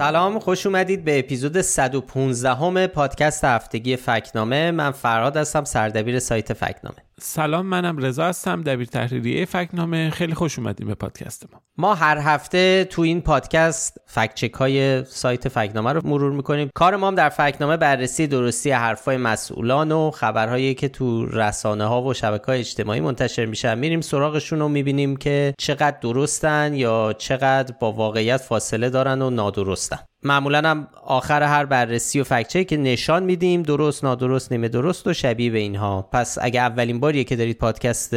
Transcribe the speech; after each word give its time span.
سلام 0.00 0.38
خوش 0.38 0.66
اومدید 0.66 1.04
به 1.04 1.18
اپیزود 1.18 1.60
115 1.60 2.54
همه 2.54 2.86
پادکست 2.86 3.44
هفتگی 3.44 3.96
فکنامه. 3.96 4.70
من 4.70 4.90
فرهاد 4.90 5.36
هستم 5.36 5.64
سردبیر 5.64 6.18
سایت 6.18 6.52
فکنامه. 6.52 6.96
سلام 7.22 7.66
منم 7.66 7.98
رضا 7.98 8.24
هستم 8.24 8.62
دبیر 8.62 8.86
تحریریه 8.86 9.44
فکنامه. 9.44 10.10
خیلی 10.10 10.34
خوش 10.34 10.58
اومدیم 10.58 10.86
به 10.86 10.94
پادکست 10.94 11.46
ما. 11.52 11.60
ما 11.78 11.94
هر 11.94 12.18
هفته 12.18 12.84
تو 12.84 13.02
این 13.02 13.20
پادکست 13.20 13.98
فکچک 14.06 14.52
های 14.52 15.04
سایت 15.04 15.48
فکنامه 15.48 15.92
رو 15.92 16.00
مرور 16.04 16.32
می‌کنیم. 16.32 16.70
کار 16.74 16.96
ما 16.96 17.08
هم 17.08 17.14
در 17.14 17.28
فکنامه 17.28 17.76
بررسی 17.76 18.26
درستی 18.26 18.70
حرفای 18.70 19.16
مسئولان 19.16 19.92
و 19.92 20.10
خبرهایی 20.10 20.74
که 20.74 20.88
تو 20.88 21.26
رسانه 21.26 21.84
ها 21.84 22.02
و 22.02 22.14
شبکه 22.14 22.46
های 22.46 22.60
اجتماعی 22.60 23.00
منتشر 23.00 23.46
میشن. 23.46 23.78
میریم 23.78 24.00
سراغشون 24.00 24.60
و 24.62 24.68
می‌بینیم 24.68 25.16
که 25.16 25.54
چقدر 25.58 25.96
درستن 26.00 26.74
یا 26.74 27.14
چقدر 27.18 27.74
با 27.80 27.92
واقعیت 27.92 28.40
فاصله 28.40 28.90
دارن 28.90 29.22
و 29.22 29.30
نادرستن. 29.30 29.98
معمولا 30.22 30.70
هم 30.70 30.88
آخر 31.04 31.42
هر 31.42 31.64
بررسی 31.64 32.20
و 32.20 32.24
فکچه 32.24 32.64
که 32.64 32.76
نشان 32.76 33.22
میدیم 33.22 33.62
درست 33.62 34.04
نادرست 34.04 34.52
نیمه 34.52 34.68
درست 34.68 35.06
و 35.06 35.12
شبیه 35.12 35.50
به 35.50 35.58
اینها. 35.58 36.08
پس 36.12 36.38
اگه 36.40 36.60
اولین 36.60 37.00
باریه 37.00 37.24
که 37.24 37.36
دارید 37.36 37.58
پادکست 37.58 38.14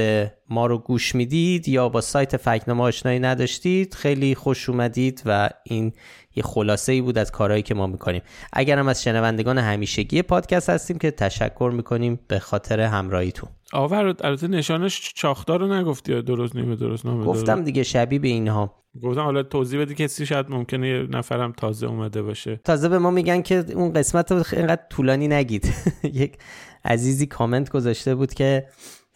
ما 0.50 0.66
رو 0.66 0.78
گوش 0.78 1.16
می‌دید 1.16 1.68
یا 1.68 1.90
با 1.90 2.02
سایت 2.02 2.38
فکنامه 2.38 2.84
آشنایی 2.84 3.20
نداشتید 3.20 3.94
خیلی 3.94 4.36
خوش 4.36 4.70
اومدید 4.70 5.22
و 5.26 5.50
این 5.64 5.94
یه 6.36 6.44
خلاصه 6.44 6.92
ای 6.92 7.02
بود 7.02 7.18
از 7.18 7.32
کارهایی 7.32 7.64
که 7.64 7.74
ما 7.74 7.88
می‌کنیم. 7.88 8.22
اگر 8.54 8.80
هم 8.80 8.88
از 8.88 9.04
شنوندگان 9.04 9.58
همیشگی 9.58 10.22
پادکست 10.22 10.70
هستیم 10.70 10.98
که 10.98 11.12
تشکر 11.12 11.72
می‌کنیم 11.74 12.20
به 12.28 12.40
خاطر 12.40 12.80
همراهیتون. 12.80 13.50
آور 13.74 14.06
البته 14.06 14.48
نشانش 14.48 15.12
چاخدار 15.16 15.60
رو 15.60 15.74
نگفتی 15.74 16.22
درست 16.22 16.56
نیمه 16.56 16.76
درست 16.76 17.06
نامه 17.06 17.26
گفتم 17.26 17.64
دیگه 17.64 17.84
شبیه 17.84 18.20
به 18.20 18.28
اینها. 18.28 18.84
گفتم 19.04 19.22
حالا 19.22 19.44
توضیح 19.44 19.82
بدی 19.82 19.96
کسی 19.96 20.26
شاید 20.26 20.46
ممکنه 20.50 20.88
یه 20.88 21.08
نفرم 21.12 21.52
تازه 21.52 21.88
اومده 21.88 22.22
باشه. 22.22 22.60
تازه 22.64 22.90
به 22.90 22.98
ما 23.00 23.12
میگن 23.12 23.42
که 23.42 23.66
اون 23.76 23.94
قسمت 23.94 24.32
رو 24.32 24.44
اینقدر 24.54 24.82
طولانی 24.90 25.28
نگید. 25.28 25.74
یک 26.04 26.38
عزیزی 26.86 27.26
کامنت 27.26 27.70
گذاشته 27.70 28.16
بود 28.16 28.34
که 28.34 28.68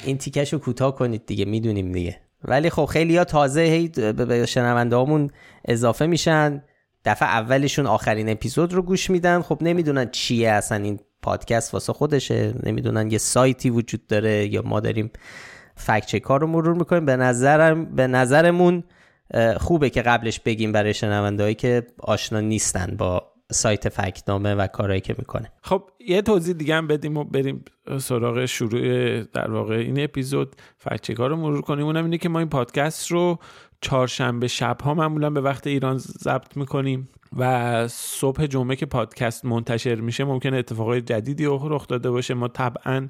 این 0.05 0.17
تیکش 0.17 0.53
رو 0.53 0.59
کوتاه 0.59 0.95
کنید 0.95 1.25
دیگه 1.25 1.45
می‌دونیم 1.45 1.91
دیگه. 1.91 2.21
ولی 2.43 2.69
خب 2.69 2.85
خیلی 2.85 3.17
ها 3.17 3.23
تازه 3.23 3.61
هی 3.61 3.87
به 4.13 4.45
شنونده 4.45 5.29
اضافه 5.65 6.05
میشن. 6.05 6.63
دفعه 7.05 7.29
اولشون 7.29 7.85
آخرین 7.85 8.29
اپیزود 8.29 8.73
رو 8.73 8.81
گوش 8.81 9.09
میدن. 9.09 9.41
خب 9.41 9.57
نمی‌دونن 9.61 10.09
چیه 10.11 10.49
اصلا 10.49 10.83
این 10.83 10.99
پادکست 11.21 11.73
واسه 11.73 11.93
خودشه. 11.93 12.53
نمی‌دونن 12.63 13.11
یه 13.11 13.17
سایتی 13.17 13.69
وجود 13.69 14.07
داره 14.07 14.53
یا 14.53 14.61
ما 14.61 14.79
داریم 14.79 15.11
فکچه 15.75 16.19
کار 16.19 16.41
رو 16.41 16.47
مرور 16.47 16.73
می‌کنیم. 16.73 17.05
به 17.05 17.15
نظرم 17.15 17.85
به 17.95 18.07
نظرمون 18.07 18.83
خوبه 19.57 19.89
که 19.89 20.01
قبلش 20.01 20.39
بگیم 20.39 20.71
برای 20.71 20.93
شنوندهایی 20.93 21.55
که 21.55 21.87
آشنا 21.99 22.39
نیستن 22.39 22.95
با 22.97 23.33
سایت 23.51 23.89
فکتنامه 23.89 24.55
و 24.55 24.67
کارهایی 24.67 25.01
که 25.01 25.15
می‌کنه. 25.17 25.51
خب 25.61 25.83
یه 26.07 26.21
توضیح 26.21 26.53
دیگه 26.53 26.75
هم 26.75 26.87
بدیم 26.87 27.17
و 27.17 27.23
بریم 27.23 27.65
سراغ 27.99 28.45
شروع 28.45 29.23
در 29.23 29.51
واقع 29.51 29.75
این 29.75 30.03
اپیزود. 30.03 30.55
فکچکار 30.77 31.29
رو 31.29 31.35
مرور 31.35 31.61
کنیم. 31.61 31.85
اونم 31.85 32.03
اینه 32.03 32.17
که 32.17 32.29
ما 32.29 32.39
این 32.39 32.49
پادکست 32.49 33.11
رو 33.11 33.39
چهارشنبه 33.81 34.47
شب 34.47 34.81
ها 34.81 34.93
معمولا 34.93 35.29
به 35.29 35.41
وقت 35.41 35.67
ایران 35.67 35.97
ضبط 35.97 36.57
می‌کنیم 36.57 37.09
و 37.37 37.87
صبح 37.87 38.45
جمعه 38.45 38.75
که 38.75 38.85
پادکست 38.85 39.45
منتشر 39.45 39.95
میشه 39.95 40.23
ممکنه 40.23 40.57
اتفاقای 40.57 41.01
جدیدی 41.01 41.45
رخ 41.45 41.87
داده 41.87 42.11
باشه. 42.11 42.33
ما 42.33 42.47
طبعا 42.47 43.07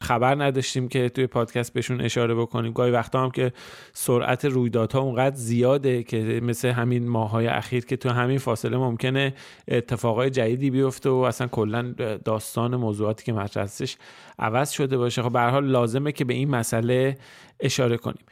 خبر 0.00 0.44
نداشتیم 0.44 0.88
که 0.88 1.08
توی 1.08 1.26
پادکست 1.26 1.72
بهشون 1.72 2.00
اشاره 2.00 2.34
بکنیم. 2.34 2.72
گاهی 2.72 2.90
وقتا 2.90 3.22
هم 3.22 3.30
که 3.30 3.52
سرعت 3.92 4.44
رویدادها 4.44 5.00
اونقدر 5.00 5.36
زیاده 5.36 6.02
که 6.02 6.40
مثل 6.42 6.68
همین 6.68 7.08
ماهای 7.08 7.46
اخیر 7.46 7.84
که 7.84 7.96
تو 7.96 8.08
همین 8.08 8.38
فاصله 8.38 8.76
ممکنه 8.76 9.34
اتفاقای 9.68 10.30
جدیدی 10.30 10.70
بیفته 10.70 11.10
و 11.10 11.14
اصلا 11.14 11.46
کلا 11.46 11.94
داستان 12.24 12.76
موضوعاتی 12.76 13.24
که 13.24 13.32
مطرح 13.32 13.68
عوض 14.38 14.70
شده 14.70 14.96
باشه. 14.98 15.22
خب 15.22 15.32
به 15.32 15.60
لازمه 15.60 16.12
که 16.12 16.24
به 16.24 16.34
این 16.34 16.50
مسئله 16.50 17.18
اشاره 17.60 17.96
کنیم. 17.96 18.24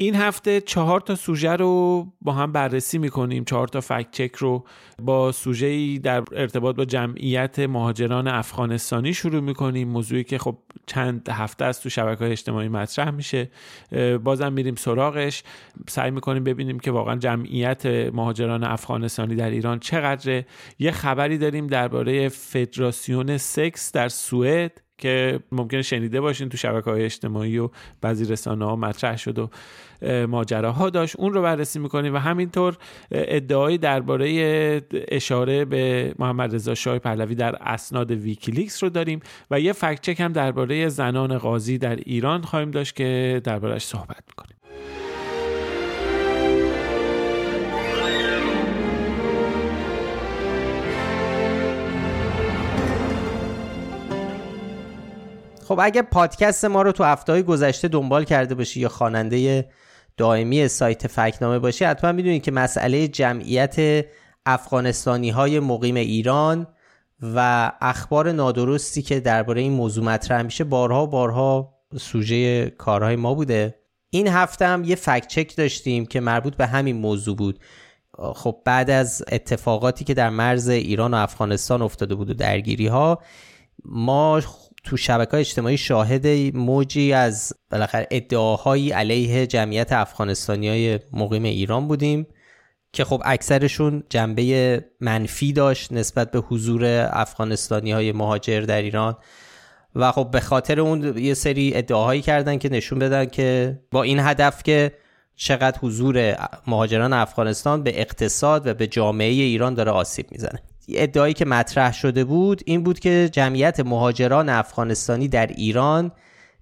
این 0.00 0.14
هفته 0.14 0.60
چهار 0.60 1.00
تا 1.00 1.14
سوژه 1.14 1.56
رو 1.56 2.06
با 2.20 2.32
هم 2.32 2.52
بررسی 2.52 2.98
می‌کنیم. 2.98 3.44
چهار 3.44 3.68
تا 3.68 3.80
فکت 3.80 4.10
چک 4.10 4.34
رو 4.34 4.64
با 5.02 5.32
سوژه 5.32 5.98
در 5.98 6.22
ارتباط 6.32 6.76
با 6.76 6.84
جمعیت 6.84 7.58
مهاجران 7.58 8.28
افغانستانی 8.28 9.14
شروع 9.14 9.40
می‌کنیم. 9.40 9.88
موضوعی 9.88 10.24
که 10.24 10.38
خب 10.38 10.58
چند 10.86 11.28
هفته 11.28 11.64
است 11.64 11.82
تو 11.82 11.88
شبکه 11.88 12.18
های 12.18 12.32
اجتماعی 12.32 12.68
مطرح 12.68 13.10
میشه. 13.10 13.50
بازم 14.24 14.52
میریم 14.52 14.74
سراغش. 14.74 15.42
سعی 15.88 16.10
می‌کنیم 16.10 16.44
ببینیم 16.44 16.78
که 16.78 16.90
واقعا 16.90 17.16
جمعیت 17.16 17.86
مهاجران 17.86 18.64
افغانستانی 18.64 19.34
در 19.34 19.50
ایران 19.50 19.78
چقدره. 19.78 20.46
یه 20.78 20.90
خبری 20.90 21.38
داریم 21.38 21.66
درباره 21.66 22.28
فدراسیون 22.28 23.36
سکس 23.36 23.92
در 23.92 24.08
سوئد 24.08 24.80
که 24.98 25.40
ممکنه 25.52 25.82
شنیده 25.82 26.20
باشین 26.20 26.48
تو 26.48 26.56
شبکه 26.56 26.90
های 26.90 27.04
اجتماعی 27.04 27.58
و 27.58 27.70
بعضی 28.00 28.24
رسانه 28.24 28.64
ها 28.64 28.76
مطرح 28.76 29.16
شد 29.16 29.38
و 29.38 29.50
ماجراها 30.02 30.90
داشت. 30.90 31.16
اون 31.18 31.32
رو 31.32 31.42
بررسی 31.42 31.78
می‌کنیم 31.78 32.14
و 32.14 32.18
همینطور 32.18 32.76
ادعایی 33.10 33.78
درباره 33.78 34.82
اشاره 35.08 35.64
به 35.64 36.14
محمد 36.18 36.54
رضا 36.54 36.74
شاه 36.74 36.98
پهلوی 36.98 37.34
در 37.34 37.56
اسناد 37.60 38.10
ویکیلیکس 38.10 38.82
رو 38.82 38.90
داریم 38.90 39.20
و 39.50 39.60
یه 39.60 39.72
fact 39.72 40.00
check 40.00 40.20
هم 40.20 40.32
درباره 40.32 40.88
زنان 40.88 41.38
قاضی 41.38 41.78
در 41.78 41.96
ایران 41.96 42.42
خواهیم 42.42 42.70
داشت 42.70 42.96
که 42.96 43.40
دربارهش 43.44 43.84
صحبت 43.84 44.22
می‌کنیم. 44.28 44.54
خب 55.68 55.80
اگه 55.82 56.02
پادکست 56.02 56.64
ما 56.64 56.82
رو 56.82 56.92
تو 56.92 57.04
هفته 57.04 57.42
گذشته 57.42 57.88
دنبال 57.88 58.24
کرده 58.24 58.54
باشی 58.54 58.80
یا 58.80 58.88
خواننده 58.88 59.68
دائمی 60.18 60.68
سایت 60.68 61.06
فکنامه 61.06 61.58
باشی 61.58 61.84
حتما 61.84 62.12
می‌دونید 62.12 62.42
که 62.42 62.50
مسئله 62.50 63.08
جمعیت 63.08 64.06
افغانستانی 64.46 65.30
های 65.30 65.60
مقیم 65.60 65.94
ایران 65.94 66.66
و 67.22 67.72
اخبار 67.80 68.32
نادرستی 68.32 69.02
که 69.02 69.20
درباره 69.20 69.60
این 69.60 69.72
موضوع 69.72 70.04
مطرح 70.04 70.42
میشه 70.42 70.64
بارها 70.64 71.06
بارها 71.06 71.74
سوژه 71.96 72.70
کارهای 72.70 73.16
ما 73.16 73.34
بوده. 73.34 73.74
این 74.10 74.28
هفته 74.28 74.66
هم 74.66 74.84
یه 74.84 74.96
فکت 74.96 75.26
چک 75.26 75.56
داشتیم 75.56 76.06
که 76.06 76.20
مربوط 76.20 76.56
به 76.56 76.66
همین 76.66 76.96
موضوع 76.96 77.36
بود. 77.36 77.60
خب 78.34 78.62
بعد 78.64 78.90
از 78.90 79.24
اتفاقاتی 79.32 80.04
که 80.04 80.14
در 80.14 80.30
مرز 80.30 80.68
ایران 80.68 81.14
و 81.14 81.16
افغانستان 81.16 81.82
افتاده 81.82 82.14
بود 82.14 82.30
و 82.30 82.34
درگیری 82.34 82.86
ها 82.86 83.22
ما 83.84 84.40
تو 84.84 84.96
شبکه 84.96 85.36
اجتماعی 85.36 85.76
شاهد 85.76 86.26
موجی 86.56 87.12
از 87.12 87.52
بالاخره 87.70 88.08
ادعاهایی 88.10 88.90
علیه 88.90 89.46
جمعیت 89.46 89.92
افغانستانی 89.92 90.68
های 90.68 91.00
مقیم 91.12 91.42
ایران 91.42 91.88
بودیم 91.88 92.26
که 92.92 93.04
خب 93.04 93.22
اکثرشون 93.24 94.02
جنبه 94.10 94.84
منفی 95.00 95.52
داشت 95.52 95.92
نسبت 95.92 96.30
به 96.30 96.38
حضور 96.38 97.08
افغانستانی 97.12 97.92
های 97.92 98.12
مهاجر 98.12 98.60
در 98.60 98.82
ایران 98.82 99.16
و 99.94 100.12
خب 100.12 100.30
به 100.30 100.40
خاطر 100.40 100.80
اون 100.80 101.18
یه 101.18 101.34
سری 101.34 101.72
ادعاهایی 101.74 102.22
کردن 102.22 102.58
که 102.58 102.68
نشون 102.68 102.98
بدن 102.98 103.26
که 103.26 103.78
با 103.90 104.02
این 104.02 104.20
هدف 104.20 104.62
که 104.62 104.92
چقدر 105.36 105.78
حضور 105.78 106.36
مهاجران 106.66 107.12
افغانستان 107.12 107.82
به 107.82 108.00
اقتصاد 108.00 108.66
و 108.66 108.74
به 108.74 108.86
جامعه 108.86 109.28
ایران 109.28 109.74
داره 109.74 109.90
آسیب 109.90 110.26
می‌زنه. 110.30 110.62
ادعایی 110.88 111.34
که 111.34 111.44
مطرح 111.44 111.92
شده 111.92 112.24
بود 112.24 112.62
این 112.66 112.82
بود 112.82 112.98
که 112.98 113.28
جمعیت 113.32 113.80
مهاجران 113.80 114.48
افغانستانی 114.48 115.28
در 115.28 115.46
ایران 115.46 116.12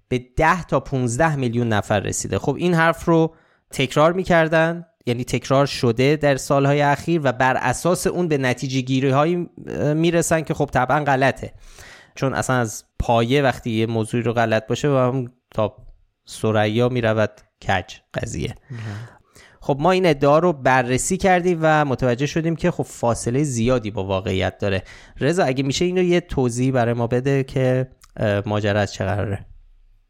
به 0.09 0.25
10 0.37 0.63
تا 0.63 0.79
15 0.79 1.35
میلیون 1.35 1.67
نفر 1.67 1.99
رسیده. 1.99 2.39
خب 2.39 2.55
این 2.55 2.73
حرف 2.73 3.05
رو 3.05 3.35
تکرار 3.71 4.13
می‌کردن 4.13 4.85
یعنی 5.05 5.23
تکرار 5.23 5.65
شده 5.65 6.15
در 6.15 6.37
سالهای 6.37 6.81
اخیر 6.81 7.21
و 7.23 7.31
بر 7.31 7.57
اساس 7.57 8.07
اون 8.07 8.27
به 8.27 8.37
نتیجه 8.37 8.81
گیری 8.81 9.09
هایی 9.09 9.49
می‌رسن 9.95 10.41
که 10.41 10.53
خب 10.53 10.69
طبعا 10.73 11.03
غلطه. 11.03 11.53
چون 12.15 12.33
اصلا 12.33 12.55
از 12.55 12.83
پایه 12.99 13.41
وقتی 13.41 13.71
یه 13.71 13.85
موضوعی 13.85 14.23
رو 14.23 14.33
غلط 14.33 14.67
باشه 14.67 14.87
و 14.87 14.91
هم 14.91 15.31
تا 15.51 15.75
سریا 16.25 16.89
می‌رود 16.89 17.31
کج 17.67 17.95
قضیه. 18.13 18.55
خب 19.67 19.77
ما 19.79 19.91
این 19.91 20.05
ادعا 20.05 20.39
رو 20.39 20.53
بررسی 20.53 21.17
کردیم 21.17 21.59
و 21.61 21.85
متوجه 21.85 22.25
شدیم 22.25 22.55
که 22.55 22.71
خب 22.71 22.83
فاصله 22.83 23.43
زیادی 23.43 23.91
با 23.91 24.03
واقعیت 24.03 24.57
داره. 24.57 24.83
رضا 25.19 25.43
اگه 25.43 25.63
میشه 25.63 25.85
اینو 25.85 26.03
یه 26.03 26.21
توضیح 26.21 26.71
برای 26.71 26.93
ما 26.93 27.07
بده 27.07 27.43
که 27.43 27.87
ماجرا 28.45 28.79
از 28.79 28.93
چه 28.93 29.05
قراره؟ 29.05 29.45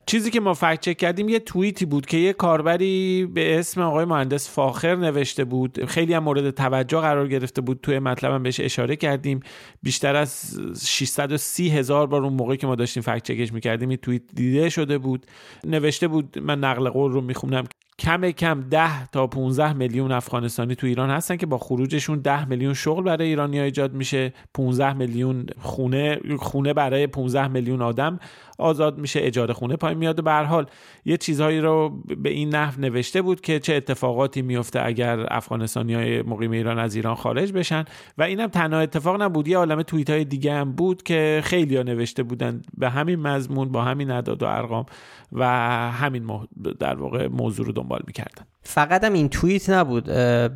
چیزی 0.06 0.32
که 0.32 0.40
ما 0.40 0.54
فکت 0.54 0.80
چک 0.80 0.98
کردیم 0.98 1.30
یه 1.30 1.40
توییتی 1.40 1.86
بود 1.86 2.06
که 2.06 2.18
یه 2.18 2.34
کاربری 2.34 3.26
به 3.26 3.60
اسم 3.60 3.82
آقای 3.82 4.06
مهندس 4.06 4.50
فاخر 4.50 4.96
نوشته 4.96 5.46
بود. 5.46 5.86
خیلی 5.86 6.14
هم 6.14 6.24
مورد 6.24 6.50
توجه 6.50 7.00
قرار 7.00 7.28
گرفته 7.28 7.62
بود. 7.62 7.80
توی 7.84 8.00
مطلبم 8.00 8.44
بهش 8.44 8.60
اشاره 8.60 8.96
کردیم. 8.96 9.40
بیشتر 9.84 10.16
از 10.16 10.60
630 10.86 11.70
هزار 11.70 12.08
بار 12.08 12.24
اون 12.24 12.34
موقعی 12.34 12.58
که 12.58 12.68
ما 12.68 12.76
داشتیم 12.76 13.04
فکت 13.04 13.24
چکش 13.24 13.54
می‌کردیم 13.54 13.90
این 13.90 13.98
توییت 13.98 14.24
دیده 14.34 14.70
شده 14.70 14.98
بود. 14.98 15.26
نوشته 15.64 16.08
بود 16.08 16.40
من 16.40 16.60
نقل 16.60 16.90
قول 16.90 17.12
رو 17.12 17.22
می‌خونم. 17.22 17.64
کم 18.00 18.32
کم 18.32 18.62
10 18.62 19.06
تا 19.06 19.28
15 19.28 19.74
میلیون 19.74 20.12
افغانستانی 20.12 20.76
تو 20.76 20.88
ایران 20.88 21.10
هستن 21.10 21.38
که 21.38 21.46
با 21.46 21.58
خروجشون 21.58 22.20
10 22.20 22.46
میلیون 22.46 22.74
شغل 22.74 23.04
برای 23.04 23.28
ایرانی 23.28 23.60
ایجاد 23.60 23.94
میشه 23.94 24.34
15 24.54 24.94
میلیون 24.94 25.46
خونه 25.62 26.20
خونه 26.40 26.74
برای 26.74 27.08
15 27.08 27.48
میلیون 27.48 27.82
آدم. 27.82 28.20
آزاد 28.58 28.98
میشه 28.98 29.20
اجاره 29.24 29.54
خونه 29.54 29.76
پای 29.76 29.96
میاد. 29.96 30.24
به 30.24 30.32
حال 30.32 30.66
یه 31.06 31.18
چیزهایی 31.18 31.60
رو 31.60 32.04
به 32.18 32.30
این 32.30 32.56
نحو 32.56 32.82
نوشته 32.82 33.22
بود 33.22 33.42
که 33.42 33.60
چه 33.60 33.74
اتفاقاتی 33.74 34.42
میفته 34.42 34.86
اگر 34.86 35.34
افغانستانی 35.34 35.94
های 35.94 36.22
مقیم 36.22 36.52
ایران 36.52 36.80
از 36.80 36.96
ایران 36.96 37.16
خارج 37.16 37.52
بشن. 37.52 37.86
و 38.18 38.24
اینم 38.24 38.48
تنها 38.48 38.80
اتفاق 38.80 39.22
نبود 39.22 39.48
یه 39.48 39.58
عالم 39.58 39.82
توییت 39.82 40.10
های 40.10 40.26
دیگه 40.26 40.54
هم 40.54 40.72
بود 40.72 41.04
که 41.04 41.42
خیلی 41.44 41.78
ها 41.78 41.84
نوشته 41.84 42.24
بودن 42.24 42.62
به 42.78 42.90
همین 42.90 43.20
مضمون 43.20 43.72
با 43.72 43.82
همین 43.82 44.12
اعداد 44.12 44.44
و 44.44 44.46
ارقام 44.46 44.86
و 45.32 45.46
همین 45.92 46.48
در 46.80 46.96
واقع 46.96 47.28
موضوع 47.28 47.66
رو 47.66 47.72
دنبال 47.72 48.02
می‌کردن. 48.08 48.46
فقط 48.70 49.04
هم 49.04 49.14
این 49.14 49.30
توییت 49.30 49.70
نبود. 49.70 50.04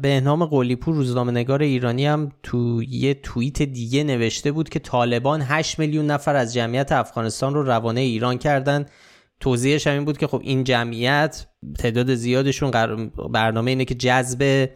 به 0.02 0.22
نام 0.24 0.46
قلیپور 0.46 0.96
روزنامه 0.96 1.31
نگار 1.31 1.62
ایرانی 1.62 2.06
هم 2.06 2.31
تو 2.44 2.84
یه 2.84 3.13
توییت 3.13 3.62
دیگه 3.62 4.04
نوشته 4.04 4.52
بود 4.52 4.69
که 4.69 4.80
طالبان 4.80 5.42
8 5.42 5.80
میلیون 5.80 6.06
نفر 6.06 6.36
از 6.36 6.54
جمعیت 6.54 6.92
افغانستان 6.92 7.54
رو 7.54 7.63
روانه 7.63 8.02
ایران 8.02 8.38
کردن. 8.38 8.86
توضیحش 9.40 9.88
هم 9.88 9.94
این 9.94 10.06
بود 10.06 10.18
که 10.18 10.28
خب 10.28 10.42
این 10.44 10.63
جمعیت 10.63 11.48
تعداد 11.80 12.16
زیادشون 12.16 12.72
برنامه 13.30 13.72
اینه 13.72 13.86
که 13.86 13.96
جذب 13.96 14.69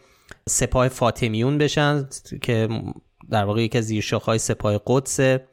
سپاه 0.49 0.87
فاطمیون 0.87 1.57
بشن 1.57 2.09
که 2.41 2.69
در 3.29 3.45
واقع 3.45 3.63
یکی 3.63 3.77
از 3.77 3.85
زیرشاخهای 3.85 4.37
سپاه 4.37 4.81
قدسه 4.87 5.47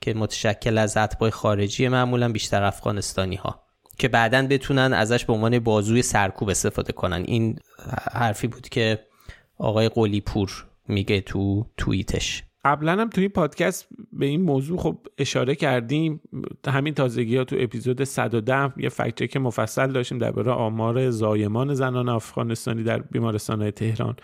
که 0.00 0.14
متشکل 0.14 0.78
از 0.78 0.96
اتباع 0.96 1.30
خارجی 1.30 1.88
معمولا 1.88 2.32
بیشتر 2.32 2.62
افغانستانی 2.64 3.36
ها 3.36 3.69
که 4.00 4.08
بعدا 4.08 4.46
بتونن 4.46 4.92
ازش 4.92 5.24
به 5.24 5.32
عنوان 5.32 5.58
بازوی 5.58 6.02
سرکوب 6.02 6.48
استفاده 6.48 6.92
کنن. 6.92 7.24
این 7.26 7.58
حرفی 8.12 8.46
بود 8.46 8.68
که 8.68 8.98
آقای 9.58 9.88
قلی 9.88 10.20
پور 10.20 10.66
میگه 10.88 11.20
تو 11.20 11.66
توییتش. 11.76 12.42
قبلا 12.64 12.92
هم 12.92 13.10
توی 13.10 13.28
پادکست 13.28 13.88
به 14.12 14.26
این 14.26 14.42
موضوع 14.42 14.78
خب 14.78 14.98
اشاره 15.18 15.54
کردیم. 15.54 16.20
همین 16.66 16.94
تازگی 16.94 17.36
ها 17.36 17.44
تو 17.44 17.56
اپیزود 17.58 18.04
110 18.04 18.72
یه 18.76 18.88
فکت 18.88 19.30
که 19.30 19.38
مفصل 19.38 19.92
داشتیم 19.92 20.18
درباره 20.18 20.50
آمار 20.50 21.10
زایمان 21.10 21.74
زنان 21.74 22.08
افغانستانی 22.08 22.82
در 22.82 22.98
بیمارستان 22.98 23.70
تهران. 23.70 24.16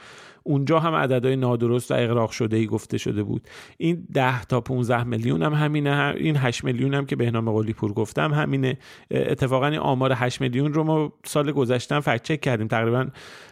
اونجا 0.47 0.79
هم 0.79 0.95
عددهای 0.95 1.37
نادرست 1.37 1.91
و 1.91 1.95
اقراق 1.95 2.31
شده 2.31 2.57
ای 2.57 2.67
گفته 2.67 2.99
شده 2.99 3.23
بود. 3.23 3.49
این 3.79 4.07
10 4.15 4.45
تا 4.45 4.61
15 4.61 5.05
میلیون 5.05 5.43
هم 5.43 5.55
همینه 5.55 6.15
این 6.17 6.37
8 6.37 6.65
میلیون 6.65 6.95
هم 6.95 7.07
که 7.07 7.17
بهنام 7.17 7.51
قلی 7.51 7.73
پور 7.73 7.93
گفتم 7.93 8.35
همینه. 8.35 8.79
اتفاقا 9.11 9.67
این 9.67 9.79
آمار 9.79 10.13
8 10.13 10.41
میلیون 10.41 10.75
رو 10.75 10.85
ما 10.85 11.13
سال 11.25 11.53
گذشته 11.53 12.01
فکت 12.01 12.23
چک 12.23 12.41
کردیم. 12.41 12.69
تقریبا 12.69 13.07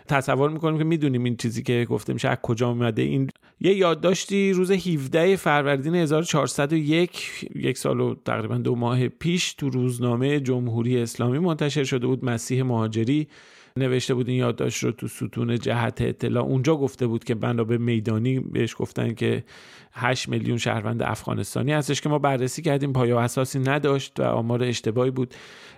تصور 0.08 0.50
می‌کنیم 0.50 0.78
که 0.78 0.84
می‌دونیم 0.84 1.24
این 1.24 1.36
چیزی 1.36 1.62
که 1.62 1.86
گفته 1.90 2.12
میشه 2.12 2.28
از 2.28 2.38
کجا 2.42 2.68
اومده. 2.68 3.02
این 3.02 3.30
یه 3.60 3.74
یادداشتی 3.74 4.52
روز 4.52 4.70
17 4.70 5.36
فروردین 5.36 5.94
1401 5.94 7.48
یک 7.54 7.78
سال 7.78 8.00
و 8.00 8.14
تقریبا 8.24 8.58
دو 8.58 8.74
ماه 8.74 9.08
پیش 9.08 9.54
تو 9.54 9.70
روزنامه 9.70 10.40
جمهوری 10.40 10.98
اسلامی 11.02 11.38
منتشر 11.38 11.84
شده 11.84 12.06
بود 12.06 12.24
مسیح 12.24 12.62
مهاجری. 12.62 13.28
نوشته 13.78 14.14
بود 14.14 14.28
این 14.28 14.38
یادداشت 14.38 14.84
رو 14.84 14.92
تو 14.92 15.08
ستون 15.08 15.58
جهت 15.58 16.00
اطلاع. 16.00 16.44
اونجا 16.44 16.76
گفته 16.76 17.06
بود 17.06 17.24
که 17.24 17.34
بنا 17.34 17.64
به 17.64 17.78
میدانی 17.78 18.40
بهش 18.40 18.74
گفتن 18.78 19.14
که 19.14 19.44
8 19.92 20.28
میلیون 20.28 20.58
شهروند 20.58 21.02
افغانستانی 21.02 21.72
هستش 21.72 22.00
که 22.00 22.08
ما 22.08 22.18
بررسی 22.18 22.62
کردیم 22.62 22.92
پایا 22.92 23.20
اساسی 23.20 23.58
نداشت 23.58 24.20
و 24.20 24.22
آمار 24.22 24.62
اشتباهی 24.62 25.10
بود. 25.10 25.34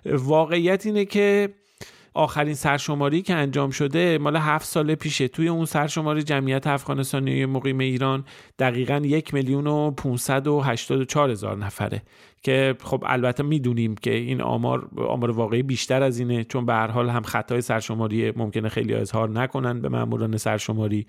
واقعیت 0.06 0.87
اینه 0.87 1.04
که 1.04 1.48
آخرین 2.17 2.55
سرشماری 2.55 3.23
که 3.23 3.35
انجام 3.35 3.71
شده 3.71 4.19
مال 4.19 4.37
هفت 4.37 4.67
سال 4.67 4.95
پیشه. 4.95 5.29
توی 5.29 5.49
اون 5.49 5.65
سرشماری 5.65 6.23
جمعیت 6.23 6.67
افغانستانی 6.67 7.47
مقیم 7.47 7.79
ایران 7.79 8.25
دقیقا 8.59 9.03
یک 9.05 9.35
میلیون 9.35 9.67
و 9.67 9.91
584 9.91 11.31
هزار 11.31 11.57
نفره 11.57 12.03
که 12.43 12.75
خب 12.83 13.05
البته 13.07 13.43
می‌دونیم 13.43 13.95
که 13.95 14.15
این 14.15 14.41
آمار 14.41 14.89
آمار 15.09 15.31
واقعی 15.31 15.63
بیشتر 15.63 16.03
از 16.03 16.19
اینه 16.19 16.45
چون 16.45 16.67
به 16.67 16.73
هر 16.73 16.87
حال 16.87 17.09
هم 17.09 17.23
خطای 17.23 17.61
سرشماری 17.61 18.33
ممکنه 18.37 18.69
خیلی 18.69 18.95
اظهار 18.95 19.31
نکنن 19.31 19.81
به 19.81 19.89
ماموران 19.89 20.37
سرشماری. 20.37 21.07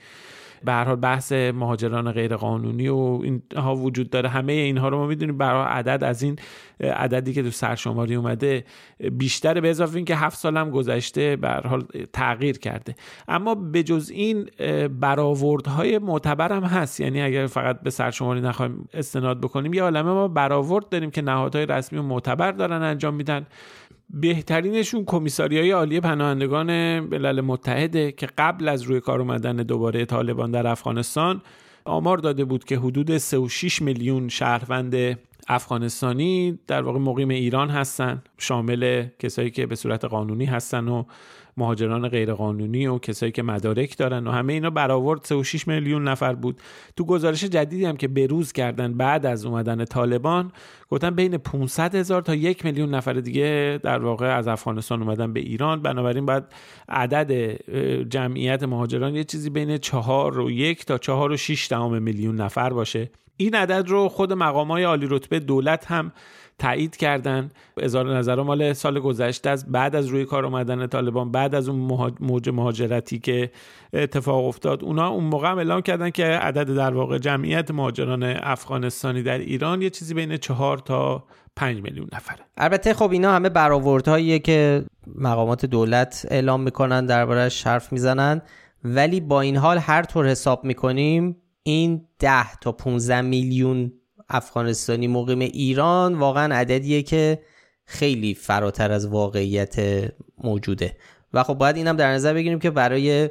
به 0.64 0.72
هر 0.72 0.84
حال 0.84 0.96
بحث 0.96 1.32
مهاجران 1.32 2.12
غیرقانونی 2.12 2.88
و 2.88 3.20
اینها 3.24 3.76
وجود 3.76 4.10
داره. 4.10 4.30
همه 4.30 4.54
اینها 4.54 4.90
رو 4.90 4.98
ما 4.98 5.08
می‌دونیم 5.08 5.38
برای 5.38 5.66
عدد 5.68 6.04
از 6.04 6.24
این 6.24 6.40
عددی 6.80 7.34
که 7.34 7.44
تو 7.44 7.50
سرشماری 7.50 8.16
اومده 8.16 8.64
بیشتر 9.12 9.60
به 9.60 9.70
اضافه 9.70 9.96
اینکه 9.96 10.16
هفت 10.16 10.38
سال 10.38 10.58
هم 10.58 10.70
گذشته 10.70 11.36
به 11.36 11.50
حال 11.50 11.84
تغییر 12.14 12.58
کرده. 12.58 12.96
اما 13.28 13.56
به 13.56 13.84
جز 13.84 14.10
این 14.10 14.50
برآوردهای 15.00 16.00
معتبر 16.00 16.52
هم 16.52 16.64
هست. 16.64 17.00
یعنی 17.00 17.22
اگر 17.22 17.46
فقط 17.46 17.82
به 17.82 17.90
سرشماری 17.90 18.42
نخوایم 18.42 18.90
استناد 18.94 19.42
بکنیم 19.42 19.74
یه 19.74 19.84
عالمه 19.84 20.12
ما 20.12 20.28
برآورد 20.28 20.90
داریم 20.90 21.12
که 21.12 21.22
نهادهای 21.22 21.66
رسمی 21.66 22.00
و 22.00 22.02
معتبر 22.02 22.52
دارن 22.52 22.82
انجام 22.82 23.14
میدن. 23.14 23.46
بهترینشون 24.10 25.06
کمیساری 25.06 25.60
های 25.60 25.72
عالی 25.72 26.00
پناهندگان 26.00 27.00
ملل 27.00 27.42
متحده 27.42 28.12
که 28.12 28.28
قبل 28.38 28.68
از 28.68 28.82
روی 28.82 29.00
کار 29.00 29.22
اومدن 29.22 29.56
دوباره 29.56 30.06
طالبان 30.06 30.52
در 30.52 30.68
افغانستان 30.68 31.42
آمار 31.86 32.18
داده 32.18 32.46
بود 32.46 32.64
که 32.64 32.78
حدود 32.78 33.18
3.6 33.18 33.82
میلیون 33.82 34.30
شهروند 34.30 35.18
افغانستانی 35.48 36.60
در 36.68 36.82
واقع 36.82 37.00
مقیم 37.00 37.30
ایران 37.30 37.70
هستن 37.70 38.24
شامل 38.38 39.08
کسایی 39.20 39.52
که 39.52 39.66
به 39.66 39.76
صورت 39.76 40.06
قانونی 40.06 40.46
هستن 40.46 40.88
و 40.88 41.04
مهاجران 41.58 42.10
غیرقانونی 42.10 42.88
و 42.88 42.98
کسایی 42.98 43.32
که 43.32 43.44
مدارک 43.44 43.98
دارن 43.98 44.28
و 44.28 44.32
همه 44.32 44.54
اینا 44.54 44.70
برآورد 44.70 45.44
3.6 45.44 45.68
میلیون 45.68 46.08
نفر 46.08 46.34
بود. 46.34 46.62
تو 46.96 47.06
گزارش 47.06 47.44
جدیدی 47.44 47.86
هم 47.86 47.98
که 47.98 48.08
بروز 48.08 48.52
کردن 48.52 48.94
بعد 48.94 49.26
از 49.26 49.46
اومدن 49.46 49.86
طالبان 49.86 50.52
گفتن 50.90 51.10
بین 51.10 51.38
500 51.38 51.96
هزار 51.96 52.22
تا 52.22 52.36
یک 52.36 52.66
میلیون 52.66 52.96
نفر 52.96 53.14
دیگه 53.14 53.80
در 53.84 54.00
واقع 54.00 54.38
از 54.38 54.48
افغانستان 54.48 55.02
اومدن 55.02 55.34
به 55.34 55.40
ایران. 55.40 55.82
بنابراین 55.82 56.26
باید 56.26 56.44
عدد 56.90 57.32
جمعیت 58.10 58.64
مهاجران 58.64 59.16
یه 59.16 59.24
چیزی 59.24 59.50
بین 59.50 59.78
4 59.78 60.40
و 60.40 60.52
یک 60.52 60.86
تا 60.86 60.98
4 60.98 61.32
و 61.32 61.38
6 61.38 61.72
میلیون 61.72 62.36
نفر 62.36 62.70
باشه. 62.70 63.10
این 63.38 63.56
عدد 63.56 63.84
رو 63.88 64.10
خود 64.10 64.34
مقام 64.34 64.72
های 64.72 64.84
عالی 64.84 65.08
رتبه 65.10 65.40
دولت 65.40 65.86
هم 65.86 66.12
تایید 66.60 66.96
کردن. 66.96 67.50
اظهار 67.78 68.18
نظر 68.18 68.42
مال 68.42 68.74
سال 68.74 69.00
گذشته 69.00 69.50
از 69.50 69.72
بعد 69.72 69.96
از 69.96 70.08
روی 70.08 70.26
کار 70.26 70.46
اومدن 70.46 70.88
طالبان 70.88 71.32
بعد 71.32 71.56
از 71.56 71.70
اون 71.70 71.80
موج 72.20 72.50
مهاجرتی 72.50 73.20
که 73.20 73.52
اتفاق 73.94 74.46
افتاد 74.46 74.84
اونا 74.84 75.08
اون 75.08 75.24
موقع 75.24 75.52
هم 75.52 75.58
اعلام 75.58 75.82
کردن 75.82 76.10
که 76.10 76.26
عدد 76.26 76.76
در 76.76 76.94
واقع 76.94 77.18
جمعیت 77.18 77.72
مهاجران 77.72 78.24
افغانستانی 78.24 79.24
در 79.24 79.38
ایران 79.38 79.82
یه 79.82 79.90
چیزی 79.90 80.14
بین 80.14 80.38
چهار 80.38 80.78
تا 80.78 81.24
5 81.56 81.82
میلیون 81.82 82.08
نفره. 82.14 82.40
البته 82.58 82.94
خب 82.94 83.12
اینا 83.12 83.32
همه 83.36 83.50
برآوردهاییه 83.50 84.40
که 84.40 84.86
مقامات 85.16 85.66
دولت 85.66 86.28
اعلام 86.32 86.62
می‌کنن 86.62 87.06
دربارش 87.06 87.68
حرف 87.68 87.94
می‌زنن. 87.94 88.42
ولی 88.84 89.20
با 89.20 89.42
این 89.42 89.58
حال 89.58 89.78
هر 89.78 90.04
طور 90.04 90.28
حساب 90.28 90.64
می‌کنیم 90.64 91.38
این 91.64 92.06
10 92.20 92.56
تا 92.62 92.72
15 92.72 93.22
میلیون 93.22 93.92
افغانستانی 94.30 95.08
مقیم 95.08 95.40
ایران 95.40 96.16
واقعا 96.16 96.56
عددیه 96.56 97.04
که 97.04 97.40
خیلی 97.86 98.34
فراتر 98.34 98.92
از 98.92 99.06
واقعیت 99.06 99.76
موجوده. 100.44 100.98
و 101.34 101.44
خب 101.44 101.54
باید 101.54 101.76
اینم 101.76 101.96
در 101.96 102.12
نظر 102.12 102.34
بگیریم 102.34 102.60
که 102.60 102.70
برای 102.70 103.30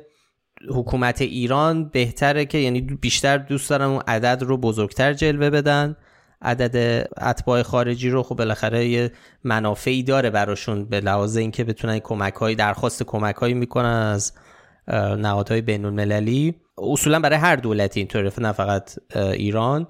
حکومت 0.68 1.22
ایران 1.22 1.88
بهتره 1.88 2.44
که 2.44 2.58
یعنی 2.58 2.80
بیشتر 2.80 3.38
دوست 3.38 3.70
دارن 3.70 3.84
اون 3.84 4.02
عدد 4.06 4.42
رو 4.42 4.56
بزرگتر 4.56 5.12
جلوه 5.12 5.50
بدن. 5.50 5.96
عدد 6.42 7.06
اتباع 7.18 7.62
خارجی 7.62 8.10
رو 8.10 8.22
خب 8.22 8.34
بالاخره 8.34 8.86
یه 8.86 9.12
منافعی 9.44 10.02
داره 10.02 10.30
براشون 10.30 10.84
به 10.84 11.00
لحاظ 11.00 11.36
اینکه 11.36 11.64
بتونن 11.64 11.98
کمک 11.98 12.34
هایی 12.34 12.56
درخواست 12.56 13.02
کمک 13.02 13.34
هایی 13.34 13.54
می‌کنن 13.54 14.12
از 14.14 14.32
نهادهای 15.18 15.60
بین 15.60 15.84
المللی 15.84 16.54
اصولا 16.78 17.20
برای 17.20 17.38
هر 17.38 17.56
دولتی 17.56 18.00
اینطوره 18.00 18.32
نه 18.38 18.52
فقط 18.52 18.98
ایران. 19.16 19.86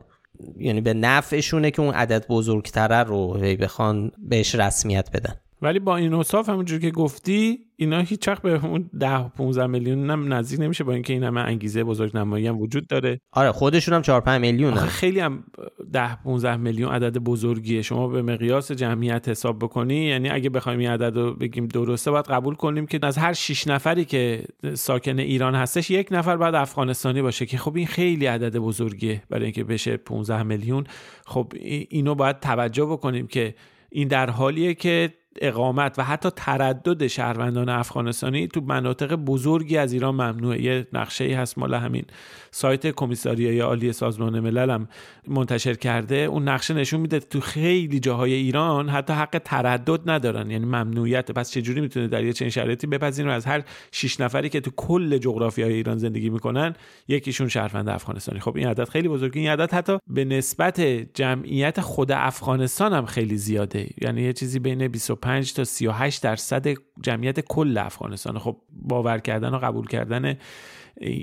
یعنی 0.59 0.81
به 0.81 0.95
نفعشونه 0.95 1.71
که 1.71 1.83
اون 1.83 1.95
عدد 1.95 2.27
بزرگتره 2.27 3.03
رو 3.03 3.29
بخوان 3.61 4.13
بهش 4.19 4.55
رسمیت 4.55 5.11
بدن. 5.11 5.35
ولی 5.67 5.79
با 5.79 5.97
این 5.97 6.15
اوصاف 6.15 6.49
همونجور 6.49 6.81
که 6.81 6.91
گفتی 6.91 7.59
اینا 7.77 8.01
هیچ 8.01 8.29
وقت 8.29 8.43
به 8.43 8.67
اون 8.67 8.91
10 9.01 9.29
15 9.29 9.67
میلیون 9.67 10.11
هم 10.11 10.33
نزدیک 10.33 10.61
نمیشه 10.61 10.85
با 10.85 10.93
اینکه 10.93 11.13
این 11.13 11.25
همه 11.25 11.41
انگیزه 11.41 11.85
بزرگ 11.85 12.17
نمایی 12.17 12.47
هم 12.47 12.59
وجود 12.59 12.87
داره. 12.87 13.21
آره 13.33 13.53
خودشون 13.53 13.95
هم 13.95 14.03
4 14.03 14.21
5 14.21 14.41
میلیون 14.41 14.75
خیلی 14.75 15.21
هم 15.21 15.45
10 15.93 16.17
15 16.25 16.57
میلیون 16.57 16.93
عدد 16.93 17.19
بزرگیه. 17.19 17.83
شما 17.83 18.09
به 18.09 18.23
مقیاس 18.23 18.73
جمعیت 18.73 19.29
حساب 19.29 19.59
بکنی 19.59 20.05
یعنی 20.05 20.29
اگه 20.29 20.51
بخوایم 20.51 20.79
این 20.79 20.91
عدد 20.91 21.17
رو 21.17 21.35
بگیم 21.35 21.67
درسته 21.67 22.11
باید 22.11 22.27
قبول 22.27 22.55
کنیم 22.55 22.87
که 22.87 22.99
از 23.03 23.19
هر 23.19 23.33
6 23.33 23.69
نفری 23.69 24.05
که 24.05 24.45
ساکن 24.75 25.19
ایران 25.19 25.55
هستش 25.55 25.91
یک 25.91 26.09
نفر 26.11 26.37
بعد 26.37 26.55
افغانستانی 26.55 27.23
باشه 27.23 27.47
که 27.47 27.59
خب 27.59 27.77
این 27.77 27.87
خیلی 27.87 28.27
عدد 28.27 28.57
بزرگیه 28.57 29.23
برای 29.31 29.45
اینکه 29.45 29.65
بشه 29.65 29.97
15 29.97 30.43
میلیون. 30.43 30.85
خب 31.27 31.53
اینو 31.89 32.15
باید 32.15 32.41
توجه 32.41 32.85
بکنیم 32.85 33.27
که 33.27 33.55
این 33.91 34.09
در 34.09 34.31
حالیه 34.31 34.75
که 34.75 35.13
اقامت 35.41 35.99
و 35.99 36.05
حتی 36.05 36.29
تردد 36.37 37.07
شهروندان 37.07 37.69
افغانستانی 37.69 38.49
تو 38.49 38.61
مناطق 38.61 39.15
بزرگی 39.15 39.77
از 39.77 39.93
ایران 39.93 40.15
ممنوعه. 40.15 40.63
یه 40.63 40.87
نقشه 40.93 41.25
ای 41.25 41.33
هست 41.33 41.59
مال 41.59 41.75
همین 41.75 42.05
سایت 42.51 42.87
کمیساریای 42.87 43.61
عالی 43.61 43.93
سازمان 43.93 44.41
ملل 44.41 44.71
هم 44.71 44.89
منتشر 45.29 45.75
کرده. 45.75 46.17
اون 46.17 46.49
نقشه 46.49 46.75
نشون 46.75 47.01
میده 47.01 47.21
تو 47.21 47.41
خیلی 47.41 48.01
جاهای 48.01 48.33
ایران 48.33 48.89
حتی 48.89 49.13
حق 49.13 49.41
تردد 49.45 50.11
ندارن 50.11 50.51
یعنی 50.51 50.65
ممنوعیت. 50.65 51.31
پس 51.31 51.51
چجوری 51.51 51.81
می‌تونه 51.81 52.09
در 52.09 52.25
یه 52.25 52.33
چنین 52.33 52.51
شرایطی 52.51 52.87
بپذیرن 52.87 53.31
از 53.31 53.47
هر 53.47 53.63
6 53.93 54.21
نفری 54.21 54.49
که 54.49 54.61
تو 54.61 54.71
کل 54.77 55.19
جغرافیای 55.19 55.73
ایران 55.73 55.99
زندگی 55.99 56.31
می‌کنن 56.31 56.75
یکیشون 57.09 57.49
شهروند 57.49 57.89
افغانستانی. 57.89 58.41
خب 58.41 58.57
این 58.57 58.69
عدد 58.69 58.89
خیلی 58.89 59.09
بزرگه. 59.09 59.41
این 59.41 59.51
عدد 59.51 59.73
حتی 59.73 59.99
به 60.11 60.25
نسبت 60.25 60.81
جمعیت 61.15 61.81
خود 61.81 62.13
افغانستان 62.13 62.93
هم 62.93 63.07
خیلی 63.07 63.37
زیاده. 63.37 63.89
یعنی 64.03 64.23
یه 64.23 64.33
چیزی 64.33 64.59
بین 64.59 64.89
25 64.89 65.26
تا 65.55 65.65
38 65.65 66.23
درصد 66.23 66.67
جمعیت 67.03 67.41
کل 67.41 67.79
افغانستان. 67.79 68.39
خب 68.39 68.57
باور 68.73 69.19
کردن 69.19 69.55
و 69.55 69.59
قبول 69.59 69.87
کردن 69.87 70.37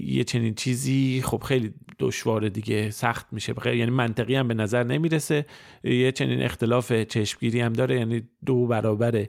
یه 0.04 0.24
چنین 0.24 0.56
چیزی 0.56 1.22
خب 1.26 1.44
خیلی 1.44 1.74
دشواره 2.00 2.50
دیگه 2.50 2.92
سخت 2.92 3.28
میشه. 3.32 3.54
یعنی 3.66 3.92
منطقی 3.92 4.36
هم 4.36 4.48
به 4.48 4.54
نظر 4.54 4.84
نمی‌رسه. 4.84 5.46
یه 5.84 6.12
چنین 6.12 6.42
اختلاف 6.42 6.94
چشمگیری 6.94 7.62
هم 7.62 7.74
داره 7.74 7.96
یعنی 7.96 8.24
دو 8.46 8.68
برابر 8.68 9.26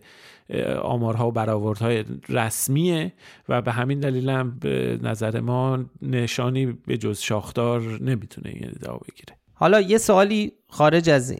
آمارها 0.83 1.29
و 1.29 1.33
برآوردهای 1.33 2.05
رسمیه 2.29 3.13
و 3.49 3.63
به 3.63 3.73
همین 3.73 4.01
دلیل 4.01 4.31
هم 4.31 4.59
به 4.59 4.99
نظر 5.03 5.41
ما 5.41 5.85
نشانی 6.03 6.67
به 6.67 6.99
جز 6.99 7.19
شاخدار 7.19 8.03
نمی‌تونه 8.03 8.51
این 8.51 8.69
ادعا 8.69 8.97
بگیره. 8.97 9.39
حالا 9.55 9.81
یه 9.81 9.99
سوالی 9.99 10.53
خارج 10.69 11.11
از 11.11 11.37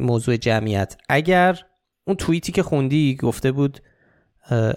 موضوع 0.00 0.36
جمعیت. 0.36 0.96
اگر 1.08 1.60
اون 2.06 2.16
توییتی 2.16 2.52
که 2.52 2.62
خوندی 2.62 3.16
گفته 3.16 3.52
بود 3.52 3.80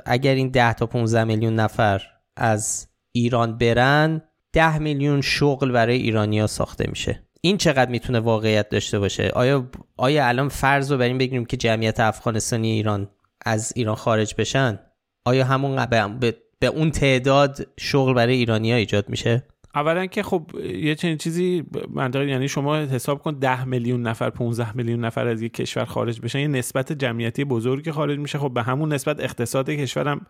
اگر 0.06 0.36
این 0.36 0.50
10 0.50 0.74
تا 0.74 0.86
15 0.86 1.24
میلیون 1.24 1.56
نفر 1.56 2.02
از 2.36 2.88
ایران 3.12 3.58
برن 3.58 4.22
10 4.54 4.78
میلیون 4.78 5.22
شغل 5.22 5.72
برای 5.72 5.98
ایرانیا 5.98 6.48
ساخته 6.48 6.90
میشه. 6.90 7.24
این 7.42 7.58
چقدر 7.58 7.92
می‌تونه 7.92 8.20
واقعیت 8.20 8.70
داشته 8.70 9.00
باشه؟ 9.00 9.30
آیا 9.30 9.70
آیا 9.98 10.28
الان 10.28 10.50
فرض 10.50 10.92
رو 10.92 10.98
بر 10.98 11.06
این 11.06 11.18
بگیریم 11.18 11.46
که 11.46 11.58
جمعیت 11.58 12.00
افغانستانی 12.00 12.72
ایران 12.72 13.10
از 13.46 13.74
ایران 13.76 13.96
خارج 13.96 14.36
بشن؟ 14.38 14.80
آیا 15.26 15.46
همون 15.46 15.86
به, 16.20 16.36
به 16.60 16.68
اون 16.68 16.92
تعداد 16.92 17.68
شغل 17.80 18.14
برای 18.14 18.36
ایرانیا 18.36 18.76
ایجاد 18.76 19.10
میشه؟ 19.10 19.44
اولا 19.76 20.06
که 20.06 20.24
خب 20.24 20.52
یه 20.64 20.96
چنین 20.96 21.18
چیزی 21.18 21.64
منطقی 21.90 22.30
یعنی 22.30 22.48
شما 22.48 22.76
حساب 22.78 23.22
کن 23.22 23.32
10 23.32 23.66
میلیون 23.66 24.02
نفر 24.02 24.30
15 24.30 24.76
میلیون 24.78 25.06
نفر 25.06 25.28
از 25.28 25.42
یک 25.42 25.54
کشور 25.54 25.86
خارج 25.86 26.22
بشن. 26.22 26.40
یه 26.40 26.48
نسبت 26.48 26.94
جمعیتی 26.94 27.44
بزرگی 27.44 27.92
خارج 27.92 28.20
میشه. 28.20 28.38
خب 28.38 28.54
به 28.54 28.64
همون 28.64 28.94
نسبت 28.94 29.20
اقتصاد 29.20 29.70
کشورم 29.70 30.26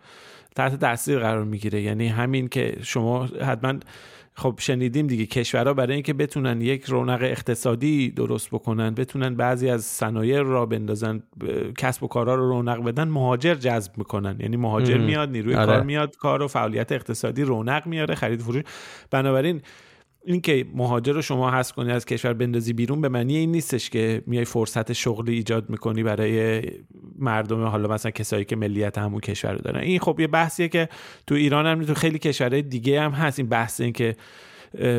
تحت 0.55 0.79
تاثیر 0.79 1.19
قرار 1.19 1.43
می‌گیره. 1.43 1.81
یعنی 1.81 2.07
همین 2.07 2.47
که 2.47 2.77
شما 2.81 3.25
حتما 3.25 3.73
خب 4.35 4.55
شنیدیم 4.59 5.07
دیگه 5.07 5.25
کشورها 5.25 5.73
برای 5.73 5.93
اینکه 5.93 6.13
بتونن 6.13 6.61
یک 6.61 6.85
رونق 6.85 7.19
اقتصادی 7.21 8.11
درست 8.11 8.49
بکنن 8.49 8.93
بتونن 8.93 9.35
بعضی 9.35 9.69
از 9.69 9.85
صنایع 9.85 10.41
را 10.41 10.65
بندازن 10.65 11.23
کسب 11.77 12.03
و 12.03 12.07
کارها 12.07 12.35
رو 12.35 12.49
رونق 12.49 12.83
بدن 12.83 13.07
مهاجر 13.07 13.55
جذب 13.55 13.91
می‌کنن. 13.97 14.35
یعنی 14.39 14.57
مهاجر 14.57 14.97
میاد 14.97 15.29
نیروی 15.29 15.55
آره. 15.55 15.65
کار 15.65 15.81
میاد 15.81 16.15
کار 16.15 16.41
و 16.41 16.47
فعالیت 16.47 16.91
اقتصادی 16.91 17.43
رونق 17.43 17.87
میاره 17.87 18.15
خرید 18.15 18.41
فروش. 18.41 18.63
بنابراین 19.11 19.61
اینکه 20.25 20.65
مهاجر 20.73 21.13
رو 21.13 21.21
شما 21.21 21.51
هست 21.51 21.73
کنی 21.73 21.91
از 21.91 22.05
کشور 22.05 22.33
بندازی 22.33 22.73
بیرون 22.73 23.01
به 23.01 23.09
معنی 23.09 23.35
این 23.35 23.51
نیستش 23.51 23.89
که 23.89 24.23
میای 24.27 24.45
فرصت 24.45 24.93
شغلی 24.93 25.33
ایجاد 25.33 25.69
می‌کنی 25.69 26.03
برای 26.03 26.61
مردم 27.19 27.63
حالا 27.63 27.87
مثلا 27.89 28.11
کسایی 28.11 28.45
که 28.45 28.55
ملیت 28.55 28.97
همون 28.97 29.19
کشور 29.19 29.51
رو 29.51 29.57
دارن. 29.57 29.79
این 29.79 29.99
خب 29.99 30.19
یه 30.19 30.27
بحثیه 30.27 30.67
که 30.67 30.89
تو 31.27 31.35
ایران 31.35 31.65
هم 31.65 31.85
تو 31.85 31.93
خیلی 31.93 32.19
کشورهای 32.19 32.61
دیگه 32.61 33.01
هم 33.01 33.11
هست. 33.11 33.39
این 33.39 33.49
بحث 33.49 33.81
این 33.81 33.93
که 33.93 34.15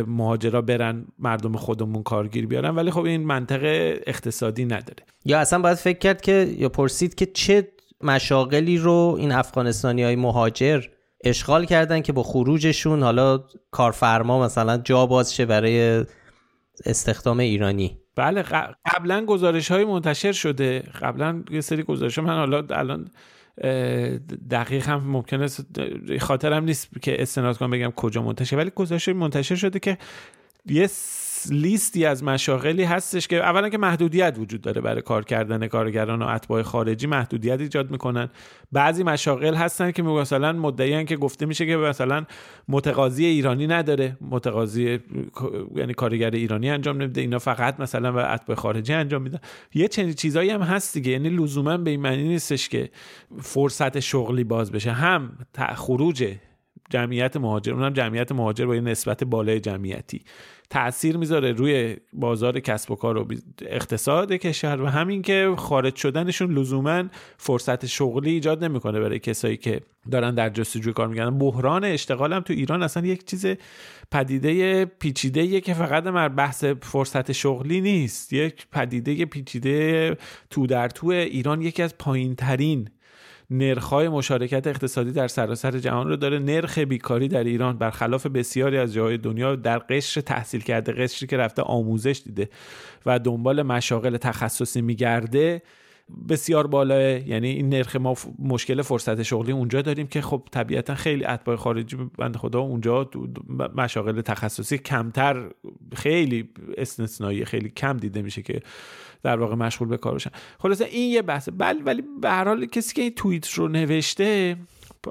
مهاجرا 0.07 0.63
برن 0.63 1.07
مردم 1.19 1.57
خودمون 1.57 2.03
کارگیر 2.03 2.47
بیارن 2.47 2.71
ولی 2.71 2.91
خب 2.91 3.05
این 3.05 3.25
منطقه 3.25 4.01
اقتصادی 4.07 4.65
نداره. 4.65 5.05
یا 5.25 5.39
اصلا 5.39 5.59
باید 5.59 5.77
فکر 5.77 5.99
کرد 5.99 6.21
که 6.21 6.55
یا 6.59 6.69
پرسید 6.69 7.15
که 7.15 7.27
چه 7.27 7.69
مشاغلی 8.01 8.79
رو 8.79 9.17
این 9.19 9.33
افغانستانی 9.33 10.03
های 10.03 10.17
مهاجر 10.17 10.85
اشغال 11.25 11.65
کردن 11.65 12.01
که 12.01 12.13
با 12.13 12.23
خروجشون 12.23 13.03
حالا 13.03 13.45
کارفرما 13.71 14.45
مثلا 14.45 14.79
جا 14.79 15.07
باز 15.07 15.35
شه 15.35 15.47
برای 15.47 16.05
استخدام 16.87 17.39
ایرانی. 17.39 17.99
بله 18.17 18.43
قبلا 18.85 19.25
گزارش 19.25 19.71
های 19.71 19.85
منتشر 19.85 20.33
شده. 20.33 20.81
قبلا 21.03 21.43
یه 21.51 21.61
سری 21.61 21.83
گزارش 21.83 22.19
من 22.19 22.37
حالا 22.37 22.65
الان 22.71 23.11
دقیق 24.51 24.89
هم 24.89 25.05
ممکنه 25.07 25.49
خاطرم 26.21 26.65
نیست 26.65 26.89
که 27.03 27.23
استناد 27.23 27.57
کنم 27.57 27.71
بگم 27.71 27.91
کجا 27.91 28.23
منتشر 28.23 28.57
ولی 28.57 28.73
گزارش 28.75 29.09
منتشر 29.09 29.55
شده 29.55 29.79
که 29.79 29.99
یه 30.67 30.87
لیستی 31.53 32.05
از 32.05 32.25
مشاغلی 32.25 32.85
هستش 32.85 33.29
که 33.29 33.37
اولا 33.37 33.69
که 33.69 33.79
محدودیت 33.79 34.37
وجود 34.39 34.61
داره 34.61 34.81
برای 34.81 35.03
کار 35.03 35.25
کردن 35.25 35.67
کارگران 35.67 36.23
و 36.23 36.27
اتباع 36.27 36.63
خارجی 36.63 37.07
محدودیت 37.07 37.61
ایجاد 37.61 37.91
می‌کنن. 37.91 38.29
بعضی 38.73 39.03
مشاغل 39.03 39.55
هستن 39.55 39.91
که 39.91 40.03
مثلا 40.03 40.53
مدعیان 40.53 41.05
که 41.05 41.17
گفته 41.17 41.47
میشه 41.47 41.67
که 41.67 41.77
مثلا 41.77 42.25
متقاضی 42.69 43.25
ایرانی 43.25 43.67
نداره. 43.67 44.17
متقاضی 44.21 44.99
یعنی 45.77 45.95
کارگر 45.95 46.31
ایرانی 46.31 46.71
انجام 46.71 46.97
نمیده. 46.97 47.21
اینا 47.21 47.39
فقط 47.39 47.81
مثلا 47.81 48.13
به 48.13 48.33
اتباع 48.33 48.57
خارجی 48.57 48.93
انجام 48.93 49.23
میدن. 49.23 49.39
یه 49.75 49.89
چنین 49.89 50.13
چیزایی 50.13 50.51
هم 50.51 50.63
هست 50.63 50.95
دیگه. 50.95 51.13
یعنی 51.13 51.29
لزوما 51.29 51.77
به 51.77 51.91
این 51.91 52.01
معنی 52.01 52.29
نیستش 52.29 52.69
که 52.69 52.91
فرصت 53.41 54.01
شغلی 54.01 54.45
باز 54.45 54.73
بشه. 54.73 54.93
هم 54.93 55.39
خروج 55.75 56.35
جمعیت 56.91 57.37
مهاجر 57.37 57.73
اونم 57.73 57.93
جمعیت 57.93 58.33
مهاجر 58.33 58.67
با 58.67 58.75
یه 58.75 58.81
نسبت 58.81 59.25
بالای 59.25 59.61
جمعیتی. 59.61 60.23
تاثیر 60.71 61.17
می‌ذاره 61.17 61.53
روی 61.53 61.97
بازار 62.13 62.61
کسب 62.61 62.91
و 62.91 62.97
کار 62.97 63.17
و 63.17 63.29
اقتصاد 63.63 64.33
کشور 64.33 64.83
و 64.83 64.87
همین 64.87 65.23
که 65.23 65.55
خارج 65.59 65.97
شدنشون 65.97 66.59
لزوما 66.59 67.05
فرصت 67.37 67.87
شغلی 67.87 68.31
ایجاد 68.31 68.65
نمی‌کنه 68.65 69.01
برای 69.01 69.19
کسایی 69.19 69.57
که 69.57 69.81
دارن 70.11 70.35
در 70.35 70.49
جستجوی 70.49 70.93
کار 70.93 71.09
می‌کنن 71.09 71.39
بحران 71.39 71.85
اشتغال 71.85 72.33
هم 72.33 72.41
تو 72.41 72.53
ایران 72.53 72.83
اصلا 72.83 73.07
یک 73.07 73.27
چیز 73.27 73.47
پدیده 74.11 74.85
پیچیده 74.85 75.61
که 75.61 75.75
فقط 75.75 76.07
مر 76.07 76.29
بحث 76.29 76.65
فرصت 76.65 77.33
شغلی 77.33 77.81
نیست. 77.81 78.33
یک 78.33 78.67
پدیده 78.73 79.25
پیچیده 79.25 80.17
تو 80.51 80.67
در 80.67 80.89
تو 80.89 81.07
ایران 81.07 81.63
یکی 81.63 81.83
از 81.83 81.99
پایین 81.99 82.35
ترین 82.35 82.89
نرخ‌های 83.51 84.09
مشارکت 84.09 84.67
اقتصادی 84.67 85.13
در 85.13 85.29
سراسر 85.29 85.79
جهان 85.79 86.09
رو 86.09 86.17
داره. 86.17 86.39
نرخ 86.39 86.79
بیکاری 86.79 87.29
در 87.29 87.45
ایران 87.45 87.79
برخلاف 87.79 88.27
بسیاری 88.27 88.79
از 88.79 88.93
جاهای 88.95 89.19
دنیا 89.19 89.57
در 89.57 89.79
قشر 89.79 90.21
تحصیل 90.21 90.61
کرده 90.61 90.93
قشری 90.93 91.27
که 91.29 91.37
رفته 91.37 91.63
آموزش 91.63 92.23
دیده 92.25 92.49
و 93.07 93.19
دنبال 93.19 93.63
مشاغل 93.63 94.17
تخصصی 94.17 94.83
میگرده 94.83 95.63
بسیار 96.29 96.67
بالاه. 96.67 97.29
یعنی 97.29 97.49
این 97.49 97.69
نرخ 97.69 97.97
ما 97.97 98.15
مشکل 98.39 98.83
فرصت 98.83 99.23
شغلی 99.23 99.53
اونجا 99.53 99.83
داریم 99.83 100.07
که 100.07 100.21
خب 100.21 100.43
طبیعتا 100.51 100.95
خیلی 100.95 101.25
اتباع 101.25 101.57
خارجی 101.57 101.97
بند 102.19 102.37
خدا 102.37 102.61
اونجا 102.61 103.11
مشاغل 103.77 104.21
تخصصی 104.21 104.79
کمتر 104.79 105.51
خیلی 105.97 106.49
استثنایی 106.79 107.45
خیلی 107.45 107.69
کم 107.69 107.97
دیده 107.97 108.23
میشه 108.23 108.43
که 108.43 108.61
در 109.25 109.37
واقع 109.37 109.55
مشغول 109.55 109.89
به 109.89 109.97
کار 109.97 110.13
باشن 110.13 110.31
خلاصه 110.59 110.85
این 110.85 111.13
یه 111.13 111.23
بحثه. 111.23 111.51
بله 111.51 111.83
ولی 111.83 112.03
به 112.21 112.31
هر 112.31 112.45
حال 112.45 112.67
کسی 112.67 112.95
که 112.95 113.03
این 113.03 113.15
توییت 113.15 113.51
رو 113.51 113.69
نوشته 113.69 114.57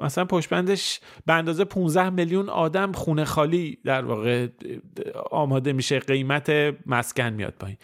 مثلا 0.02 0.24
پشتبندش 0.24 1.00
به 1.26 1.32
اندازه 1.32 1.64
15 1.64 2.10
میلیون 2.10 2.48
آدم 2.48 2.92
خونه 2.92 3.24
خالی 3.24 3.78
در 3.84 4.04
واقع 4.04 4.48
آماده 5.30 5.72
میشه. 5.72 5.98
قیمت 5.98 6.50
مسکن 6.86 7.30
میاد 7.30 7.54
پایین. 7.58 7.76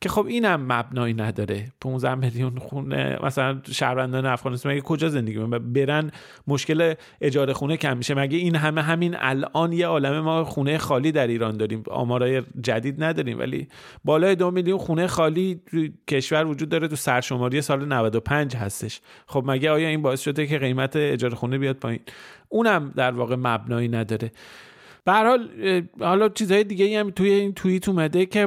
که 0.00 0.08
خب 0.08 0.26
اینم 0.26 0.72
مبنایی 0.72 1.14
نداره. 1.14 1.72
15 1.80 2.14
میلیون 2.14 2.58
خونه 2.58 3.18
مثلا 3.22 3.60
شهروندان 3.70 4.26
افغانستان 4.26 4.72
مگه 4.72 4.80
کجا 4.80 5.08
زندگی 5.08 5.38
می‌کنن؟ 5.38 5.72
برن 5.72 6.10
مشکل 6.46 6.94
اجاره 7.20 7.52
خونه 7.52 7.76
کم 7.76 7.96
میشه. 7.96 8.14
مگه 8.14 8.38
این 8.38 8.56
همه 8.56 8.82
همین 8.82 9.16
الان 9.18 9.72
یه 9.72 9.86
عالم 9.86 10.20
ما 10.20 10.44
خونه 10.44 10.78
خالی 10.78 11.12
در 11.12 11.26
ایران 11.26 11.56
داریم؟ 11.56 11.82
آمارای 11.90 12.42
جدید 12.60 13.04
نداریم. 13.04 13.38
ولی 13.38 13.68
بالای 14.04 14.34
دو 14.34 14.50
میلیون 14.50 14.78
خونه 14.78 15.06
خالی 15.06 15.60
کشور 16.08 16.46
وجود 16.46 16.68
داره 16.68 16.88
تو 16.88 16.96
سرشماری 16.96 17.62
سال 17.62 17.84
95 17.84 18.56
هستش. 18.56 19.00
خب 19.26 19.44
مگه 19.46 19.70
آیا 19.70 19.88
این 19.88 20.02
باعث 20.02 20.20
شده 20.20 20.46
که 20.46 20.58
قیمت 20.58 20.96
اجاره 20.96 21.34
خونه 21.34 21.58
بیاد 21.58 21.76
پایین؟ 21.76 22.00
اونم 22.48 22.92
در 22.96 23.10
واقع 23.10 23.36
مبنایی 23.38 23.88
نداره. 23.88 24.30
به 25.08 25.14
حال 25.14 25.48
حالا 26.00 26.28
چیزهای 26.28 26.64
دیگه 26.64 26.84
ای 26.84 26.96
هم 26.96 27.10
توی 27.10 27.30
این 27.30 27.52
توییت 27.52 27.88
اومده 27.88 28.26
که 28.26 28.46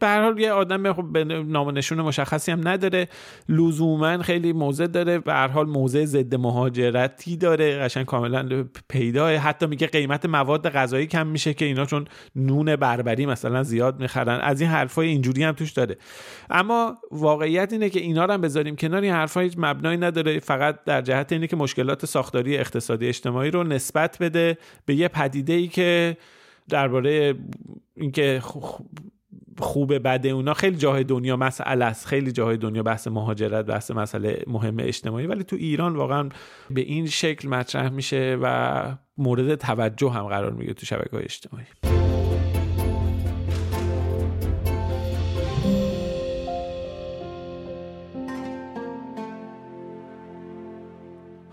به 0.00 0.08
حال 0.08 0.40
یه 0.40 0.52
آدم 0.52 0.92
خب 0.92 1.18
نام 1.18 1.78
نشون 1.78 2.00
مشخصی 2.00 2.52
هم 2.52 2.68
نداره. 2.68 3.08
لزوما 3.48 4.22
خیلی 4.22 4.52
موزه 4.52 4.86
داره. 4.86 5.18
به 5.18 5.32
هر 5.32 5.48
حال 5.48 5.66
موزه 5.66 6.04
ضد 6.04 6.34
مهاجرتی 6.34 7.36
داره. 7.36 7.78
قشنگ 7.78 8.06
کاملا 8.06 8.64
پیداه 8.88 9.32
حتی 9.36 9.66
میگه 9.66 9.86
قیمت 9.86 10.26
مواد 10.26 10.68
غذایی 10.68 11.06
کم 11.06 11.26
میشه 11.26 11.54
که 11.54 11.64
اینا 11.64 11.84
چون 11.84 12.04
نون 12.36 12.76
بربری 12.76 13.26
مثلا 13.26 13.62
زیاد 13.62 14.00
می‌خرن. 14.00 14.40
از 14.40 14.60
این 14.60 14.70
حرفای 14.70 15.08
اینجوری 15.08 15.42
هم 15.42 15.52
توش 15.52 15.72
داره. 15.72 15.96
اما 16.50 16.94
واقعیت 17.10 17.72
اینه 17.72 17.90
که 17.90 18.00
اینا 18.00 18.24
رو 18.24 18.32
هم 18.32 18.40
بذاریم 18.40 18.76
کنار. 18.76 19.02
این 19.02 19.12
حرفا 19.12 19.40
هیچ 19.40 19.54
مبنایی 19.56 19.98
نداره. 19.98 20.38
فقط 20.38 20.84
در 20.84 21.02
جهت 21.02 21.32
اینه 21.32 21.46
که 21.46 21.56
مشکلات 21.56 22.06
ساختاری 22.06 22.56
اقتصادی 22.56 23.08
اجتماعی 23.08 23.50
رو 23.50 23.64
نسبت 23.64 24.16
بده 24.20 24.58
به 24.86 24.94
یه 24.94 25.08
پدیده 25.08 25.52
ای 25.52 25.68
که 25.68 25.95
درباره 26.68 27.34
اینکه 27.96 28.42
خوبه 29.58 29.98
بده 29.98 30.28
اونا 30.28 30.54
خیلی 30.54 30.76
جاهای 30.76 31.04
دنیا 31.04 31.36
مسئله 31.36 31.84
است. 31.84 32.06
خیلی 32.06 32.32
جاهای 32.32 32.56
دنیا 32.56 32.82
بحث 32.82 33.08
مهاجرت 33.08 33.64
بحث 33.64 33.90
مسئله 33.90 34.42
مهم 34.46 34.76
اجتماعی 34.80 35.26
ولی 35.26 35.44
تو 35.44 35.56
ایران 35.56 35.96
واقعا 35.96 36.28
به 36.70 36.80
این 36.80 37.06
شکل 37.06 37.48
مطرح 37.48 37.88
میشه 37.88 38.38
و 38.42 38.96
مورد 39.18 39.54
توجه 39.54 40.10
هم 40.10 40.26
قرار 40.26 40.52
می‌گیره 40.52 40.74
تو 40.74 40.86
شبکه 40.86 41.16
های 41.16 41.24
اجتماعی. 41.24 41.66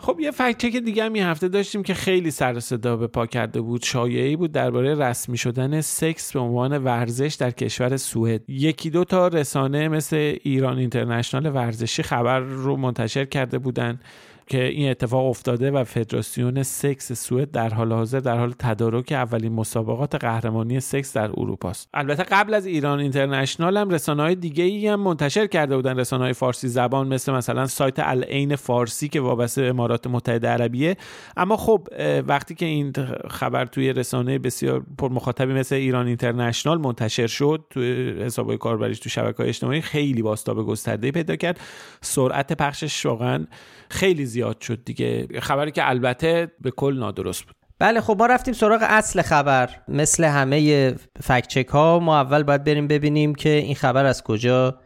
خب 0.05 0.19
یه 0.19 0.31
فکت 0.31 0.71
که 0.71 0.81
دیگه 0.81 1.03
هم 1.03 1.13
این 1.13 1.23
هفته 1.23 1.47
داشتیم 1.47 1.83
که 1.83 1.93
خیلی 1.93 2.31
سر 2.31 2.59
صدا 2.59 2.97
به 2.97 3.07
پا 3.07 3.25
کرده 3.25 3.61
بود. 3.61 3.83
شایعی 3.83 4.35
بود 4.35 4.51
درباره 4.51 4.95
رسمی 4.95 5.37
شدن 5.37 5.81
سکس 5.81 6.33
به 6.33 6.39
عنوان 6.39 6.77
ورزش 6.83 7.35
در 7.39 7.51
کشور 7.51 7.97
سوئد. 7.97 8.49
یکی 8.49 8.89
دو 8.89 9.03
تا 9.03 9.27
رسانه 9.27 9.87
مثل 9.87 10.37
ایران 10.43 10.77
اینترنشنال 10.77 11.55
ورزشی 11.55 12.03
خبر 12.03 12.39
رو 12.39 12.77
منتشر 12.77 13.25
کرده 13.25 13.59
بودن. 13.59 13.99
که 14.47 14.63
این 14.63 14.89
اتفاق 14.89 15.25
افتاده 15.25 15.71
و 15.71 15.83
فدراسیون 15.83 16.63
سکس 16.63 17.13
سوئد 17.13 17.51
در 17.51 17.69
حال 17.69 17.93
حاضر 17.93 18.19
در 18.19 18.37
حال 18.37 18.53
تدارک 18.59 19.11
اولین 19.11 19.53
مسابقات 19.53 20.15
قهرمانی 20.15 20.79
سکس 20.79 21.13
در 21.13 21.29
اروپا 21.37 21.69
است 21.69 21.89
البته 21.93 22.23
قبل 22.23 22.53
از 22.53 22.65
ایران 22.65 22.99
اینترنشنال 22.99 23.77
هم 23.77 23.89
رسانه 23.89 24.23
های 24.23 24.35
دیگه 24.35 24.63
ای 24.63 24.87
هم 24.87 24.99
منتشر 24.99 25.47
کرده 25.47 25.75
بودن. 25.75 25.99
رسانه 25.99 26.23
های 26.23 26.33
فارسی 26.33 26.67
زبان 26.67 27.07
مثل 27.07 27.31
مثلا 27.31 27.67
سایت 27.67 27.99
العین 27.99 28.55
فارسی 28.55 29.09
که 29.09 29.21
وابسته 29.21 29.61
امارات 29.61 30.07
متحده 30.07 30.47
عربیه. 30.47 30.97
اما 31.37 31.57
خب 31.57 31.87
وقتی 32.27 32.55
که 32.55 32.65
این 32.65 32.93
خبر 33.29 33.65
توی 33.65 33.93
رسانه 33.93 34.39
بسیار 34.39 34.83
پر 34.97 35.09
مخاطبی 35.09 35.53
مثل 35.53 35.75
ایران 35.75 36.07
اینترنشنال 36.07 36.77
منتشر 36.77 37.27
شد 37.27 37.65
توی 37.69 38.11
حساب 38.23 38.55
کاربریش 38.55 38.99
تو 38.99 39.09
شبکه‌های 39.09 39.49
اجتماعی 39.49 39.81
خیلی 39.81 40.21
باستاب 40.21 40.65
گسترده 40.65 41.11
پیدا 41.11 41.35
کرد. 41.35 41.59
سرعت 42.01 42.53
پخشش 42.53 43.05
واقعا 43.05 43.45
خیلی 43.89 44.25
زیاد 44.33 44.61
شد 44.61 44.83
دیگه. 44.83 45.27
خبری 45.41 45.71
که 45.71 45.89
البته 45.89 46.51
به 46.61 46.71
کل 46.71 46.97
نادرست 46.99 47.43
بود. 47.43 47.55
بله 47.79 48.01
خب 48.01 48.15
ما 48.19 48.25
رفتیم 48.25 48.53
سراغ 48.53 48.79
اصل 48.81 49.21
خبر. 49.21 49.69
مثل 49.87 50.23
همه 50.23 50.95
فکچک 51.23 51.67
ها 51.67 51.99
ما 51.99 52.19
اول 52.19 52.43
باید 52.43 52.63
بریم 52.63 52.87
ببینیم 52.87 53.35
که 53.35 53.49
این 53.49 53.75
خبر 53.75 54.05
از 54.05 54.23
کجا 54.23 54.79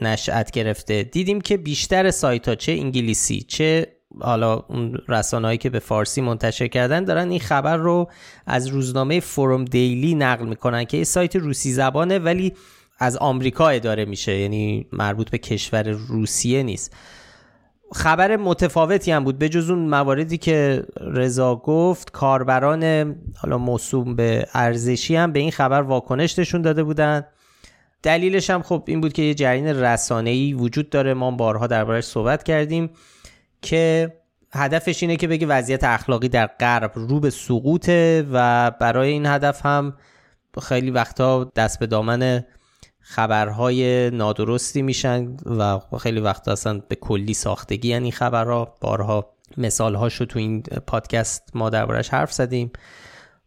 نشأت 0.00 0.50
گرفته. 0.50 1.02
دیدیم 1.02 1.40
که 1.40 1.56
بیشتر 1.56 2.10
سایت 2.10 2.48
ها 2.48 2.54
چه 2.54 2.72
انگلیسی 2.72 3.40
چه 3.40 3.96
حالا 4.20 4.54
اون 4.68 4.98
رسانه‌ای 5.08 5.58
که 5.58 5.70
به 5.70 5.78
فارسی 5.78 6.20
منتشر 6.20 6.66
کردن 6.66 7.04
دارن 7.04 7.30
این 7.30 7.40
خبر 7.40 7.76
رو 7.76 8.10
از 8.46 8.66
روزنامه 8.66 9.20
فروم 9.20 9.64
دیلی 9.64 10.14
نقل 10.14 10.46
می‌کنن 10.46 10.84
که 10.84 10.96
یه 10.96 11.04
سایت 11.04 11.36
روسی 11.36 11.72
زبانه 11.72 12.18
ولی 12.18 12.52
از 12.98 13.16
آمریکا 13.16 13.68
اداره 13.68 14.04
میشه. 14.04 14.38
یعنی 14.38 14.86
مربوط 14.92 15.30
به 15.30 15.38
کشور 15.38 15.88
روسیه 15.88 16.62
نیست. 16.62 16.96
خبر 17.94 18.36
متفاوتی 18.36 19.12
هم 19.12 19.24
بود 19.24 19.38
به 19.38 19.48
جز 19.48 19.70
اون 19.70 19.78
مواردی 19.78 20.38
که 20.38 20.84
رضا 21.00 21.56
گفت 21.56 22.10
کاربران 22.10 23.14
حالا 23.36 23.58
موسوم 23.58 24.16
به 24.16 24.46
ارزشی 24.54 25.16
هم 25.16 25.32
به 25.32 25.40
این 25.40 25.50
خبر 25.50 25.82
واکنش 25.82 26.38
نشون 26.38 26.62
داده 26.62 26.82
بودن. 26.82 27.24
دلیلش 28.02 28.50
هم 28.50 28.62
خب 28.62 28.84
این 28.86 29.00
بود 29.00 29.12
که 29.12 29.22
یه 29.22 29.34
جریان 29.34 29.66
رسانه‌ای 29.66 30.54
وجود 30.54 30.90
داره 30.90 31.14
ما 31.14 31.30
بارها 31.30 31.66
دربارش 31.66 32.04
صحبت 32.04 32.42
کردیم 32.42 32.90
که 33.62 34.12
هدفش 34.52 35.02
اینه 35.02 35.16
که 35.16 35.28
بگه 35.28 35.46
وضعیت 35.46 35.84
اخلاقی 35.84 36.28
در 36.28 36.46
غرب 36.46 36.92
رو 36.94 37.20
به 37.20 37.30
سقوطه 37.30 38.26
و 38.32 38.70
برای 38.70 39.10
این 39.10 39.26
هدف 39.26 39.66
هم 39.66 39.94
خیلی 40.62 40.90
وقتا 40.90 41.44
دست 41.44 41.78
به 41.78 41.86
دامن 41.86 42.44
خبرهای 43.02 44.10
نادرستی 44.10 44.82
میشن 44.82 45.36
و 45.46 45.78
خیلی 46.00 46.20
وقت 46.20 46.48
اصلا 46.48 46.82
به 46.88 46.94
کلی 46.94 47.34
ساختگی 47.34 47.88
یعنی 47.88 48.10
خبرها 48.10 48.74
بارها 48.80 49.32
مثال 49.56 49.94
هاشو 49.94 50.24
تو 50.24 50.38
این 50.38 50.62
پادکست 50.62 51.50
ما 51.54 51.70
دربارش 51.70 52.08
حرف 52.08 52.32
زدیم. 52.32 52.72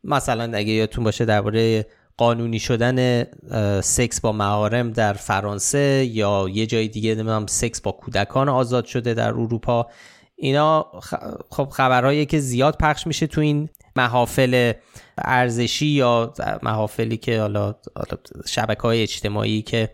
مثلا 0.04 0.58
اگه 0.58 0.72
یادتون 0.72 1.04
باشه 1.04 1.26
درباره 1.26 1.86
قانونی 2.18 2.60
شدن 2.60 3.24
سکس 3.82 4.22
با 4.22 4.32
معارم 4.32 4.92
در 4.92 5.14
فرانسه 5.14 6.10
یا 6.12 6.48
یه 6.52 6.66
جای 6.66 6.88
دیگه 6.88 7.16
نمی‌دونم 7.16 7.46
سکس 7.48 7.82
با 7.82 7.92
کودکان 7.92 8.50
آزاد 8.50 8.86
شده 8.86 9.14
در 9.14 9.28
اروپا. 9.28 9.88
اینا 10.36 10.86
خب 11.52 11.70
خبرهایی 11.70 12.26
که 12.26 12.40
زیاد 12.40 12.78
پخش 12.80 13.08
میشه 13.08 13.28
تو 13.28 13.42
این 13.42 13.70
محافل 13.96 14.74
ارزشی 15.18 15.86
یا 15.86 16.34
محافلی 16.64 17.18
که 17.18 17.40
حالا 17.40 17.76
شبکه 18.48 18.82
های 18.82 19.02
اجتماعی 19.02 19.62
که 19.62 19.90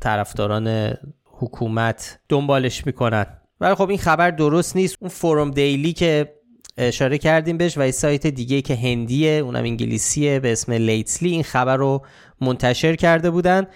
طرفداران 0.00 0.94
حکومت 1.24 2.18
دنبالش 2.28 2.86
می‌کنن. 2.86 3.26
ولی 3.60 3.74
خب 3.74 3.88
این 3.88 3.98
خبر 3.98 4.30
درست 4.30 4.76
نیست. 4.76 4.96
اون 5.00 5.10
فروم 5.10 5.50
دیلی 5.50 5.92
که 5.92 6.34
اشاره 6.76 7.18
کردیم 7.18 7.56
بهش 7.56 7.78
و 7.78 7.86
یه 7.86 7.90
سایت 7.90 8.26
دیگه 8.26 8.62
که 8.62 8.76
هندیه 8.76 9.30
اونم 9.30 9.64
انگلیسیه 9.64 10.40
به 10.40 10.52
اسم 10.52 10.72
لیتسلی 10.72 11.30
این 11.30 11.42
خبر 11.42 11.76
رو 11.76 12.06
منتشر 12.40 12.96
کرده 12.96 13.30
بودن. 13.30 13.66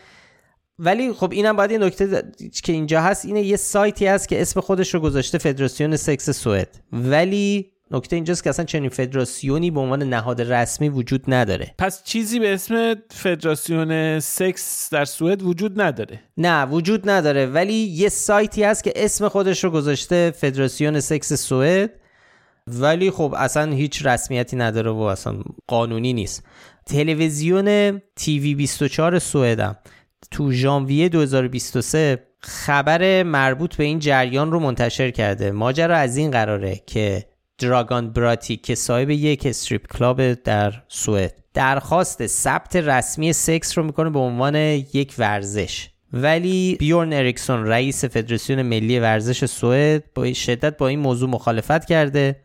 ولی 0.79 1.13
خب 1.13 1.33
اینم 1.33 1.57
باید 1.57 1.71
یه 1.71 1.79
نکته 1.79 2.23
که 2.63 2.73
اینجا 2.73 3.01
هست 3.01 3.25
اینه 3.25 3.43
یه 3.43 3.57
سایتی 3.57 4.07
هست 4.07 4.29
که 4.29 4.43
اسم 4.43 4.61
خودش 4.61 4.95
رو 4.95 5.01
گذاشته 5.01 5.39
فدراسیون 5.39 5.97
سکس 5.97 6.31
سوئد. 6.31 6.81
ولی 6.93 7.74
نکته 7.95 8.17
اینجاست 8.17 8.45
که 8.45 8.51
اصلا 8.51 8.65
چنین 8.65 8.89
فدراسیونی 8.89 9.71
به 9.71 9.81
عنوان 9.81 10.03
نهاد 10.03 10.41
رسمی 10.41 10.89
وجود 10.89 11.25
نداره. 11.29 11.75
پس 11.79 12.05
چیزی 12.05 12.39
به 12.39 12.55
اسم 12.55 12.95
فدراسیون 13.11 14.21
سکس 14.21 14.89
در 14.93 15.05
سوئد 15.05 15.43
وجود 15.43 15.81
نداره. 15.81 16.21
نه 16.37 16.65
وجود 16.65 17.11
نداره 17.11 17.47
ولی 17.47 17.75
یه 17.75 18.09
سایتی 18.09 18.65
هست 18.65 18.85
که 18.85 18.93
اسم 18.97 19.29
خودش 19.29 19.65
رو 19.65 19.71
گذاشته 19.71 20.31
فدراسیون 20.31 21.01
سکس 21.01 21.33
سوئد. 21.33 21.91
ولی 22.67 23.11
خب 23.11 23.35
اصلا 23.37 23.73
هیچ 23.73 24.07
رسمیتی 24.07 24.57
نداره 24.57 24.91
و 24.91 24.99
اصلا 24.99 25.35
قانونی 25.67 26.13
نیست. 26.13 26.45
تلویزیون 26.87 28.01
تیوی 28.17 28.55
24 28.55 29.19
سوئدم 29.19 29.77
تو 30.31 30.53
ژانویه 30.53 31.09
2023 31.09 32.27
خبر 32.41 33.23
مربوط 33.23 33.77
به 33.77 33.85
این 33.85 33.99
جریان 33.99 34.53
رو 34.53 34.61
منتشر 34.61 35.11
کرده. 35.11 35.51
ماجرا 35.51 35.97
از 35.97 36.17
این 36.17 36.31
قراره 36.31 36.81
که 36.87 37.27
دراگان 37.59 38.11
براتی 38.11 38.57
که 38.57 38.75
صاحب 38.75 39.11
یک 39.11 39.47
strip 39.47 39.97
club 39.97 40.35
در 40.35 40.83
سوئد 40.89 41.35
درخواست 41.55 42.27
ثبت 42.27 42.77
رسمی 42.77 43.33
سکس 43.33 43.79
رو 43.79 43.85
می‌کنه 43.85 44.11
به 44.11 44.19
عنوان 44.19 44.55
یک 44.55 45.15
ورزش. 45.19 45.89
ولی 46.13 46.77
بیورن 46.79 47.13
اریکسون 47.13 47.67
رئیس 47.67 48.05
فدراسیون 48.05 48.63
ملی 48.63 48.99
ورزش 48.99 49.45
سوئد 49.45 50.05
با 50.15 50.33
شدت 50.33 50.77
با 50.77 50.89
این 50.89 50.99
موضوع 50.99 51.31
مخالفت 51.31 51.85
کرده 51.85 52.37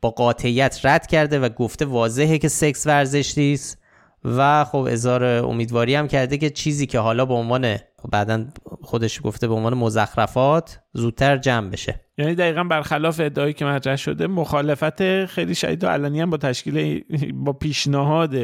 با 0.00 0.10
قاطعیت 0.10 0.80
رد 0.84 1.06
کرده 1.06 1.38
و 1.38 1.48
گفته 1.48 1.84
واضحه 1.84 2.38
که 2.38 2.48
سکس 2.48 2.86
ورزش 2.86 3.38
نیست. 3.38 3.81
و 4.24 4.64
خب 4.64 4.86
اظهار 4.90 5.24
امیدواری 5.24 5.94
هم 5.94 6.08
کرده 6.08 6.38
که 6.38 6.50
چیزی 6.50 6.86
که 6.86 6.98
حالا 6.98 7.24
به 7.24 7.34
عنوان 7.34 7.76
خب 7.76 8.10
بعدا 8.12 8.44
خودش 8.82 9.20
گفته 9.24 9.48
به 9.48 9.54
عنوان 9.54 9.74
مزخرفات 9.74 10.80
زودتر 10.92 11.36
جمع 11.36 11.70
بشه. 11.70 12.00
یعنی 12.18 12.34
دقیقا 12.34 12.64
برخلاف 12.64 13.20
ادعایی 13.20 13.52
که 13.52 13.64
مطرح 13.64 13.96
شده 13.96 14.26
مخالفت 14.26 15.26
خیلی 15.26 15.54
شدید 15.54 15.84
و 15.84 15.88
علنی 15.88 16.20
هم 16.20 16.30
با 16.30 16.36
تشکیل 16.36 17.04
با 17.34 17.52
پیشنهاد 17.52 18.34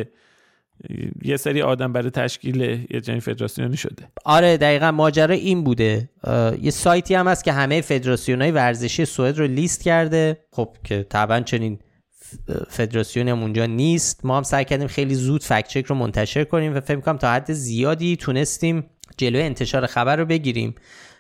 یه 1.23 1.37
سری 1.37 1.63
آدم 1.63 1.93
برای 1.93 2.11
تشکیل 2.11 2.61
یه 2.91 3.01
جنگ 3.01 3.21
فدراسیونی 3.21 3.77
شده. 3.77 4.09
آره 4.25 4.57
دقیقا 4.57 4.91
ماجرا 4.91 5.35
این 5.35 5.65
بوده. 5.65 6.11
یه 6.63 6.71
سایتی 6.71 7.15
هم 7.15 7.29
هست 7.29 7.45
که 7.45 7.53
همه 7.53 7.81
فدراسیون 7.81 8.43
های 8.43 8.51
ورزشی 8.51 9.05
سوئد 9.05 9.39
رو 9.39 9.47
لیست 9.47 9.83
کرده. 9.83 10.39
خب 10.51 10.77
که 10.85 11.07
طبعا 11.11 11.41
چنین 11.41 11.79
فدراسیون 12.69 13.29
هم 13.29 13.43
اونجا 13.43 13.67
نیست. 13.67 14.25
ما 14.25 14.37
هم 14.37 14.43
سعی 14.43 14.65
کردیم 14.65 14.87
خیلی 14.87 15.15
زود 15.15 15.45
فکچک 15.45 15.85
رو 15.87 15.95
منتشر 15.95 16.45
کنیم 16.45 16.77
و 16.77 16.81
فکر 16.81 17.01
کنم 17.01 17.17
تا 17.17 17.33
حد 17.33 17.53
زیادی 17.53 18.17
تونستیم 18.17 18.87
جلوی 19.17 19.43
انتشار 19.43 19.87
خبر 19.87 20.17
رو 20.17 20.25
بگیریم. 20.25 20.75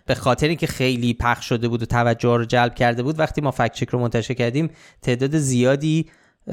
به 0.06 0.14
خاطر 0.14 0.48
اینکه 0.48 0.66
خیلی 0.66 1.14
پخش 1.14 1.48
شده 1.48 1.68
بود 1.68 1.82
و 1.82 1.86
توجه 1.86 2.36
رو 2.36 2.44
جلب 2.44 2.74
کرده 2.74 3.02
بود 3.02 3.18
وقتی 3.18 3.40
ما 3.40 3.50
fact 3.50 3.67
check 3.67 3.88
رو 3.88 3.98
منتشر 3.98 4.34
کردیم 4.34 4.70
تعداد 5.02 5.38
زیادی 5.38 6.06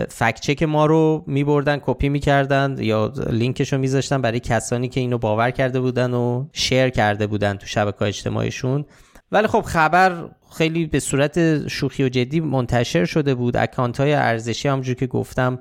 fact 0.10 0.34
check 0.34 0.64
ما 0.64 0.86
رو 0.86 1.24
میبردن 1.28 1.80
کپی 1.82 2.10
می‌کردن 2.10 2.76
یا 2.80 3.14
لینکش 3.30 3.74
رو 3.74 3.80
میذاشتن 3.80 4.22
برای 4.22 4.40
کسانی 4.40 4.90
که 4.90 5.00
اینو 5.00 5.18
باور 5.18 5.52
کرده 5.52 5.80
بودن 5.80 6.14
و 6.14 6.48
share 6.54 6.90
کرده 6.90 7.28
بودن 7.28 7.58
تو 7.58 7.68
شبکه 7.68 8.02
اجتماعیشون. 8.02 8.86
ولی 9.32 9.48
خب 9.48 9.62
خبر 9.62 10.30
خیلی 10.58 10.86
به 10.86 11.00
صورت 11.00 11.68
شوخی 11.68 12.04
و 12.04 12.10
جدی 12.10 12.40
منتشر 12.40 13.06
شده 13.06 13.36
بود. 13.36 13.58
account 13.58 14.00
های 14.00 14.14
ارزشی 14.14 14.68
همونجور 14.68 14.96
که 14.96 15.08
گفتم 15.08 15.60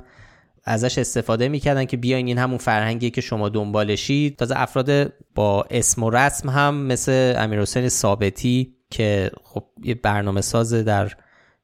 ازش 0.65 0.99
استفاده 0.99 1.49
می‌کردن 1.49 1.85
که 1.85 1.97
بیاین 1.97 2.27
این 2.27 2.39
همون 2.39 2.59
فرهنگی 2.59 3.11
که 3.11 3.21
شما 3.21 3.49
دنبالشید 3.49 4.37
تازه 4.37 4.55
افراد 4.57 5.13
با 5.35 5.67
اسم 5.71 6.03
و 6.03 6.11
رسم 6.11 6.51
هم 6.51 6.75
مثل 6.75 7.35
امیر 7.39 7.65
ثابتی 7.89 8.75
که 8.91 9.31
خب 9.43 9.65
یه 9.83 9.95
برنامه 9.95 10.41
ساز 10.41 10.75
در 10.75 11.13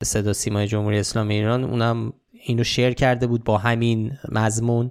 صدا 0.02 0.32
سیمای 0.32 0.66
جمهوری 0.66 0.98
اسلامی 0.98 1.34
ایران 1.34 1.64
اونم 1.64 2.12
اینو 2.32 2.64
شیر 2.64 2.90
کرده 2.90 3.26
بود 3.26 3.44
با 3.44 3.58
همین 3.58 4.12
مضمون 4.32 4.90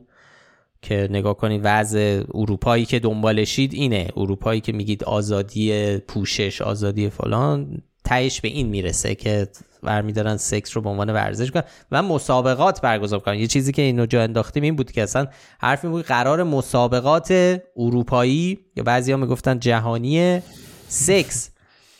که 0.82 1.08
نگاه 1.12 1.38
کنید 1.38 1.62
وضع 1.63 2.23
اروپایی 2.34 2.86
که 2.86 2.99
دنبالشید 2.99 3.73
اینه. 3.73 4.08
اروپایی 4.17 4.62
که 4.62 4.71
میگید 4.71 5.04
آزادی 5.04 5.97
پوشش 5.97 6.62
آزادی 6.62 7.10
فلان 7.10 7.82
تهش 8.03 8.41
به 8.41 8.47
این 8.47 8.67
می‌رسه 8.67 9.15
که 9.15 9.47
برمیدارن 9.83 10.38
سکس 10.38 10.75
رو 10.75 10.81
به 10.81 10.89
عنوان 10.89 11.09
ورزش 11.09 11.51
کنن 11.51 11.63
و 11.91 12.03
مسابقات 12.03 12.81
برگزار 12.81 13.19
کنن. 13.19 13.35
یه 13.35 13.47
چیزی 13.47 13.71
که 13.71 13.81
اینو 13.81 14.05
جا 14.05 14.21
انداختیم 14.21 14.63
این 14.63 14.75
بود 14.75 14.91
که 14.91 15.03
اصلا 15.03 15.27
حرف 15.59 15.85
این 15.85 15.91
بود 15.91 16.05
قرار 16.05 16.43
مسابقات 16.43 17.59
اروپایی 17.77 18.59
یا 18.75 18.83
بعضی 18.83 19.12
ها 19.12 19.17
می‌گفتن 19.17 19.59
جهانی 19.59 20.41
سکس 20.88 21.49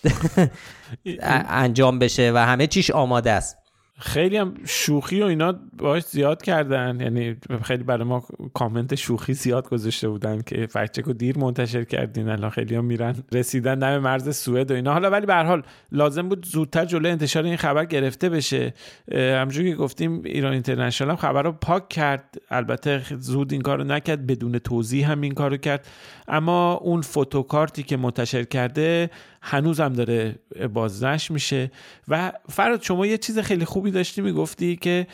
انجام 1.49 1.99
بشه 1.99 2.31
و 2.35 2.38
همه 2.38 2.67
چیش 2.67 2.91
آماده 2.91 3.31
است. 3.31 3.59
خیلی 3.99 4.38
هم 4.38 4.53
شوخی 4.65 5.21
و 5.21 5.25
اینا 5.25 5.55
باش 5.77 6.03
زیاد 6.03 6.41
کردن. 6.41 6.99
یعنی 7.01 7.35
خیلی 7.63 7.83
برای 7.83 8.03
ما 8.03 8.23
کامنت 8.53 8.95
شوخی 8.95 9.33
زیاد 9.33 9.69
گذاشته 9.69 10.09
بودن 10.09 10.41
که 10.41 10.67
فکچک 10.67 11.03
رو 11.03 11.13
دیر 11.13 11.38
منتشر 11.38 11.83
کردین 11.83 12.29
الان 12.29 12.49
خیلی 12.49 12.75
هم 12.75 12.85
میرن. 12.85 13.15
رسیدن 13.31 13.79
دم 13.79 13.97
مرز 13.97 14.38
سوئد 14.38 14.71
و 14.71 14.73
اینا. 14.73 14.93
حالا 14.93 15.09
ولی 15.09 15.25
به 15.25 15.35
حال 15.35 15.63
لازم 15.91 16.29
بود 16.29 16.45
زودتر 16.45 16.85
جلوی 16.85 17.12
انتشار 17.12 17.43
این 17.43 17.55
خبر 17.55 17.85
گرفته 17.85 18.29
بشه. 18.29 18.73
همونجوری 19.12 19.71
که 19.71 19.75
گفتیم 19.75 20.21
ایران 20.25 20.53
اینترنشنال 20.53 21.09
هم 21.09 21.15
خبر 21.15 21.41
رو 21.43 21.51
پاک 21.51 21.89
کرد. 21.89 22.38
البته 22.49 23.01
زود 23.17 23.53
این 23.53 23.62
کارو 23.62 23.83
نکرد 23.83 24.27
بدون 24.27 24.59
توضیح 24.59 25.12
هم 25.12 25.21
این 25.21 25.33
کارو 25.33 25.57
کرد. 25.57 25.88
اما 26.27 26.73
اون 26.73 27.01
فوتوکارتی 27.01 27.83
که 27.83 27.97
منتشر 27.97 28.43
کرده 28.43 29.09
هنوز 29.41 29.80
هم 29.80 29.93
داره 29.93 30.39
بازنش 30.73 31.32
میشه. 31.32 31.71
و 32.08 32.32
فراد 32.49 32.82
شما 32.82 33.06
یه 33.06 33.17
چیز 33.17 33.39
خیلی 33.39 33.65
خوبی 33.65 33.91
داشتی 33.91 34.21
می‌گفتی 34.21 34.75
که 34.75 35.08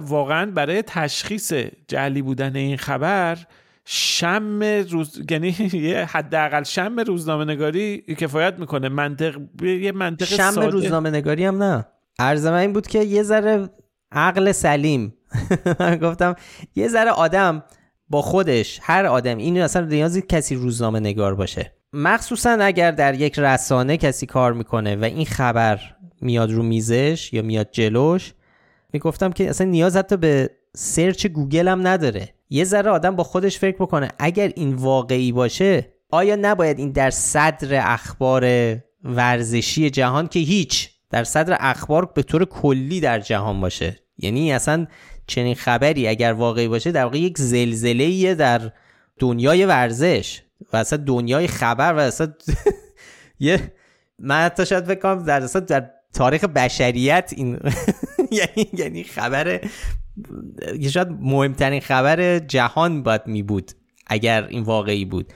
واقعا 0.00 0.50
برای 0.50 0.82
تشخیص 0.82 1.52
جعلی 1.88 2.22
بودن 2.22 2.56
این 2.56 2.76
خبر 2.76 3.38
شم 3.84 4.62
روز 4.90 5.20
یعنی 5.30 5.56
یه 5.88 6.04
حداقل 6.04 6.62
شم 6.62 7.00
روزنامه 7.00 7.44
نگاری 7.44 7.98
کفایت 7.98 8.54
می‌کنه. 8.58 8.88
منطق 8.88 9.40
یه 9.62 9.92
منطق 9.92 10.26
شم 10.26 10.50
ساده. 10.50 10.68
روزنامه 10.68 11.10
نگاری 11.10 11.44
هم 11.44 11.62
نه. 11.62 11.86
عرض 12.18 12.46
این 12.46 12.72
بود 12.72 12.86
که 12.86 12.98
یه 12.98 13.22
ذره 13.22 13.68
عقل 14.12 14.52
سلیم. 14.52 15.14
من 15.80 15.96
گفتم 15.96 16.34
یه 16.74 16.88
ذره 16.88 17.10
آدم 17.10 17.62
با 18.08 18.22
خودش 18.22 18.80
هر 18.82 19.06
آدم 19.06 19.36
این 19.38 19.60
اصلا 19.60 19.86
نیازی 19.86 20.22
کسی 20.22 20.54
روزنامه 20.54 21.00
نگار 21.00 21.34
باشه. 21.34 21.72
مخصوصا 21.92 22.50
اگر 22.50 22.90
در 22.90 23.14
یک 23.14 23.38
رسانه 23.38 23.96
کسی 23.96 24.26
کار 24.26 24.52
می‌کنه 24.52 24.96
و 24.96 25.04
این 25.04 25.26
خبر 25.26 25.80
میاد 26.20 26.52
رو 26.52 26.62
میزش 26.62 27.32
یا 27.32 27.42
میاد 27.42 27.68
جلوش 27.72 28.32
می‌گفتم 28.92 29.32
که 29.32 29.50
اصلا 29.50 29.66
نیاز 29.66 29.96
حتی 29.96 30.16
به 30.16 30.50
سرچ 30.76 31.26
گوگل 31.26 31.68
هم 31.68 31.86
نداره. 31.86 32.28
یه 32.50 32.64
ذره 32.64 32.90
آدم 32.90 33.16
با 33.16 33.24
خودش 33.24 33.58
فکر 33.58 33.76
بکنه 33.76 34.08
اگر 34.18 34.52
این 34.56 34.74
واقعی 34.74 35.32
باشه 35.32 35.92
آیا 36.10 36.36
نباید 36.40 36.78
این 36.78 36.92
در 36.92 37.10
صدر 37.10 37.80
اخبار 37.92 38.76
ورزشی 39.04 39.90
جهان 39.90 40.28
که 40.28 40.38
هیچ 40.38 40.90
در 41.10 41.24
صدر 41.24 41.56
اخبار 41.60 42.06
به 42.14 42.22
طور 42.22 42.44
کلی 42.44 43.00
در 43.00 43.20
جهان 43.20 43.60
باشه؟ 43.60 43.96
یعنی 44.18 44.52
اصلا 44.52 44.86
چنین 45.26 45.54
خبری 45.54 46.08
اگر 46.08 46.32
واقعی 46.32 46.68
باشه 46.68 46.92
در 46.92 47.04
واقع 47.04 47.18
یک 47.18 47.38
زلزله 47.38 48.34
در 48.34 48.72
دنیای 49.18 49.66
ورزش. 49.66 50.42
و 50.72 50.76
اصلا 50.76 51.04
دنیای 51.06 51.46
خبر 51.46 51.92
و 51.92 51.98
اصلا 51.98 52.32
یه 53.40 53.72
من 54.18 54.44
حتی 54.44 54.66
شاید 54.66 54.86
بکنم 54.86 55.24
در 55.24 55.42
اصلا 55.42 55.60
در 55.60 55.90
تاریخ 56.12 56.44
بشریت 56.44 57.32
این 57.36 57.58
یعنی 58.30 58.70
یعنی 58.72 59.04
خبر 59.04 59.60
شاید 60.90 61.08
مهمترین 61.10 61.80
خبر 61.80 62.38
جهان 62.38 63.02
باید 63.02 63.26
می 63.26 63.42
بود 63.42 63.72
اگر 64.06 64.46
این 64.46 64.62
واقعی 64.62 65.04
بود. 65.04 65.32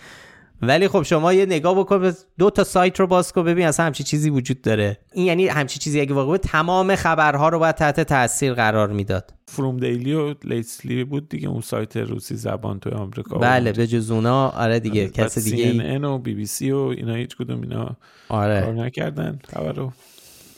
ولی 0.62 0.88
خب 0.88 1.02
شما 1.02 1.32
یه 1.32 1.46
نگاه 1.46 1.78
بکن 1.78 2.12
دو 2.38 2.50
تا 2.50 2.64
سایت 2.64 3.00
رو 3.00 3.06
باز 3.06 3.32
کن 3.32 3.44
ببین 3.44 3.66
اصلا 3.66 3.86
همچی 3.86 4.04
چیزی 4.04 4.30
وجود 4.30 4.62
داره. 4.62 4.98
این 5.12 5.26
یعنی 5.26 5.46
همچی 5.46 5.78
چیزی 5.78 6.00
اگه 6.00 6.14
واقعی 6.14 6.30
بود 6.30 6.40
تمام 6.40 6.94
خبرها 6.94 7.48
رو 7.48 7.58
باید 7.58 7.74
تحت 7.74 8.00
تاثیر 8.00 8.54
قرار 8.54 8.88
می‌داد. 8.88 9.34
فروم 9.48 9.76
دیلی 9.76 10.12
و 10.14 10.34
لیتسلی 10.44 11.04
بود 11.04 11.28
دیگه 11.28 11.48
اون 11.48 11.60
سایت 11.60 11.96
روسی 11.96 12.36
زبان 12.36 12.80
توی 12.80 12.92
آمریکا 12.92 13.38
بله 13.38 13.72
به 13.72 13.86
جز 13.86 14.10
اونا 14.10 14.48
آره 14.48 14.80
دیگه 14.80 15.08
کس 15.08 15.38
دیگه 15.38 15.72
CNN 15.72 16.04
و 16.04 16.18
بی 16.18 16.34
بی 16.34 16.46
سی 16.46 16.72
و 16.72 16.78
اینا 16.78 17.14
هیچ 17.14 17.36
کدوم 17.36 17.60
اینا 17.60 17.96
آره. 18.28 18.60
کار 18.60 18.72
نکردن. 18.72 19.38
خبر 19.48 19.72
رو. 19.72 19.92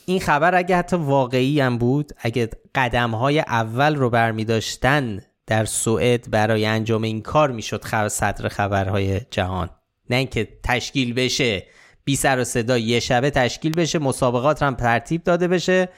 این 0.05 0.19
خبر 0.19 0.55
اگه 0.55 0.77
حتی 0.77 0.95
واقعی 0.95 1.59
هم 1.59 1.77
بود 1.77 2.11
اگه 2.17 2.49
قدم 2.75 3.11
های 3.11 3.39
اول 3.39 3.95
رو 3.95 4.09
برمی 4.09 4.45
داشتن 4.45 5.21
در 5.47 5.65
سوئد 5.65 6.31
برای 6.31 6.65
انجام 6.65 7.01
این 7.01 7.21
کار 7.21 7.51
می‌شد 7.51 7.83
خبر 7.83 8.09
صدر 8.09 8.47
خبرهای 8.47 9.21
جهان. 9.31 9.69
نه 10.09 10.15
اینکه 10.15 10.47
تشکیل 10.63 11.13
بشه. 11.13 11.63
بی 12.05 12.15
سر 12.15 12.39
و 12.39 12.43
صدا 12.43 12.77
یه 12.77 12.99
شبه 12.99 13.29
تشکیل 13.29 13.71
بشه 13.71 13.99
مسابقات 13.99 14.63
هم 14.63 14.75
ترتیب 14.75 15.23
داده 15.23 15.47
بشه 15.47 15.89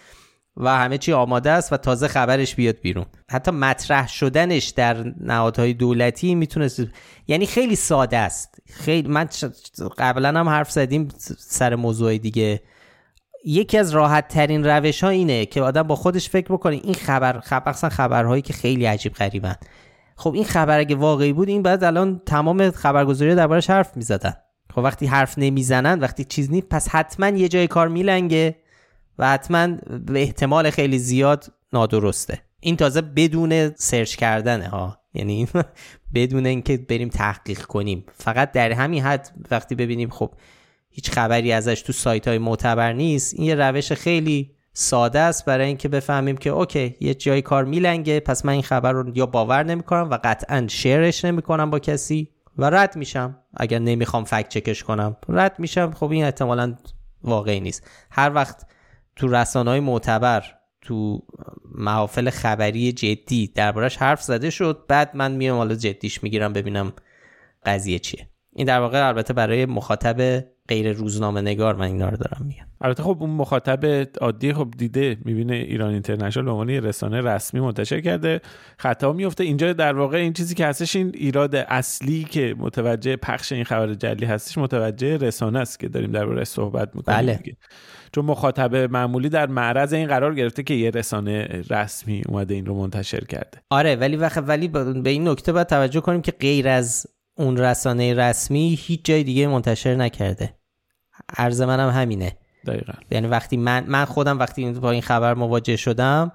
و 0.57 0.77
همه 0.77 0.97
چی 0.97 1.13
آماده 1.13 1.51
است 1.51 1.73
و 1.73 1.77
تازه 1.77 2.07
خبرش 2.07 2.55
بیاد 2.55 2.75
بیرون. 2.81 3.05
حتی 3.31 3.51
مطرح 3.51 4.07
شدنش 4.07 4.69
در 4.69 5.13
نهادهای 5.19 5.73
دولتی 5.73 6.35
می‌تونست 6.35 6.83
یعنی 7.27 7.45
خیلی 7.45 7.75
ساده 7.75 8.17
است. 8.17 8.61
خیلی 8.73 9.07
من 9.07 9.29
قبلا 9.97 10.29
هم 10.29 10.49
حرف 10.49 10.71
زدیم 10.71 11.07
سر 11.37 11.75
موضوع 11.75 12.17
دیگه. 12.17 12.61
یکی 13.45 13.77
از 13.77 13.91
راحت 13.91 14.27
ترین 14.27 14.63
روش 14.63 15.03
ها 15.03 15.09
اینه 15.09 15.45
که 15.45 15.61
آدم 15.61 15.83
با 15.83 15.95
خودش 15.95 16.29
فکر 16.29 16.53
بکنه 16.53 16.75
این 16.75 16.93
خبر 16.93 17.39
خبر 17.39 17.71
خبرهایی 17.71 18.41
که 18.41 18.53
خیلی 18.53 18.85
عجیب 18.85 19.13
غریبن. 19.13 19.55
خب 20.15 20.34
این 20.34 20.43
خبر 20.43 20.80
اگه 20.80 20.95
واقعی 20.95 21.34
بود 21.34 21.49
این 21.49 21.63
بعد 21.63 21.84
الان 21.84 22.21
تمام 22.25 22.71
خبرگزاری 22.71 23.36
دربارش 23.36 23.69
حرف 23.69 23.97
می‌زدن. 23.97 24.34
خب 24.73 24.78
وقتی 24.82 25.06
حرف 25.06 25.38
نمی‌زنن 25.38 25.99
وقتی 25.99 26.23
چیز 26.23 26.51
نیست 26.51 26.67
پس 26.69 26.89
حتما 26.89 27.28
یه 27.28 27.47
جای 27.47 27.67
کار 27.67 27.88
میلنگه 27.88 28.56
و 29.19 29.30
حتما 29.30 29.67
به 30.06 30.21
احتمال 30.21 30.69
خیلی 30.69 30.99
زیاد 30.99 31.54
نادرسته. 31.73 32.41
این 32.60 32.75
تازه 32.75 33.01
بدون 33.01 33.69
سرچ 33.69 34.15
کردنه 34.15 34.67
ها. 34.67 34.97
یعنی 35.13 35.47
بدون 36.15 36.45
اینکه 36.45 36.78
بریم 36.78 37.10
تحقیق 37.10 37.62
کنیم. 37.62 38.06
فقط 38.13 38.51
در 38.51 38.71
همین 38.71 39.04
حد 39.04 39.32
وقتی 39.51 39.75
ببینیم 39.75 40.10
خب 40.10 40.34
هیچ 40.89 41.12
خبری 41.12 41.51
ازش 41.51 41.82
تو 41.82 41.93
سایت 41.93 42.28
های 42.28 42.38
معتبر 42.38 42.93
نیست 42.93 43.34
این 43.34 43.43
یه 43.43 43.56
روش 43.56 43.91
خیلی 43.91 44.54
ساده 44.77 45.19
است 45.19 45.45
برای 45.45 45.67
اینکه 45.67 45.89
بفهمیم 45.89 46.38
که 46.38 46.49
اوکی 46.49 46.95
یه 46.99 47.13
جای 47.13 47.41
کار 47.41 47.65
میلنگه 47.65 48.19
پس 48.19 48.45
من 48.45 48.53
این 48.53 48.61
خبر 48.61 48.91
رو 48.91 49.17
یا 49.17 49.25
باور 49.25 49.63
نمی‌کنم 49.63 50.09
و 50.09 50.17
قطعا 50.23 50.67
شیرش 50.67 51.25
نمی‌کنم 51.25 51.69
با 51.69 51.79
کسی 51.79 52.29
و 52.57 52.69
رد 52.69 52.95
میشم. 52.95 53.38
اگر 53.57 53.79
نمی‌خوام 53.79 54.23
فکت 54.23 54.49
چکش 54.49 54.83
کنم 54.83 55.17
رد 55.29 55.59
میشم. 55.59 55.91
خب 55.91 56.11
این 56.11 56.23
احتمالا 56.23 56.75
واقعی 57.23 57.59
نیست. 57.59 57.89
هر 58.11 58.31
وقت 58.35 58.67
تو 59.15 59.27
رسانه 59.27 59.69
های 59.69 59.79
معتبر 59.79 60.43
تو 60.81 61.21
محافل 61.75 62.29
خبری 62.29 62.91
جدی 62.91 63.47
دربارش 63.47 63.97
حرف 63.97 64.21
زده 64.21 64.49
شد 64.49 64.85
بعد 64.88 65.15
من 65.15 65.31
میام 65.31 65.57
حالا 65.57 65.75
جدیش 65.75 66.23
می‌گیرم 66.23 66.53
ببینم 66.53 66.93
قضیه 67.65 67.99
چیه. 67.99 68.29
این 68.55 68.67
در 68.67 68.79
واقع 68.79 69.07
البته 69.07 69.33
برای 69.33 69.65
مخاطب 69.65 70.45
غیر 70.67 70.91
روزنامه 70.91 71.41
نگار 71.41 71.75
من 71.75 71.85
اینا 71.85 72.09
رو 72.09 72.17
دارم 72.17 72.45
میگم. 72.45 72.65
البته 72.81 73.03
خب 73.03 73.17
اون 73.19 73.29
مخاطب 73.29 74.07
عادی 74.21 74.53
خب 74.53 74.71
دیده 74.77 75.17
می‌بینه 75.25 75.55
ایران 75.55 75.93
اینترنشنال 75.93 76.45
به 76.45 76.51
عنوان 76.51 76.69
رسانه 76.69 77.21
رسمی 77.21 77.59
منتشر 77.59 78.01
کرده. 78.01 78.41
خطا 78.77 79.13
میفته 79.13 79.43
اینجا 79.43 79.73
در 79.73 79.93
واقع 79.93 80.17
این 80.17 80.33
چیزی 80.33 80.55
که 80.55 80.65
هستش 80.65 80.95
این 80.95 81.11
ایراد 81.13 81.55
اصلی 81.55 82.23
که 82.23 82.55
متوجه 82.57 83.15
پخش 83.15 83.51
این 83.51 83.63
خبر 83.63 83.93
جلی 83.93 84.25
هستش 84.25 84.57
متوجه 84.57 85.17
رسانه 85.17 85.59
است 85.59 85.79
که 85.79 85.88
داریم 85.88 86.11
درباره 86.11 86.43
صحبت 86.43 86.95
می‌کنیم 86.95 87.17
بله. 87.17 87.39
چون 88.11 88.25
مخاطب 88.25 88.75
معمولی 88.75 89.29
در 89.29 89.47
معرض 89.47 89.93
این 89.93 90.07
قرار 90.07 90.35
گرفته 90.35 90.63
که 90.63 90.73
یه 90.73 90.89
رسانه 90.89 91.63
رسمی 91.69 92.21
اومده 92.27 92.53
این 92.53 92.65
رو 92.65 92.75
منتشر 92.75 93.23
کرده. 93.23 93.61
آره 93.69 93.95
ولی 93.95 94.15
وقت 94.15 94.43
ولی 94.47 94.67
به 94.67 95.09
این 95.09 95.27
نکته 95.27 95.51
باید 95.51 95.67
توجه 95.67 95.99
کنیم 95.99 96.21
که 96.21 96.31
غیر 96.31 96.67
از 96.67 97.07
اون 97.38 97.57
رسانه 97.57 98.13
رسمی 98.13 98.79
هیچ 98.81 99.05
جای 99.05 99.23
دیگه 99.23 99.47
منتشر 99.47 99.95
نکرده. 99.95 100.53
عرض 101.38 101.61
منم 101.61 101.89
همینه. 101.89 102.38
دقیقا. 102.65 102.93
یعنی 103.12 103.28
وقتی 103.28 103.58
من 103.58 103.84
من 103.88 104.06
خودم 104.06 104.39
وقتی 104.39 104.71
با 104.71 104.91
این 104.91 105.01
خبر 105.01 105.34
مواجه 105.34 105.75
شدم 105.75 106.32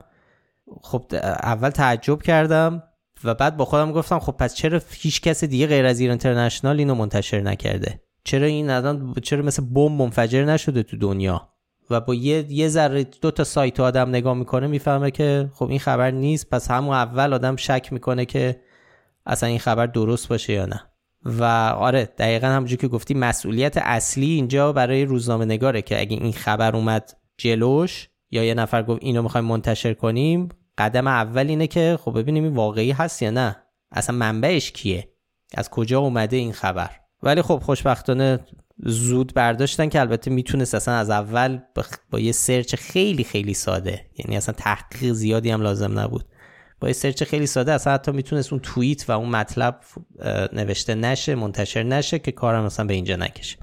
خب 0.83 1.05
اول 1.43 1.71
تعجب 1.71 2.23
کردم 2.23 2.83
و 3.25 3.35
بعد 3.35 3.57
با 3.57 3.65
خودم 3.65 3.93
گفتم 3.93 4.19
خب 4.19 4.33
پس 4.33 4.55
چرا 4.55 4.81
هیچ 4.91 5.21
کس 5.21 5.45
دیگه 5.45 5.67
غیر 5.67 5.87
از 5.87 6.01
ایران 6.01 6.13
اینترنشنال 6.13 6.79
اینو 6.79 6.95
منتشر 6.95 7.41
نکرده؟ 7.41 8.01
چرا 8.25 8.47
این 8.47 8.71
الان 8.71 9.15
چرا 9.23 9.43
مثل 9.43 9.63
بمب 9.63 10.03
منفجر 10.03 10.45
نشده 10.45 10.83
تو 10.83 10.97
دنیا؟ 10.97 11.49
و 11.91 12.01
با 12.01 12.15
یه 12.15 12.53
یه 12.53 12.69
ذره 12.69 13.05
دو 13.05 13.31
تا 13.31 13.45
سایت 13.45 13.81
آدم 13.81 14.09
نگاه 14.09 14.35
می‌کنه 14.35 14.67
می‌فهمه 14.67 15.11
که 15.11 15.51
خب 15.55 15.69
این 15.69 15.79
خبر 15.79 16.11
نیست 16.11 16.51
پس 16.51 16.71
همون 16.71 16.95
اول 16.95 17.33
آدم 17.33 17.57
شک 17.57 17.93
می‌کنه 17.93 18.25
که 18.25 18.61
اصلا 19.27 19.49
این 19.49 19.59
خبر 19.59 19.87
درست 19.87 20.29
باشه 20.29 20.53
یا 20.53 20.67
نه. 20.67 20.90
و 21.25 21.45
آره 21.79 22.05
دقیقا 22.05 22.47
همونجور 22.47 22.79
که 22.79 22.89
گفتی 22.89 23.15
مسئولیت 23.15 23.77
اصلی 23.77 24.31
اینجا 24.31 24.73
برای 24.73 25.05
روزنامه 25.05 25.45
نگاره 25.45 25.83
که 25.83 26.01
اگه 26.01 26.17
این 26.17 26.33
خبر 26.33 26.77
اومد 26.77 27.17
جلوش 27.39 28.09
یا 28.31 28.45
یه 28.45 28.55
نفر 28.55 28.83
گفت 28.83 29.03
اینو 29.03 29.23
می‌خوایم 29.23 29.47
منتشر 29.47 29.95
کنیم 29.95 30.49
قدم 30.79 31.07
اول 31.07 31.47
اینه 31.49 31.67
که 31.67 31.99
خب 32.05 32.19
ببینیم 32.19 32.45
این 32.45 32.55
واقعی 32.55 32.91
هست 32.91 33.23
یا 33.23 33.31
نه. 33.31 33.57
اصلا 33.93 34.17
منبعش 34.17 34.71
کیه؟ 34.73 35.09
از 35.55 35.71
کجا 35.71 36.01
اومده 36.01 36.37
این 36.37 36.53
خبر؟ 36.53 36.91
ولی 37.23 37.43
خب 37.43 37.63
خوشبختانه 37.65 38.39
زود 38.87 39.35
برداشتن 39.35 39.89
که 39.89 40.01
البته 40.01 40.31
می‌تونست 40.31 40.75
اصلا 40.75 40.95
از 40.95 41.11
اول 41.11 41.59
با 42.11 42.21
یه 42.21 42.33
search 42.33 42.75
خیلی 42.75 43.25
خیلی 43.25 43.55
ساده 43.55 44.07
یعنی 44.19 44.37
اصلا 44.37 44.55
تحقیق 44.59 45.13
زیادی 45.13 45.51
هم 45.51 45.63
لازم 45.63 45.99
نبود. 45.99 46.25
با 46.81 46.89
یه 46.89 46.95
search 46.95 47.23
خیلی 47.23 47.47
ساده 47.47 47.73
اصلا 47.73 47.93
حتی 47.93 48.13
می‌تونست 48.13 48.53
اون 48.53 48.61
توییت 48.61 49.11
و 49.11 49.13
اون 49.13 49.29
مطلب 49.29 49.81
نوشته 50.53 50.95
نشه 50.95 51.35
منتشر 51.35 51.83
نشه 51.83 52.19
که 52.19 52.33
کارم 52.33 52.65
اصلا 52.65 52.87
به 52.87 52.95
اینجا 52.95 53.17
نکشه. 53.17 53.57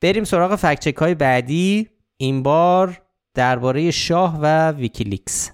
بریم 0.00 0.24
سراغ 0.24 0.54
fact 0.54 0.73
check 0.73 0.96
های 0.96 1.14
بعدی. 1.14 1.88
این 2.16 2.42
بار 2.42 3.02
درباره 3.34 3.90
شاه 3.90 4.38
و 4.42 4.70
ویکیلیکس. 4.72 5.50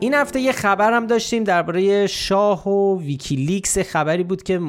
این 0.00 0.14
هفته 0.14 0.40
یه 0.40 0.52
خبر 0.52 0.92
هم 0.92 1.06
داشتیم 1.06 1.44
درباره 1.44 2.06
شاه 2.06 2.68
و 2.68 3.00
ویکیلیکس. 3.00 3.78
خبری 3.78 4.24
بود 4.24 4.42
که 4.42 4.60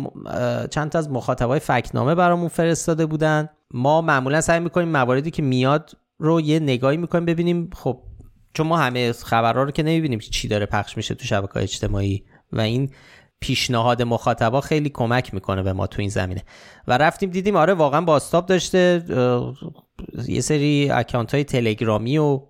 چند 0.71 0.89
تا 0.89 0.99
از 0.99 1.09
مخاطبای 1.11 1.59
فکت‌نامه 1.59 2.15
برامون 2.15 2.47
فرستاده 2.47 3.05
بودن. 3.05 3.49
ما 3.73 4.01
معمولا 4.01 4.41
سعی 4.41 4.59
می‌کنیم 4.59 4.89
مواردی 4.89 5.31
که 5.31 5.41
میاد 5.41 5.91
رو 6.19 6.41
یه 6.41 6.59
نگاهی 6.59 6.97
می‌کنیم 6.97 7.25
ببینیم. 7.25 7.69
خب 7.73 8.03
چون 8.53 8.67
ما 8.67 8.77
همه 8.77 9.11
خبرها 9.11 9.63
رو 9.63 9.71
که 9.71 9.83
نمی‌بینیم 9.83 10.19
چی 10.19 10.47
داره 10.47 10.65
پخش 10.65 10.97
میشه 10.97 11.15
تو 11.15 11.25
شبکه 11.25 11.57
اجتماعی 11.57 12.23
و 12.51 12.61
این 12.61 12.89
پیشنهاد 13.39 14.01
مخاطبا 14.01 14.61
خیلی 14.61 14.89
کمک 14.89 15.33
می‌کنه 15.33 15.63
به 15.63 15.73
ما 15.73 15.87
تو 15.87 16.01
این 16.01 16.09
زمینه. 16.09 16.43
و 16.87 16.97
رفتیم 16.97 17.29
دیدیم 17.29 17.55
آره 17.55 17.73
واقعا 17.73 18.01
بازتاب 18.01 18.45
داشته 18.45 19.03
یه 20.27 20.41
سری 20.41 20.89
account 20.91 21.33
های 21.33 21.43
تلگرامی 21.43 22.17
و 22.17 22.41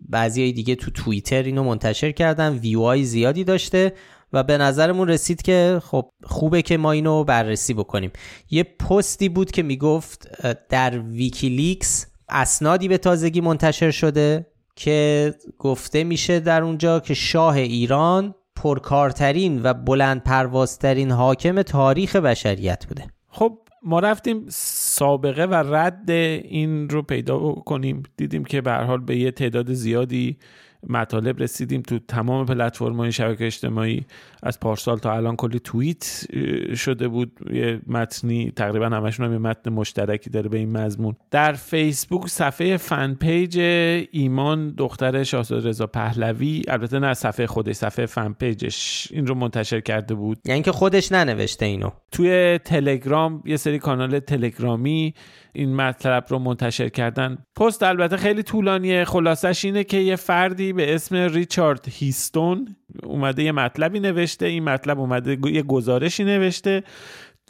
بعضی 0.00 0.42
های 0.42 0.52
دیگه 0.52 0.74
تو 0.74 0.90
توییتر 0.90 1.42
اینو 1.42 1.64
منتشر 1.64 2.12
کردن 2.12 2.52
ویو 2.52 3.02
زیادی 3.02 3.44
داشته. 3.44 3.92
و 4.32 4.42
به 4.42 4.58
نظرمون 4.58 5.08
رسید 5.08 5.42
که 5.42 5.80
خب 5.84 6.08
خوبه 6.24 6.62
که 6.62 6.76
ما 6.76 6.92
اینو 6.92 7.24
بررسی 7.24 7.74
بکنیم. 7.74 8.10
یه 8.50 8.62
پستی 8.62 9.28
بود 9.28 9.50
که 9.50 9.62
می‌گفت 9.62 10.28
در 10.68 10.98
ویکیلیکس 10.98 12.06
اسنادی 12.28 12.88
به 12.88 12.98
تازگی 12.98 13.40
منتشر 13.40 13.90
شده 13.90 14.46
که 14.76 15.34
گفته 15.58 16.04
میشه 16.04 16.40
در 16.40 16.62
اونجا 16.62 17.00
که 17.00 17.14
شاه 17.14 17.54
ایران 17.54 18.34
پرکارترین 18.56 19.60
و 19.62 19.74
بلند 19.74 20.22
پروازترین 20.22 21.10
حاکم 21.10 21.62
تاریخ 21.62 22.16
بشریت 22.16 22.86
بوده. 22.86 23.04
خب 23.28 23.58
ما 23.82 23.98
رفتیم 23.98 24.44
سابقه 24.48 25.44
و 25.44 25.54
رد 25.54 26.10
این 26.10 26.88
رو 26.88 27.02
پیدا 27.02 27.52
کنیم. 27.52 28.02
دیدیم 28.16 28.44
که 28.44 28.60
به 28.60 28.66
هر 28.66 28.72
حال 28.72 29.00
به 29.00 29.16
یه 29.16 29.30
تعداد 29.30 29.72
زیادی 29.72 30.38
مطالب 30.88 31.42
رسیدیم 31.42 31.82
تو 31.82 31.98
تمام 31.98 32.46
پلتفرم‌های 32.46 33.12
شبکه 33.12 33.46
اجتماعی. 33.46 34.04
از 34.42 34.60
پارسال 34.60 34.98
تا 34.98 35.12
الان 35.12 35.36
کلی 35.36 35.58
توییت 35.58 36.26
شده 36.74 37.08
بود. 37.08 37.32
یه 37.52 37.80
متنی 37.86 38.52
تقریبا 38.56 38.86
همشون 38.86 39.26
هم 39.26 39.32
یه 39.32 39.38
متن 39.38 39.72
مشترکی 39.72 40.30
داره 40.30 40.48
به 40.48 40.58
این 40.58 40.72
مضمون. 40.72 41.16
در 41.30 41.52
فیسبوک 41.52 42.28
صفحه 42.28 42.76
fan 42.76 43.14
page 43.14 43.58
ایمان 44.10 44.74
دختر 44.78 45.22
شاهزاده 45.22 45.68
رضا 45.68 45.86
پهلوی. 45.86 46.62
البته 46.68 46.98
نه 46.98 47.14
صفحه 47.14 47.46
خودش 47.46 47.74
صفحه 47.74 48.06
fan 48.06 48.32
page 48.32 48.83
ش 48.83 49.08
این 49.10 49.26
رو 49.26 49.34
منتشر 49.34 49.80
کرده 49.80 50.14
بود. 50.14 50.38
یعنی 50.44 50.62
که 50.62 50.72
خودش 50.72 51.12
ننوشته 51.12 51.66
اینو. 51.66 51.90
توی 52.12 52.58
تلگرام 52.64 53.42
یه 53.46 53.56
سری 53.56 53.78
کانال 53.78 54.18
تلگرامی 54.18 55.14
این 55.52 55.76
مطلب 55.76 56.24
رو 56.28 56.38
منتشر 56.38 56.88
کردن. 56.88 57.38
پست 57.56 57.82
البته 57.82 58.16
خیلی 58.16 58.42
طولانیه. 58.42 59.04
خلاصش 59.04 59.64
اینه 59.64 59.84
که 59.84 59.96
یه 59.96 60.16
فردی 60.16 60.72
به 60.76 60.94
اسم 60.94 61.16
ریچارد 61.16 61.88
هیستون 61.88 62.76
اومده 63.02 63.42
یه 63.42 63.52
مطلبی 63.52 64.00
نوشته. 64.00 64.46
این 64.46 64.64
مطلب 64.64 65.00
اومده 65.00 65.38
یه 65.50 65.62
گزارشی 65.62 66.24
نوشته. 66.24 66.82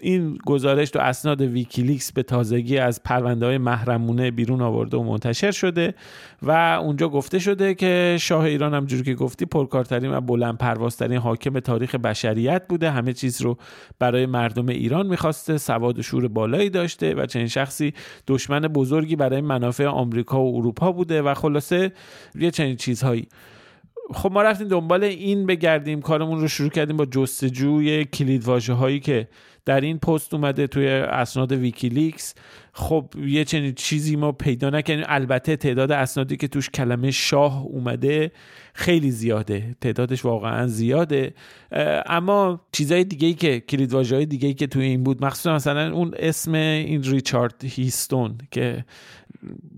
این 0.01 0.39
گزارش 0.47 0.91
تو 0.91 0.99
اسناد 0.99 1.41
ویکیلیکس 1.41 2.13
به 2.13 2.23
تازگی 2.23 2.79
از 2.79 3.03
پرونده 3.03 3.47
های 3.47 3.59
محرمونه 3.59 4.31
بیرون 4.31 4.63
آورده 4.63 4.97
و 4.97 5.03
منتشر 5.03 5.51
شده 5.51 5.95
و 6.43 6.51
اونجا 6.83 7.09
گفته 7.09 7.39
شده 7.39 7.75
که 7.75 8.17
شاه 8.21 8.45
ایران 8.45 8.75
همونجور 8.75 9.03
که 9.03 9.15
گفتی 9.15 9.45
پرکارترین 9.45 10.15
و 10.15 10.21
بلند 10.21 10.59
پروازترین 10.59 11.19
حاکم 11.19 11.61
تاریخ 11.61 11.95
بشریت 11.95 12.63
بوده. 12.69 12.91
همه 12.91 13.13
چیز 13.13 13.41
رو 13.41 13.59
برای 13.99 14.27
مردم 14.27 14.69
ایران 14.69 15.07
می‌خواسته 15.07 15.59
سواد 15.59 15.99
و 15.99 16.03
شعور 16.03 16.29
بالایی 16.29 16.71
داشته 16.71 17.15
و 17.15 17.27
چنین 17.27 17.49
شخصی 17.49 17.95
دشمن 18.27 18.61
بزرگی 18.61 19.17
برای 19.17 19.41
منافع 19.41 19.87
آمریکا 19.87 20.45
و 20.45 20.57
اروپا 20.57 20.93
بوده 20.93 21.23
و 21.23 21.35
خلاصه 21.35 21.93
یه 22.35 22.51
چنین 22.51 22.77
چیزهایی. 22.77 23.29
خب 24.15 24.33
ما 24.33 24.43
رفتیم 24.43 24.69
دنبال 24.69 25.05
این 25.05 25.47
بگردیم 25.47 26.01
کارمون 26.01 26.41
رو 26.41 26.49
شروع 26.49 26.71
کردیم 26.71 26.97
با 26.97 27.07
جستجوی 27.07 28.05
کلید 28.05 28.45
هایی 28.69 29.01
که 29.01 29.29
در 29.67 29.81
این 29.81 29.99
پست 29.99 30.35
اومده 30.35 30.67
توی 30.67 30.89
اسناد 30.89 31.53
ویکیلیکس. 31.53 32.35
خب 32.73 33.15
یه 33.27 33.45
چنین 33.45 33.73
چیزی 33.75 34.17
ما 34.17 34.33
پیدا 34.33 34.71
نکنیم 34.71 35.05
البته 35.07 35.57
تعداد 35.57 35.93
اسنادی 35.93 36.37
که 36.37 36.49
توش 36.49 36.71
کلمه 36.71 37.11
شاه 37.11 37.63
اومده 37.63 38.33
خیلی 38.75 39.11
زیاده. 39.11 39.77
تعدادش 39.81 40.25
واقعا 40.25 40.67
زیاده. 40.67 41.35
اما 42.07 42.67
چیزای 42.73 43.05
دیگه 43.05 43.29
ای 43.29 43.35
که 43.35 43.61
کلید 43.61 43.93
های 43.93 44.27
دیگه 44.27 44.49
ای 44.49 44.55
که 44.55 44.67
توی 44.67 44.85
این 44.85 45.03
بود 45.03 45.25
مخصوصا 45.25 45.55
مثلا 45.55 45.93
اون 45.93 46.15
اسم 46.19 46.55
این 46.55 47.03
ریچارد 47.03 47.65
هیستون 47.65 48.39
که 48.51 48.85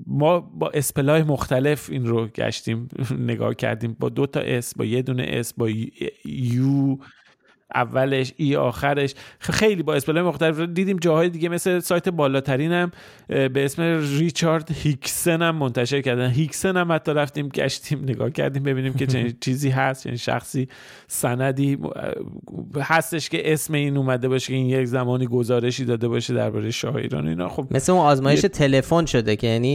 ما 0.06 0.40
با 0.40 0.70
spell 0.74 1.09
های 1.09 1.22
مختلف 1.22 1.90
این 1.90 2.06
رو 2.06 2.26
گشتیم 2.26 2.88
نگاه 3.18 3.54
کردیم. 3.54 3.96
با 4.00 4.08
دو 4.08 4.26
تا 4.26 4.40
S 4.40 4.74
با 4.74 4.84
یه 4.84 5.02
دونه 5.02 5.24
S 5.28 5.54
با 5.54 5.68
U 6.24 6.96
اولش 7.74 8.32
E 8.36 8.56
آخرش. 8.56 9.14
خیلی 9.38 9.82
با 9.82 9.94
spell 9.94 10.14
های 10.14 10.22
مختلف. 10.22 10.60
دیدیم 10.60 10.96
جاهای 10.96 11.28
دیگه 11.28 11.48
مثل 11.48 11.78
سایت 11.78 12.08
بالاترین 12.08 12.72
هم 12.72 12.90
به 13.28 13.64
اسم 13.64 13.82
ریچارد 14.18 14.70
هیکسن 14.72 15.42
هم 15.42 15.56
منتشر 15.56 16.00
کردن. 16.00 16.30
هیکسن 16.30 16.76
هم 16.76 16.92
حتی 16.92 17.12
رفتیم 17.12 17.48
گشتیم 17.48 18.02
نگاه 18.02 18.30
کردیم 18.30 18.62
ببینیم 18.62 18.94
که 18.94 19.06
چنین 19.06 19.34
چیزی 19.44 19.70
هست 19.70 20.04
چنین 20.04 20.16
شخصی 20.16 20.68
سندی 21.06 21.78
هستش 22.80 23.28
که 23.28 23.52
اسم 23.52 23.74
این 23.74 23.96
اومده 23.96 24.28
باشه 24.28 24.46
که 24.46 24.54
این 24.54 24.66
یک 24.66 24.86
زمانی 24.86 25.26
گزارشی 25.26 25.84
داده 25.84 26.08
باشه 26.08 26.34
درباره 26.34 26.70
شاه 26.70 26.96
ایران 26.96 27.28
اینا. 27.28 27.48
خب 27.48 27.66
مثل 27.70 27.92
اون 27.92 28.00
آزمایش 28.00 28.40
تلفن 28.40 29.06
شده 29.06 29.36
که 29.36 29.46
یعنی 29.46 29.68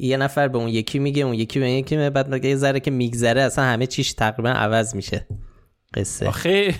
یه 0.00 0.16
نفر 0.16 0.48
به 0.48 0.58
اون 0.58 0.68
یکی 0.68 0.98
میگه 0.98 1.22
اون 1.22 1.34
یکی 1.34 1.60
به 1.60 1.70
یکی 1.70 2.10
بعد 2.10 2.44
یه 2.44 2.56
ذره 2.56 2.80
که 2.80 2.90
میگذره 2.90 3.40
اصلا 3.40 3.64
همه 3.64 3.86
چیش 3.86 4.12
تقریبا 4.12 4.50
عوض 4.50 4.94
میشه. 4.94 5.26
قصه. 5.96 6.28
آخه. 6.28 6.74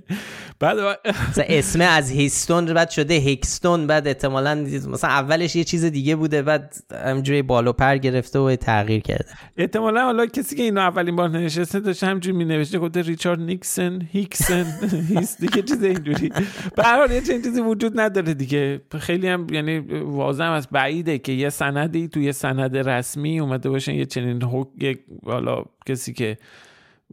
بعد 0.60 0.78
اسم 1.48 1.80
از 1.80 2.10
هیستون 2.10 2.64
بعد 2.64 2.90
شده 2.90 3.14
هیکستون 3.14 3.86
بعد 3.86 4.06
احتمالا 4.06 4.54
مثلا 4.88 5.10
اولش 5.10 5.56
یه 5.56 5.64
چیز 5.64 5.84
دیگه 5.84 6.16
بوده 6.16 6.42
بعد 6.42 6.74
همجوری 7.04 7.42
بالو 7.42 7.72
پر 7.72 7.96
گرفته 7.96 8.38
و 8.38 8.56
تغییر 8.56 9.00
کرده. 9.00 9.24
احتمالا 9.56 10.04
حالا 10.04 10.26
کسی 10.26 10.56
که 10.56 10.62
اینو 10.62 10.80
اولین 10.80 11.16
بار 11.16 11.28
نشسته 11.28 11.80
داشته 11.80 12.06
همجوری 12.06 12.36
می 12.36 12.44
نوشته 12.44 12.78
گفته 12.78 13.02
ریچارد 13.02 13.40
نیکسن 13.40 14.02
هیکسن 14.12 14.66
هیست 15.18 15.40
دیگه 15.40 15.62
چیز 15.62 15.82
اینجوری. 15.82 16.32
به 16.76 16.82
هر 16.82 16.96
حال 16.98 17.10
یه 17.10 17.20
چیزی 17.20 17.60
وجود 17.60 18.00
نداره 18.00 18.34
دیگه. 18.34 18.80
خیلی 18.98 19.28
هم 19.28 19.46
یعنی 19.52 19.78
واضح 20.02 20.44
از 20.44 20.68
بعیده 20.68 21.18
که 21.18 21.32
یه 21.32 21.48
سندی 21.48 22.08
توی 22.08 22.32
سند 22.32 22.76
رسمی 22.76 23.40
اومده 23.40 23.70
باشه 23.70 23.94
یه 23.94 24.06
چنین 24.06 24.42
حق 24.42 24.96
حالا 25.24 25.64
کسی 25.86 26.12
که 26.12 26.38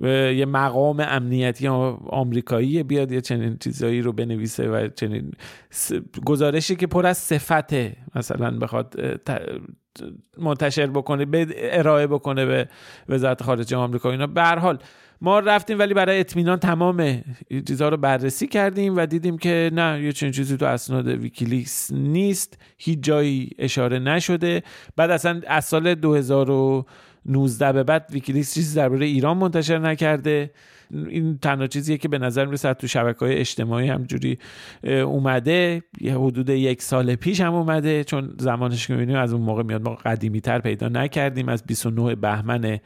یه 0.01 0.45
مقام 0.45 0.99
امنیتی 0.99 1.67
آمریکایی 2.07 2.83
بیاد 2.83 3.11
یه 3.11 3.21
چنین 3.21 3.57
چیزایی 3.57 4.01
رو 4.01 4.13
بنویسه 4.13 4.69
و 4.69 4.87
چنین 4.87 5.31
گزارشی 6.25 6.75
که 6.75 6.87
پر 6.87 7.05
از 7.05 7.17
صفته 7.17 7.95
مثلا 8.15 8.51
بخواد 8.51 8.95
منتشر 10.37 10.87
بکنه 10.87 11.25
به 11.25 11.47
ارائه 11.55 12.07
بکنه 12.07 12.45
به 12.45 12.67
وزارت 13.09 13.43
خارجه 13.43 13.77
آمریکا 13.77 14.11
اینا. 14.11 14.27
به 14.27 14.41
هر 14.41 14.59
حال 14.59 14.77
ما 15.21 15.39
رفتیم 15.39 15.79
ولی 15.79 15.93
برای 15.93 16.19
اطمینان 16.19 16.59
تمام 16.59 17.21
چیزها 17.67 17.89
رو 17.89 17.97
بررسی 17.97 18.47
کردیم 18.47 18.97
و 18.97 19.05
دیدیم 19.05 19.37
که 19.37 19.71
نه 19.73 20.03
یه 20.03 20.11
چنین 20.11 20.31
چیزی 20.31 20.57
تو 20.57 20.65
اسناد 20.65 21.07
ویکیلیکس 21.07 21.91
نیست 21.91 22.61
هیچ 22.77 22.99
جایی 23.01 23.49
اشاره 23.59 23.99
نشده. 23.99 24.63
بعد 24.95 25.11
اصلا 25.11 25.41
از 25.47 25.65
سال 25.65 25.95
2000 25.95 26.85
19 27.27 27.73
به 27.73 27.83
بعد 27.83 28.09
ویکیلیکس 28.11 28.53
چیزی 28.53 28.75
درباره 28.75 29.05
ایران 29.05 29.37
منتشر 29.37 29.77
نکرده. 29.77 30.51
این 30.91 31.37
تنها 31.37 31.67
چیزیه 31.67 31.97
که 31.97 32.07
به 32.07 32.17
نظر 32.17 32.45
می‌رسه 32.45 32.73
تو 32.73 32.87
شبکه 32.87 33.19
های 33.19 33.35
اجتماعی 33.35 33.87
همینجوری 33.87 34.39
اومده. 34.83 35.83
یه 36.01 36.17
حدود 36.17 36.49
یک 36.49 36.81
سال 36.81 37.15
پیش 37.15 37.41
هم 37.41 37.53
اومده 37.53 38.03
چون 38.03 38.35
زمانش 38.39 38.87
که 38.87 38.93
می‌بینیم 38.93 39.15
از 39.15 39.33
اون 39.33 39.41
موقع 39.41 39.63
میاد 39.63 39.81
ما 39.81 39.95
قدیمی 39.95 40.41
تر 40.41 40.59
پیدا 40.59 40.87
نکردیم. 40.87 41.49
از 41.49 41.63
29 41.63 42.15
بهمن 42.15 42.79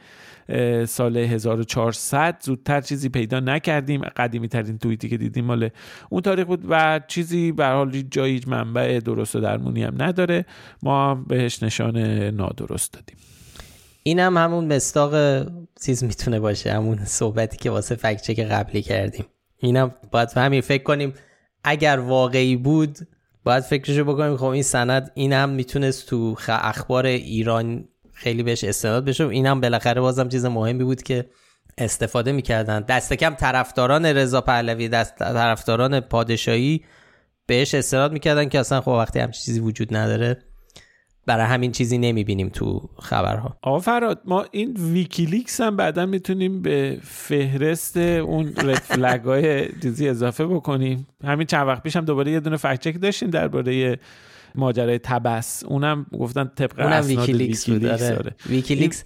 سال 0.86 1.16
1400 1.16 2.36
زودتر 2.40 2.80
چیزی 2.80 3.08
پیدا 3.08 3.40
نکردیم. 3.40 4.00
قدیمی 4.00 4.48
ترین 4.48 4.78
توییتی 4.78 5.08
که 5.08 5.16
دیدیم 5.16 5.44
مال 5.44 5.68
اون 6.10 6.22
تاریخ 6.22 6.46
بود 6.46 6.64
و 6.68 7.00
چیزی 7.08 7.52
به 7.52 7.66
حال 7.66 7.90
جایی 7.90 8.40
منبع 8.46 9.00
درست 9.00 9.36
و 9.36 9.40
درمونی 9.40 9.82
هم 9.82 10.02
نداره. 10.02 10.44
ما 10.82 11.14
بهش 11.14 11.62
نشان 11.62 11.96
نادرست 12.30 12.92
دادیم. 12.92 13.16
این 14.02 14.18
هم 14.18 14.36
همون 14.36 14.72
مستاق 14.72 15.44
چیز 15.84 16.04
می‌تونه 16.04 16.40
باشه 16.40 16.72
همون 16.72 17.04
صحبتی 17.04 17.56
که 17.56 17.70
واسه 17.70 17.94
فکچک 17.94 18.40
قبلی 18.40 18.82
کردیم. 18.82 19.24
اینم 19.58 19.94
باید 20.10 20.32
همین 20.32 20.60
فکر 20.60 20.82
کنیم. 20.82 21.14
اگر 21.64 21.98
واقعی 21.98 22.56
بود 22.56 22.98
باید 23.44 23.62
فکرشو 23.62 24.04
بکنیم. 24.04 24.36
خب 24.36 24.44
این 24.44 24.62
سند 24.62 25.10
این 25.14 25.32
هم 25.32 25.48
می‌تونست 25.48 26.08
تو 26.08 26.36
اخبار 26.48 27.06
ایران 27.06 27.88
خیلی 28.12 28.42
بهش 28.42 28.64
استناد 28.64 29.04
بشه. 29.04 29.28
این 29.28 29.46
هم 29.46 29.60
بالاخره 29.60 30.00
بازم 30.00 30.28
چیز 30.28 30.44
مهمی 30.44 30.84
بود 30.84 31.02
که 31.02 31.26
استفاده 31.78 32.32
می‌کردن. 32.32 32.80
دست 32.80 33.12
کم 33.12 33.34
طرفداران 33.34 34.06
رضا 34.06 34.40
پهلوی 34.40 34.88
دست 34.88 35.16
طرفداران 35.16 36.00
پادشاهی 36.00 36.84
بهش 37.46 37.74
استناد 37.74 38.12
می‌کردن 38.12 38.48
که 38.48 38.58
اصلا 38.58 38.80
خب 38.80 38.88
وقتی 38.88 39.18
هم 39.18 39.30
چیزی 39.30 39.60
وجود 39.60 39.96
نداره 39.96 40.38
برای 41.26 41.46
همین 41.46 41.72
چیزی 41.72 41.98
نمی‌بینیم 41.98 42.48
تو 42.48 42.88
خبرها. 42.98 43.56
آقا 43.62 43.78
فرهاد 43.78 44.22
ما 44.24 44.44
این 44.50 44.76
ویکیلیکس 44.92 45.60
هم 45.60 45.76
بعدا 45.76 46.06
می‌تونیم 46.06 46.62
به 46.62 46.98
فهرست 47.02 47.96
اون 47.96 48.52
رد 48.98 49.26
های 49.26 49.68
چیزی 49.82 50.08
اضافه 50.08 50.46
بکنیم. 50.46 51.06
همین 51.24 51.46
چند 51.46 51.68
وقت 51.68 51.82
پیش 51.82 51.96
هم 51.96 52.04
دوباره 52.04 52.32
یه 52.32 52.40
دونه 52.40 52.56
fact 52.56 52.76
check 52.76 53.00
داشتیم 53.00 53.30
درباره 53.30 53.98
ماجرای 54.54 54.98
طبس. 54.98 55.64
اونم 55.64 56.06
گفتن 56.18 56.50
طبق 56.56 56.80
اونم 56.80 57.06
ویکیلیکس, 57.06 57.68
ویکیلیکس, 57.68 58.02
آره. 58.02 58.34
ویکیلیکس 58.46 59.04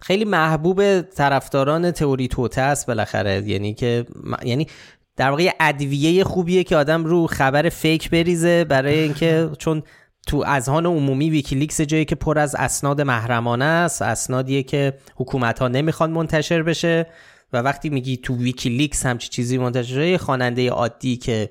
خیلی 0.00 0.24
محبوب 0.24 1.00
طرفداران 1.00 1.90
تئوری 1.90 2.28
توطئه 2.28 2.60
است 2.60 2.86
بالاخره. 2.86 3.42
یعنی 3.46 3.74
که 3.74 4.06
یعنی 4.44 4.66
در 5.16 5.30
واقع 5.30 5.50
ادویه 5.60 6.24
خوبیه 6.24 6.64
که 6.64 6.76
آدم 6.76 7.04
رو 7.04 7.26
خبر 7.26 7.68
fake 7.68 8.10
بریزه 8.10 8.64
برای 8.64 8.98
اینکه 8.98 9.50
چون 9.58 9.82
تو 10.26 10.44
اذهان 10.46 10.86
عمومی 10.86 11.30
ویکیلیکس 11.30 11.80
جایی 11.80 12.04
که 12.04 12.14
پر 12.14 12.38
از 12.38 12.54
اسناد 12.54 13.00
محرمانه 13.00 13.64
است 13.64 14.02
اسنادیه 14.02 14.62
که 14.62 14.98
حکومت 15.16 15.58
ها 15.58 15.68
نمی‌خوان 15.68 16.10
منتشر 16.10 16.62
بشه 16.62 17.06
و 17.52 17.58
وقتی 17.58 17.90
میگی 17.90 18.16
تو 18.16 18.36
ویکیلیکس 18.36 19.06
همچی 19.06 19.28
چیزی 19.28 19.58
منتشر 19.58 19.94
شده 19.94 20.18
خواننده 20.18 20.70
عادی 20.70 21.16
که 21.16 21.50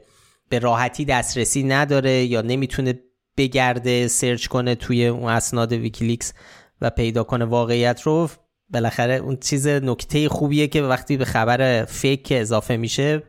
به 0.50 0.60
راحتی 0.60 1.06
دسترسی 1.06 1.64
نداره 1.64 2.12
یا 2.26 2.42
نمی‌تونه 2.42 3.00
بگرده 3.38 4.08
search 4.08 4.48
کنه 4.48 4.76
توی 4.76 5.08
اون 5.08 5.32
اسناد 5.32 5.74
ویکیلیکس 5.74 6.34
و 6.82 6.90
پیدا 6.90 7.24
کنه 7.24 7.46
واقعیت 7.46 8.02
رو 8.02 8.30
بالاخره 8.70 9.14
اون 9.14 9.38
چیز 9.38 9.68
نکته 9.68 10.30
خوبیه 10.30 10.68
که 10.68 10.82
وقتی 10.82 11.18
به 11.18 11.26
خبر 11.26 11.86
fake 11.86 12.28
اضافه 12.32 12.78
میشه 12.78 13.24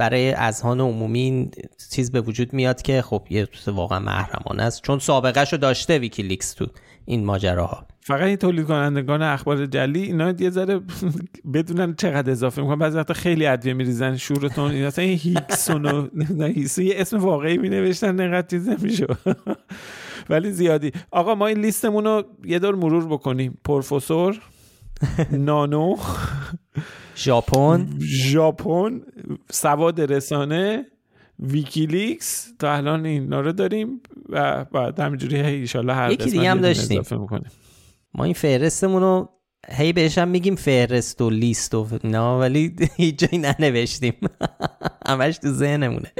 برای 0.00 0.32
اذهان 0.32 0.80
عمومی 0.80 1.50
چیز 1.90 2.12
به 2.12 2.20
وجود 2.20 2.52
میاد 2.52 2.82
که 2.82 3.02
خب 3.02 3.26
یه 3.30 3.48
واقعا 3.66 3.98
محرمانه 3.98 4.62
است. 4.62 4.82
چون 4.82 4.98
سابقه 4.98 5.44
شو 5.44 5.56
داشته 5.56 5.98
ویکیلیکس 5.98 6.52
تو 6.52 6.66
این 7.04 7.24
ماجراها. 7.24 7.86
فقط 8.00 8.22
این 8.22 8.36
تولید 8.36 8.66
کنندگان 8.66 9.22
اخبار 9.22 9.66
جلی 9.66 10.02
اینا 10.02 10.34
یه 10.38 10.50
ذره 10.50 10.80
بدونن 11.54 11.94
چقدر 11.94 12.30
اضافه 12.30 12.62
می‌کنن. 12.62 12.78
بعضی 12.78 12.98
وقتا 12.98 13.14
خیلی 13.14 13.46
ادویه 13.46 13.74
میریزن 13.74 14.16
شورتون. 14.16 14.70
این 14.70 14.84
اصلا 14.84 15.04
هیکسون 15.04 15.84
و 15.84 16.08
یه 16.78 16.94
اسم 16.96 17.18
واقعی 17.18 17.58
می 17.58 17.68
نوشتن 17.68 18.20
اینقدر 18.20 18.46
چیز 18.46 18.68
نمیشه 18.68 19.06
ولی 20.30 20.50
زیادی. 20.50 20.92
آقا 21.10 21.34
ما 21.34 21.46
این 21.46 21.58
لیستمون 21.58 22.04
رو 22.04 22.24
یه 22.44 22.58
دور 22.58 22.74
مرور 22.74 23.06
بکنیم. 23.06 23.58
پروفسور 23.64 24.40
نانو 25.30 25.96
ژاپن. 27.20 27.86
ژاپن 28.00 29.00
سواد 29.50 30.00
رسانه 30.00 30.86
ویکیلیکس 31.38 32.52
تا 32.58 32.74
الان 32.74 33.06
اینا 33.06 33.40
رو 33.40 33.52
داریم 33.52 34.00
و 34.28 34.64
بعد 34.64 35.00
همینجوری 35.00 35.66
ان 35.74 35.90
هر 35.90 36.10
یکی 36.10 36.30
دیگه 36.30 36.50
هم 36.50 36.60
داشتیم. 36.60 37.02
ما 38.14 38.24
این 38.24 38.34
فهرستمون 38.34 39.02
رو 39.02 39.28
هی 39.68 39.92
بهش 39.92 40.18
هم 40.18 40.28
میگیم 40.28 40.54
فهرست 40.54 41.20
و 41.20 41.30
لیست 41.30 41.74
و 41.74 41.86
نه 42.04 42.20
ولی 42.20 42.76
هیچ 42.96 43.18
جایی 43.18 43.38
ننوشتیم. 43.38 44.14
همش 45.08 45.38
تو 45.38 45.48
ذهنمونه. 45.48 46.12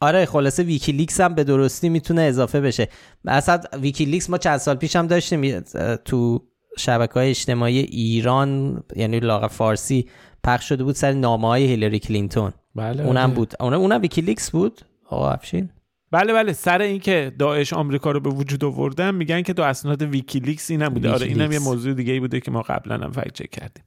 آره 0.00 0.26
خلاصه 0.26 0.62
ویکیلیکس 0.62 1.20
هم 1.20 1.34
به 1.34 1.44
درستی 1.44 1.88
می‌تونه 1.88 2.22
اضافه 2.22 2.60
بشه. 2.60 2.88
اصلا 3.24 3.60
ویکیلیکس 3.80 4.30
ما 4.30 4.38
چند 4.38 4.56
سال 4.56 4.76
پیش 4.76 4.96
هم 4.96 5.06
داشتیم 5.06 5.60
تو 6.04 6.42
شبکه 6.78 7.14
های 7.14 7.30
اجتماعی 7.30 7.78
ایران 7.78 8.82
یعنی 8.96 9.20
لااقل 9.20 9.46
فارسی 9.46 10.06
پخش 10.44 10.68
شده 10.68 10.84
بود 10.84 10.94
سر 10.94 11.12
نامه 11.12 11.48
های 11.48 11.64
هیلری 11.64 11.98
کلینتون. 11.98 12.52
بله 12.74 13.02
اونم 13.06 13.26
بله. 13.26 13.34
بود. 13.34 13.54
اونم 13.60 13.80
اونم 13.80 14.00
ویکیلیکس 14.00 14.50
بود؟ 14.50 14.80
آقا 15.08 15.30
افشین. 15.30 15.68
بله 16.10 16.32
بله. 16.32 16.52
سر 16.52 16.80
اینکه 16.80 17.32
داعش 17.38 17.72
آمریکا 17.72 18.10
رو 18.10 18.20
به 18.20 18.30
وجود 18.30 18.64
آوردن 18.64 19.14
میگن 19.14 19.42
که 19.42 19.52
تو 19.52 19.62
اسناد 19.62 20.02
ویکیلیکس 20.02 20.70
اینم 20.70 20.88
بوده. 20.88 21.10
آره 21.10 21.26
اینم 21.26 21.52
یه 21.52 21.58
موضوع 21.58 21.94
دیگه 21.94 22.12
ای 22.12 22.20
بوده 22.20 22.40
که 22.40 22.50
ما 22.50 22.62
قبلا 22.62 22.94
هم 22.94 23.12
چک 23.34 23.50
کردیم. 23.50 23.84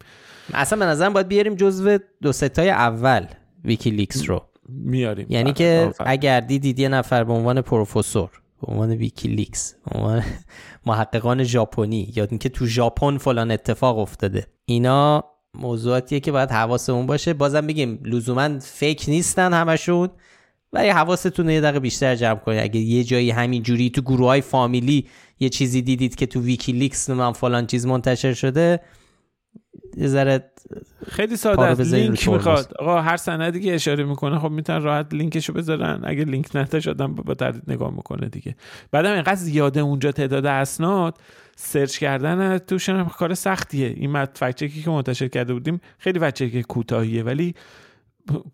اصلا 0.53 0.79
به 0.79 0.85
نظرم 0.85 1.13
باید 1.13 1.27
بیاریم 1.27 1.55
جزو 1.55 1.97
دو 2.21 2.31
سه 2.31 2.50
تای 2.50 2.69
اول 2.69 3.25
ویکیلیکس 3.65 4.29
رو. 4.29 4.41
میاریم. 4.69 5.25
یعنی 5.29 5.53
که 5.53 5.93
اگر 5.99 6.39
دیدید 6.39 6.79
یه 6.79 6.89
نفر 6.89 7.23
به 7.23 7.33
عنوان 7.33 7.61
پروفسور 7.61 8.29
به 8.61 8.71
عنوان 8.71 8.91
ویکیلیکس 8.91 9.75
به 9.85 9.99
عنوان 9.99 10.23
محققان 10.85 11.43
ژاپنی 11.43 12.13
یا 12.15 12.27
اینکه 12.29 12.49
تو 12.49 12.65
ژاپن 12.65 13.17
فلان 13.17 13.51
اتفاق 13.51 13.99
افتاده. 13.99 14.47
اینا 14.65 15.23
موضوعاتیه 15.53 16.19
که 16.19 16.31
باید 16.31 16.51
حواسمون 16.51 17.05
باشه. 17.05 17.33
بازم 17.33 17.67
بگیم 17.67 17.99
لزوما 18.03 18.59
fake 18.59 19.05
نیستن 19.07 19.53
همشون 19.53 20.09
ولی 20.73 20.89
حواستون 20.89 21.49
یه 21.49 21.61
دقیقه 21.61 21.79
بیشتر 21.79 22.15
جمع 22.15 22.39
کنید. 22.39 22.63
اگه 22.63 22.79
یه 22.79 23.03
جایی 23.03 23.31
همین 23.31 23.63
جوری 23.63 23.89
تو 23.89 24.01
گروه 24.01 24.27
های 24.27 24.41
فامیلی 24.41 25.07
یه 25.39 25.49
چیزی 25.49 25.81
دیدید 25.81 26.15
که 26.15 26.25
تو 26.25 26.41
ویکیلیکس 26.41 27.09
من 27.09 27.31
فلان 27.31 27.67
چیز 27.67 27.85
منتشر 27.85 28.33
شده 28.33 28.79
یه 29.97 30.07
ذره 30.07 30.43
خیلی 31.07 31.35
ساده 31.35 31.61
است. 31.61 31.81
لینک 31.93 32.27
می‌خواد. 32.27 32.73
آقا 32.79 33.01
هر 33.01 33.17
سندی 33.17 33.59
که 33.59 33.75
اشاره 33.75 34.03
می‌کنه 34.03 34.39
خب 34.39 34.51
می‌تونن 34.51 34.81
راحت 34.81 35.13
لینکشو 35.13 35.53
بذارن. 35.53 36.01
اگه 36.03 36.23
لینک 36.23 36.55
نداشت 36.55 36.87
آدم 36.87 37.15
با 37.15 37.33
تردید 37.33 37.63
نگاه 37.67 37.91
می‌کنه 37.91 38.29
دیگه. 38.29 38.55
بعدم 38.91 39.11
اینقدر 39.11 39.35
زیاده 39.35 39.79
اونجا 39.79 40.11
تعداد 40.11 40.45
اسناد 40.45 41.17
search 41.55 41.97
کردن 41.97 42.57
توش 42.57 42.89
کار 42.89 43.33
سختیه. 43.33 43.87
این 43.87 44.11
متن 44.11 44.37
fact 44.37 44.55
check 44.55 44.77
ی 44.77 44.81
که 44.81 44.89
منتشر 44.89 45.27
کرده 45.27 45.53
بودیم 45.53 45.81
خیلی 45.97 46.19
fact 46.19 46.38
check 46.38 46.61
کوتاهیه 46.61 47.23
ولی 47.23 47.55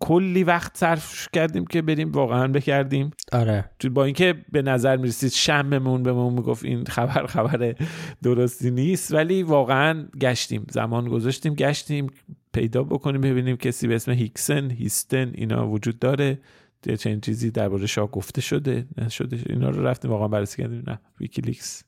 کلی 0.00 0.44
وقت 0.44 0.76
صرف 0.76 1.28
کردیم 1.32 1.64
که 1.64 1.82
بریم. 1.82 2.12
واقعا 2.12 2.48
بگردیم 2.48 3.10
آره. 3.32 3.64
با 3.94 4.04
اینکه 4.04 4.34
به 4.52 4.62
نظر 4.62 4.96
می‌رسید 4.96 5.32
شممون 5.32 6.02
به 6.02 6.12
ما 6.12 6.30
می‌گفت 6.30 6.64
این 6.64 6.84
خبر 6.84 7.26
خبر 7.26 7.74
درستی 8.22 8.70
نیست 8.70 9.14
ولی 9.14 9.42
واقعا 9.42 10.08
گشتیم. 10.20 10.66
زمان 10.70 11.08
گذاشتیم 11.08 11.54
گشتیم 11.54 12.06
پیدا 12.52 12.82
بکنیم 12.82 13.20
ببینیم 13.20 13.56
کسی 13.56 13.86
به 13.86 13.94
اسم 13.94 14.12
هیکسن 14.12 14.70
هیستن 14.70 15.32
اینا 15.34 15.68
وجود 15.68 15.98
داره. 15.98 16.38
یه 16.86 16.96
چنین 16.96 17.20
چیزی 17.20 17.50
درباره 17.50 17.86
شاه 17.86 18.10
گفته 18.10 18.40
شده 18.40 18.86
نشده 18.98 19.38
اینا 19.46 19.70
رو 19.70 19.86
رفتیم. 19.86 20.10
واقعا 20.10 20.28
بررسی 20.28 20.62
کردیم. 20.62 20.82
نه 20.86 21.00
ویکیلیکس 21.20 21.84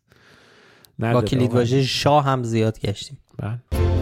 با 0.99 1.22
کلید 1.22 1.53
واژه 1.53 1.82
شاه 1.82 2.24
هم 2.24 2.43
زیاد 2.43 2.80
گشتیم. 2.80 3.18
بله. 3.39 3.93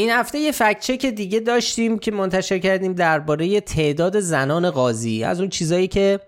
این 0.00 0.10
هفته 0.10 0.38
یه 0.38 0.52
فکت 0.52 1.00
که 1.00 1.10
دیگه 1.10 1.40
داشتیم 1.40 1.98
که 1.98 2.10
منتشر 2.10 2.58
کردیم 2.58 2.92
درباره 2.92 3.60
تعداد 3.60 4.20
زنان 4.20 4.70
قاضی. 4.70 5.24
از 5.24 5.40
اون 5.40 5.48
چیزایی 5.48 5.88
که 5.88 6.20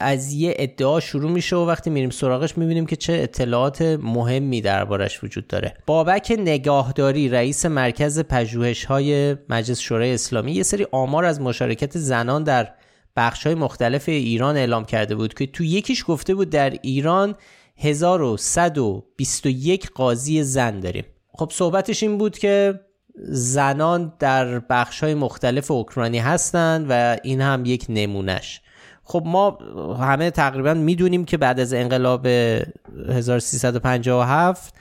از 0.00 0.32
یه 0.32 0.54
ادعا 0.58 1.00
شروع 1.00 1.30
میشه 1.30 1.56
و 1.56 1.66
وقتی 1.66 1.90
میریم 1.90 2.10
سراغش 2.10 2.58
می‌بینیم 2.58 2.86
که 2.86 2.96
چه 2.96 3.12
اطلاعات 3.12 3.82
مهمی 3.82 4.60
دربارش 4.60 5.24
وجود 5.24 5.46
داره. 5.46 5.74
بابک 5.86 6.36
نگاهداری 6.38 7.28
رئیس 7.28 7.66
مرکز 7.66 8.20
پژوهش 8.20 8.84
های 8.84 9.36
مجلس 9.48 9.80
شورای 9.80 10.14
اسلامی 10.14 10.52
یه 10.52 10.62
سری 10.62 10.86
آمار 10.92 11.24
از 11.24 11.40
مشارکت 11.40 11.98
زنان 11.98 12.44
در 12.44 12.68
بخش 13.16 13.46
های 13.46 13.54
مختلف 13.54 14.08
ایران 14.08 14.56
اعلام 14.56 14.84
کرده 14.84 15.14
بود 15.14 15.34
که 15.34 15.46
تو 15.46 15.64
یکیش 15.64 16.04
گفته 16.08 16.34
بود 16.34 16.50
در 16.50 16.70
ایران 16.82 17.34
1121 17.78 19.90
قاضی 19.90 20.42
زن 20.42 20.80
داریم. 20.80 21.04
خب 21.32 21.50
صحبتش 21.52 22.02
این 22.02 22.18
بود 22.18 22.38
که 22.38 22.80
زنان 23.28 24.12
در 24.18 24.58
بخش 24.58 25.04
های 25.04 25.14
مختلف 25.14 25.70
اوکراینی 25.70 26.18
هستند 26.18 26.86
و 26.88 27.16
این 27.22 27.40
هم 27.40 27.62
یک 27.66 27.86
نمونهش. 27.88 28.60
خب 29.04 29.22
ما 29.26 29.58
همه 30.00 30.30
تقریبا 30.30 30.74
می‌دونیم 30.74 31.24
که 31.24 31.36
بعد 31.36 31.60
از 31.60 31.74
انقلاب 31.74 32.26
1357 32.26 34.74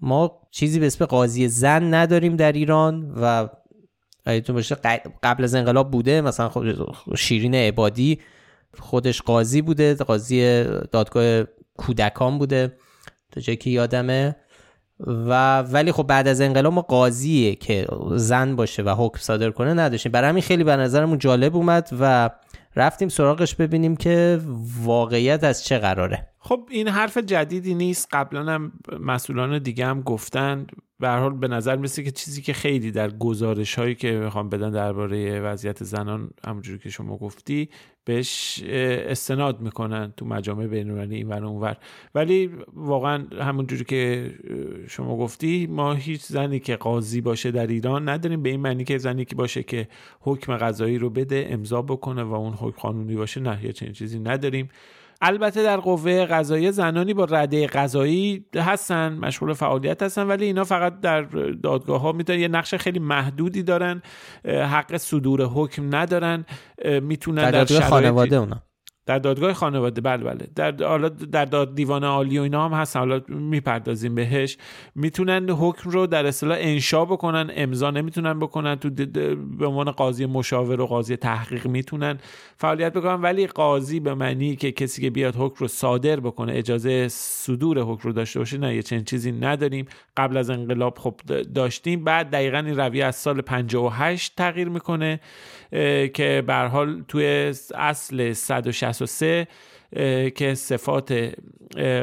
ما 0.00 0.40
چیزی 0.50 0.80
به 0.80 0.86
اسم 0.86 1.04
قاضی 1.04 1.48
زن 1.48 1.94
نداریم 1.94 2.36
در 2.36 2.52
ایران 2.52 3.12
و 3.16 3.48
یادتون 4.26 4.56
باشه 4.56 4.74
قبل 5.22 5.44
از 5.44 5.54
انقلاب 5.54 5.90
بوده. 5.90 6.20
مثلا 6.20 6.50
شیرین 7.16 7.54
عبادی 7.54 8.20
خودش 8.78 9.22
قاضی 9.22 9.62
بوده 9.62 9.94
قاضی 9.94 10.64
دادگاه 10.92 11.44
کودکان 11.76 12.38
بوده. 12.38 12.76
تا 13.32 13.40
جایی 13.40 13.56
که 13.56 13.70
یادمه 13.70 14.36
و 15.00 15.58
ولی 15.58 15.92
خب 15.92 16.02
بعد 16.02 16.28
از 16.28 16.40
انقلاب 16.40 16.72
ما 16.72 16.82
قاضیه 16.82 17.54
که 17.54 17.86
زن 18.10 18.56
باشه 18.56 18.82
و 18.82 18.94
حکم 18.98 19.18
صادر 19.18 19.50
کنه 19.50 19.74
نداشتیم. 19.74 20.12
برای 20.12 20.28
همین 20.28 20.42
خیلی 20.42 20.64
به 20.64 20.76
نظرمون 20.76 21.18
جالب 21.18 21.56
اومد 21.56 21.88
و 22.00 22.30
رفتیم 22.76 23.08
سراغش 23.08 23.54
ببینیم 23.54 23.96
که 23.96 24.40
واقعیت 24.82 25.44
از 25.44 25.64
چه 25.64 25.78
قراره. 25.78 26.28
خب 26.38 26.68
این 26.70 26.88
حرف 26.88 27.18
جدیدی 27.18 27.74
نیست. 27.74 28.08
قبلا 28.12 28.52
هم 28.52 28.72
مسئولان 29.00 29.58
دیگه 29.58 29.86
هم 29.86 30.00
گفتن. 30.00 30.66
به 31.04 31.10
حال 31.10 31.32
به 31.32 31.48
نظر 31.48 31.76
میسه 31.76 32.02
که 32.02 32.10
چیزی 32.10 32.42
که 32.42 32.52
خیلی 32.52 32.90
در 32.90 33.10
گزارش 33.10 33.74
هایی 33.74 33.94
که 33.94 34.12
می‌خوام 34.12 34.48
بدن 34.48 34.70
درباره 34.70 35.40
وضعیت 35.40 35.84
زنان 35.84 36.30
همونجوری 36.46 36.78
که 36.78 36.90
شما 36.90 37.16
گفتی 37.16 37.68
بهش 38.04 38.62
استناد 38.66 39.60
می‌کنن 39.60 40.12
تو 40.16 40.26
مجامع 40.26 40.66
بینالمللی 40.66 41.16
این 41.16 41.28
ور 41.28 41.44
اونور 41.44 41.76
ولی 42.14 42.50
واقعا 42.72 43.26
همونجوری 43.40 43.84
که 43.84 44.30
شما 44.88 45.16
گفتی 45.16 45.66
ما 45.66 45.92
هیچ 45.92 46.22
زنی 46.22 46.60
که 46.60 46.76
قاضی 46.76 47.20
باشه 47.20 47.50
در 47.50 47.66
ایران 47.66 48.08
نداریم. 48.08 48.42
به 48.42 48.50
این 48.50 48.60
معنی 48.60 48.84
که 48.84 48.98
زنی 48.98 49.24
که 49.24 49.34
باشه 49.34 49.62
که 49.62 49.88
حکم 50.20 50.56
قضایی 50.56 50.98
رو 50.98 51.10
بده 51.10 51.46
امضا 51.50 51.82
بکنه 51.82 52.22
و 52.22 52.34
اون 52.34 52.52
حکم 52.52 52.80
قانونی 52.80 53.16
باشه 53.16 53.40
نه 53.40 53.72
چنین 53.72 53.92
چیزی 53.92 54.18
نداریم. 54.18 54.68
البته 55.20 55.62
در 55.62 55.76
قوه 55.76 56.24
قضایی 56.24 56.72
زنانی 56.72 57.14
با 57.14 57.24
رده 57.24 57.66
قضایی 57.66 58.44
هستن 58.56 59.18
مشغول 59.18 59.52
فعالیت 59.52 60.02
هستن 60.02 60.26
ولی 60.26 60.44
اینا 60.44 60.64
فقط 60.64 61.00
در 61.00 61.22
دادگاه 61.62 62.00
ها 62.00 62.12
می‌تونن 62.12 62.38
یه 62.38 62.48
نقش 62.48 62.74
خیلی 62.74 62.98
محدودی 62.98 63.62
دارن 63.62 64.02
حق 64.44 64.96
صدور 64.96 65.42
حکم 65.42 65.96
ندارن 65.96 66.44
می‌تونن 67.02 67.50
در, 67.50 67.64
در 67.64 67.80
خانواده 67.80 68.36
اونا. 68.36 68.62
در 69.06 69.18
دادگاه 69.18 69.52
خانواده 69.52 70.00
بله 70.00 70.24
بله. 70.24 70.48
در 70.54 70.84
حالا 70.84 71.08
در 71.08 71.44
داد 71.44 71.74
دیوان 71.74 72.04
عالی 72.04 72.38
و 72.38 72.42
اینا 72.42 72.68
هم 72.68 72.72
هستن. 72.80 73.00
حالا 73.00 73.20
می‌پردازیم 73.28 74.14
بهش. 74.14 74.56
می‌تونن 74.94 75.50
حکم 75.50 75.90
رو 75.90 76.06
در 76.06 76.26
اصطلاح 76.26 76.58
انشا 76.60 77.04
بکنن 77.04 77.50
امضا 77.54 77.90
نمی‌تونن 77.90 78.38
بکنن. 78.38 78.76
تو 78.76 78.90
به 79.58 79.66
عنوان 79.66 79.90
قاضی 79.90 80.26
مشاور 80.26 80.80
و 80.80 80.86
قاضی 80.86 81.16
تحقیق 81.16 81.66
می‌تونن 81.66 82.18
فعالیت 82.56 82.92
بکنن. 82.92 83.22
ولی 83.22 83.46
قاضی 83.46 84.00
به 84.00 84.14
معنی 84.14 84.56
که 84.56 84.72
کسی 84.72 85.02
که 85.02 85.10
بیاد 85.10 85.34
حکم 85.36 85.56
رو 85.58 85.68
صادر 85.68 86.20
بکنه 86.20 86.52
اجازه 86.54 87.08
صدور 87.08 87.78
حکم 87.78 88.08
رو 88.08 88.12
داشته 88.12 88.38
باشه 88.38 88.58
نه 88.58 88.74
یه 88.74 88.82
چنین 88.82 89.04
چیزی 89.04 89.32
نداریم. 89.32 89.86
قبل 90.16 90.36
از 90.36 90.50
انقلاب 90.50 90.98
خب 90.98 91.14
داشتیم. 91.54 92.04
بعد 92.04 92.30
دقیقا 92.30 92.58
این 92.58 92.76
رویه 92.76 93.04
از 93.04 93.16
سال 93.16 93.40
58 93.40 94.36
تغییر 94.36 94.68
می‌کنه. 94.68 95.20
که 96.14 96.44
به 96.46 96.54
حال 96.54 97.02
توی 97.08 97.54
اصل 97.74 98.32
163 98.32 99.46
که 100.34 100.54
صفات 100.54 101.34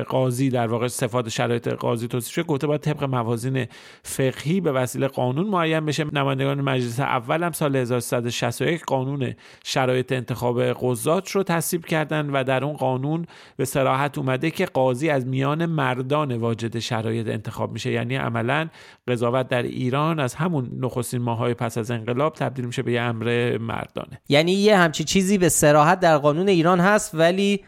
قاضی 0.07 0.49
در 0.49 0.67
واقع 0.67 0.87
صفات 0.87 1.29
شرایط 1.29 1.67
قاضی 1.67 2.07
توصیف 2.07 2.33
شده 2.33 2.43
گفته 2.43 2.67
باید 2.67 2.81
طبق 2.81 3.03
موازین 3.03 3.65
فقهی 4.03 4.61
به 4.61 4.71
وسیله 4.71 5.07
قانون 5.07 5.47
معین 5.47 5.85
بشه. 5.85 6.05
نمایندگان 6.13 6.61
مجلس 6.61 6.99
اول 6.99 7.43
هم 7.43 7.51
سال 7.51 7.75
1361 7.75 8.83
قانون 8.85 9.33
شرایط 9.63 10.11
انتخاب 10.11 10.63
قضات 10.63 11.31
رو 11.31 11.43
تصویب 11.43 11.85
کردن 11.85 12.29
و 12.29 12.43
در 12.43 12.63
اون 12.63 12.73
قانون 12.73 13.25
به 13.57 13.65
صراحت 13.65 14.17
اومده 14.17 14.51
که 14.51 14.65
قاضی 14.65 15.09
از 15.09 15.27
میان 15.27 15.65
مردان 15.65 16.37
واجد 16.37 16.79
شرایط 16.79 17.27
انتخاب 17.27 17.71
میشه. 17.71 17.91
یعنی 17.91 18.15
عملا 18.15 18.69
قضاوت 19.07 19.47
در 19.47 19.63
ایران 19.63 20.19
از 20.19 20.35
همون 20.35 20.71
نخستین 20.79 21.21
ماهای 21.21 21.53
پس 21.53 21.77
از 21.77 21.91
انقلاب 21.91 22.33
تبدیل 22.33 22.65
میشه 22.65 22.81
به 22.81 22.91
یه 22.91 23.01
امر 23.01 23.57
مردانه. 23.57 24.21
یعنی 24.29 24.51
یه 24.51 24.77
همچی 24.77 25.03
چیزی 25.03 25.37
به 25.37 25.49
صراحت 25.49 25.99
در 25.99 26.17
قانون 26.17 26.47
ایران 26.47 26.79
هست 26.79 27.15
ولی 27.15 27.63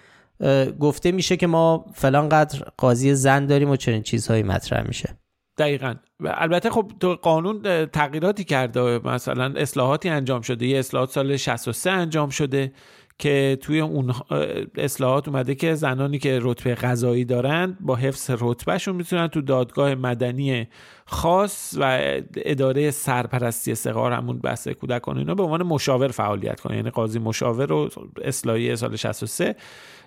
گفته 0.80 1.12
میشه 1.12 1.38
که 1.38 1.48
ما 1.48 1.86
فلان 1.94 2.30
قدر 2.30 2.60
قاضی 2.78 3.16
زن 3.16 3.46
داریم 3.46 3.70
و 3.70 3.76
چنین 3.76 4.02
چیزهایی 4.02 4.44
مطرح 4.44 4.88
میشه. 4.88 5.18
دقیقا. 5.58 5.96
البته 6.26 6.70
خب 6.70 6.92
تو 7.00 7.16
قانون 7.16 7.86
تغییراتی 7.86 8.44
کرده 8.44 9.00
مثلا 9.00 9.54
اصلاحاتی 9.58 10.10
انجام 10.10 10.42
شده. 10.42 10.66
یه 10.66 10.80
اصلاحات 10.80 11.10
سال 11.10 11.38
63 11.38 11.92
انجام 11.92 12.30
شده. 12.30 12.74
که 13.20 13.58
توی 13.62 13.80
اون 13.80 14.14
اصلاحات 14.76 15.28
اومده 15.28 15.56
که 15.56 15.76
زنانی 15.76 16.20
که 16.20 16.40
رتبه 16.42 16.76
قضایی 16.76 17.26
دارند 17.26 17.78
با 17.82 17.96
حفظ 17.96 18.32
رتبهشون 18.40 18.96
می‌تونن 18.96 19.28
تو 19.28 19.42
دادگاه 19.42 19.96
مدنی 19.96 20.68
خاص 21.06 21.76
و 21.80 22.14
اداره 22.36 22.92
سرپرستی 22.92 23.76
سقار 23.76 24.12
همون 24.12 24.40
بحث 24.40 24.68
کودکان 24.68 25.18
اینا 25.18 25.36
به 25.36 25.44
عنوان 25.44 25.64
مشاور 25.64 26.08
فعالیت 26.08 26.60
کنن. 26.60 26.76
یعنی 26.76 26.90
قاضی 26.90 27.20
مشاور 27.20 27.72
و 27.72 27.90
اصلاحی 28.22 28.76
سال 28.76 28.96
63 28.96 29.56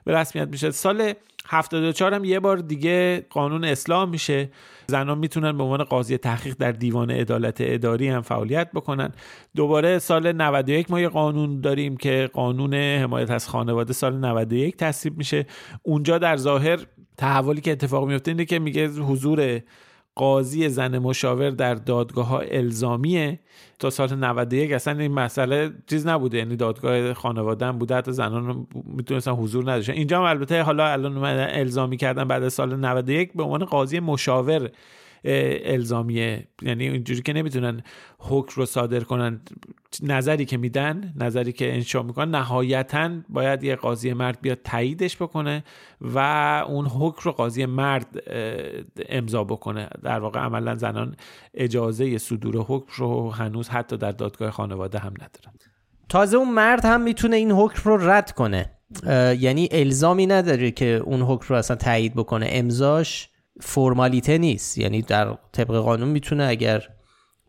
به 0.04 0.12
رسمیت 0.12 0.48
میشه. 0.48 0.70
سال 0.70 1.12
74 1.46 2.14
هم 2.14 2.24
یه 2.24 2.40
بار 2.40 2.56
دیگه 2.56 3.26
قانون 3.30 3.64
اسلام 3.64 4.08
میشه. 4.08 4.50
زنان 4.88 5.18
می‌تونن 5.18 5.56
به 5.56 5.62
عنوان 5.62 5.84
قاضی 5.84 6.18
تحقیق 6.18 6.54
در 6.58 6.72
دیوان 6.72 7.10
عدالت 7.10 7.56
اداری 7.60 8.08
هم 8.08 8.22
فعالیت 8.22 8.70
بکنن. 8.72 9.12
دوباره 9.56 9.98
سال 9.98 10.32
91 10.32 10.90
ما 10.90 11.00
یه 11.00 11.08
قانون 11.08 11.60
داریم 11.60 11.96
که 11.96 12.30
قانون 12.32 12.74
حمایت 12.74 13.30
از 13.30 13.48
خانواده 13.48 13.92
سال 13.92 14.16
91 14.16 14.76
تصویب 14.76 15.18
میشه. 15.18 15.46
اونجا 15.82 16.18
در 16.18 16.36
ظاهر 16.36 16.78
تحولی 17.16 17.60
که 17.60 17.72
اتفاق 17.72 18.08
میفته 18.08 18.30
اینه 18.30 18.44
که 18.44 18.58
میگه 18.58 18.88
حضور 18.88 19.60
قاضی 20.16 20.68
زن 20.68 20.98
مشاور 20.98 21.50
در 21.50 21.74
دادگاه 21.74 22.26
ها 22.26 22.38
الزامیه. 22.38 23.38
تا 23.78 23.90
سال 23.90 24.14
91 24.14 24.72
اصلا 24.72 24.98
این 24.98 25.12
مسئله 25.12 25.70
چیز 25.86 26.06
نبوده. 26.06 26.38
یعنی 26.38 26.56
دادگاه 26.56 27.14
خانواده 27.14 27.72
بوده. 27.72 27.94
حتی 27.94 28.12
زنان 28.12 28.66
می‌تونستن 28.84 29.32
حضور 29.32 29.62
نداشتن. 29.62 29.92
اینجا 29.92 30.18
هم 30.18 30.24
البته 30.24 30.62
حالا 30.62 30.86
الان 30.86 31.24
الزامی 31.26 31.96
کردن 31.96 32.24
بعد 32.24 32.48
سال 32.48 32.76
91 32.76 33.32
به 33.32 33.42
عنوان 33.42 33.64
قاضی 33.64 34.00
مشاور 34.00 34.70
الزامیه 35.64 36.48
یعنی 36.62 36.88
اینجوری 36.88 37.22
که 37.22 37.32
نمی‌تونن 37.32 37.82
حکم 38.18 38.52
رو 38.56 38.66
صادر 38.66 39.00
کنن. 39.00 39.40
نظری 40.02 40.44
که 40.44 40.56
میدن 40.56 41.14
نظری 41.16 41.52
که 41.52 41.74
انشا 41.74 42.02
می‌کنن 42.02 42.30
نهایتا 42.30 43.10
باید 43.28 43.64
یه 43.64 43.76
قاضی 43.76 44.12
مرد 44.12 44.40
بیاد 44.40 44.58
تاییدش 44.64 45.16
بکنه 45.16 45.64
و 46.00 46.18
اون 46.68 46.86
حکم 46.86 47.20
رو 47.24 47.32
قاضی 47.32 47.66
مرد 47.66 48.06
امضا 49.08 49.44
بکنه. 49.44 49.88
در 50.02 50.18
واقع 50.18 50.40
عملا 50.40 50.76
زنان 50.76 51.16
اجازه 51.54 52.18
صدور 52.18 52.56
حکم 52.56 52.92
رو 52.96 53.30
هنوز 53.30 53.68
حتی 53.68 53.96
در 53.96 54.12
دادگاه 54.12 54.50
خانواده 54.50 54.98
هم 54.98 55.12
ندارن. 55.12 55.56
تازه 56.08 56.36
اون 56.36 56.54
مرد 56.54 56.84
هم 56.84 57.00
می‌تونه 57.00 57.36
این 57.36 57.52
حکم 57.52 57.90
رو 57.90 58.10
رد 58.10 58.32
کنه. 58.32 58.70
یعنی 59.40 59.68
الزامی 59.70 60.26
نداره 60.26 60.70
که 60.70 60.86
اون 60.86 61.22
حکم 61.22 61.46
رو 61.48 61.56
اصلا 61.56 61.76
تایید 61.76 62.14
بکنه. 62.14 62.46
امضاش 62.50 63.28
فرمالیته 63.60 64.38
نیست. 64.38 64.78
یعنی 64.78 65.02
در 65.02 65.36
طبق 65.52 65.76
قانون 65.76 66.08
می‌تونه 66.08 66.44
اگر 66.44 66.88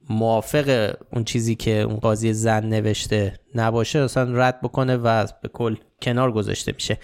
موافق 0.10 0.96
اون 1.14 1.24
چیزی 1.24 1.56
که 1.56 1.82
اون 1.82 1.96
قاضی 1.96 2.34
زن 2.34 2.66
نوشته 2.66 3.40
نباشه 3.56 4.00
اصلا 4.00 4.32
رد 4.34 4.62
بکنه 4.62 4.98
و 4.98 5.28
به 5.42 5.50
کل 5.50 5.76
کنار 6.02 6.32
گذاشته 6.32 6.72
میشه. 6.72 6.98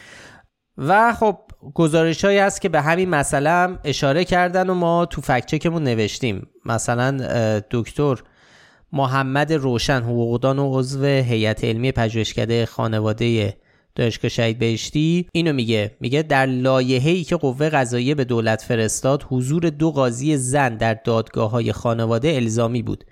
و 0.77 1.13
خب 1.13 1.37
گزارش 1.73 2.25
هایی 2.25 2.37
هست 2.37 2.61
که 2.61 2.69
به 2.69 2.81
همین 2.81 3.09
مسئله 3.09 3.77
اشاره 3.83 4.25
کردن 4.25 4.69
و 4.69 4.73
ما 4.73 5.05
تو 5.05 5.21
فکچکمون 5.21 5.83
نوشتیم. 5.83 6.47
مثلا 6.65 7.17
دکتر 7.71 8.15
محمد 8.93 9.53
روشن 9.53 10.03
حقوقدان 10.03 10.59
و 10.59 10.79
عضو 10.79 11.05
هیئت 11.05 11.63
علمی 11.63 11.91
پژوهشکده 11.91 12.65
خانواده 12.65 13.57
دانشگاه 13.95 14.29
شهید 14.29 14.59
بهشتی 14.59 15.27
اینو 15.33 15.53
میگه. 15.53 15.97
میگه 15.99 16.21
در 16.21 16.47
ای 16.77 17.23
که 17.23 17.35
قوه 17.35 17.69
قضاییه 17.69 18.15
به 18.15 18.23
دولت 18.23 18.61
فرستاد 18.61 19.23
حضور 19.29 19.69
دو 19.69 19.91
قاضی 19.91 20.37
زن 20.37 20.77
در 20.77 20.93
دادگاه 20.93 21.51
های 21.51 21.71
خانواده 21.71 22.35
الزامی 22.35 22.81
بود 22.81 23.03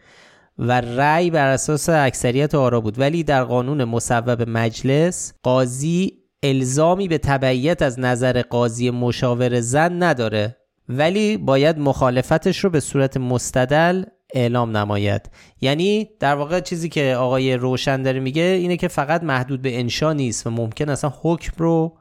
و 0.58 0.82
رأی 0.82 1.30
بر 1.30 1.48
اساس 1.48 1.90
اکثریت 1.90 2.56
آرا 2.56 2.82
بود. 2.82 3.00
ولی 3.00 3.24
در 3.24 3.44
قانون 3.44 3.84
مصوب 3.84 4.50
مجلس 4.50 5.34
قاضی 5.44 6.12
الزامی 6.44 7.08
به 7.08 7.18
تبعیت 7.18 7.82
از 7.82 8.00
نظر 8.00 8.42
قاضی 8.42 8.90
مشاور 8.90 9.60
زن 9.60 10.04
نداره. 10.04 10.58
ولی 10.90 11.38
باید 11.38 11.80
مخالفتش 11.80 12.60
رو 12.60 12.70
به 12.70 12.80
صورت 12.80 13.18
مستدل 13.18 14.04
اعلام 14.34 14.78
نماید. 14.78 15.30
یعنی 15.62 16.10
در 16.20 16.36
واقع 16.36 16.60
چیزی 16.60 16.90
که 16.90 17.16
آقای 17.16 17.54
روشن 17.54 18.02
داره 18.02 18.20
میگه 18.20 18.44
اینه 18.44 18.78
که 18.78 18.88
فقط 18.88 19.24
محدود 19.24 19.62
به 19.62 19.80
انشا 19.80 20.14
نیست 20.14 20.48
و 20.48 20.50
ممکن 20.50 20.90
اصلا 20.90 21.14
حکم 21.22 21.52
رو 21.58 21.98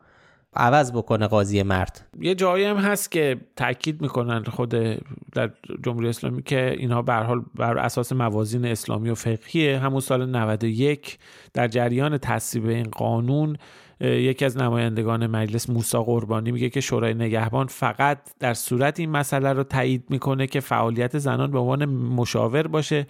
عوض 0.55 0.93
بکنه 0.93 1.27
قاضی 1.27 1.63
مرد. 1.63 2.07
یه 2.21 2.35
جایی 2.35 2.65
هم 2.65 2.77
هست 2.77 3.11
که 3.11 3.37
تاکید 3.57 4.03
می‌کنن 4.03 4.45
خود 4.45 4.69
در 5.33 5.51
جمهوری 5.85 6.09
اسلامی 6.09 6.43
که 6.43 6.75
اینها 6.79 7.03
به 7.03 7.15
حال 7.15 7.45
بر 7.55 7.79
اساس 7.79 8.13
موازین 8.13 8.65
اسلامی 8.65 9.11
و 9.11 9.15
فقهیه. 9.15 9.79
همون 9.79 10.01
سال 10.01 10.31
91 10.31 11.19
در 11.55 11.69
جریان 11.69 12.19
تصویب 12.19 12.67
این 12.67 12.89
قانون 12.93 13.57
یکی 14.01 14.45
از 14.45 14.57
نمایندگان 14.57 15.27
مجلس 15.27 15.71
موسا 15.71 16.03
قربانی 16.03 16.53
میگه 16.53 16.71
که 16.71 16.81
شورای 16.81 17.15
نگهبان 17.15 17.67
فقط 17.67 18.19
در 18.39 18.55
صورت 18.55 19.01
این 19.01 19.11
مسئله 19.11 19.53
رو 19.53 19.63
تایید 19.63 20.05
می‌کنه 20.09 20.47
که 20.47 20.61
فعالیت 20.61 21.19
زنان 21.19 21.51
به 21.51 21.59
عنوان 21.59 21.85
مشاور 21.85 22.67
باشه 22.67 23.07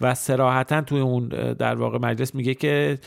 و 0.00 0.14
سراحتا 0.14 0.80
توی 0.80 1.00
اون 1.00 1.28
در 1.58 1.74
واقع 1.74 1.98
مجلس 1.98 2.34
میگه 2.34 2.54
که 2.54 2.98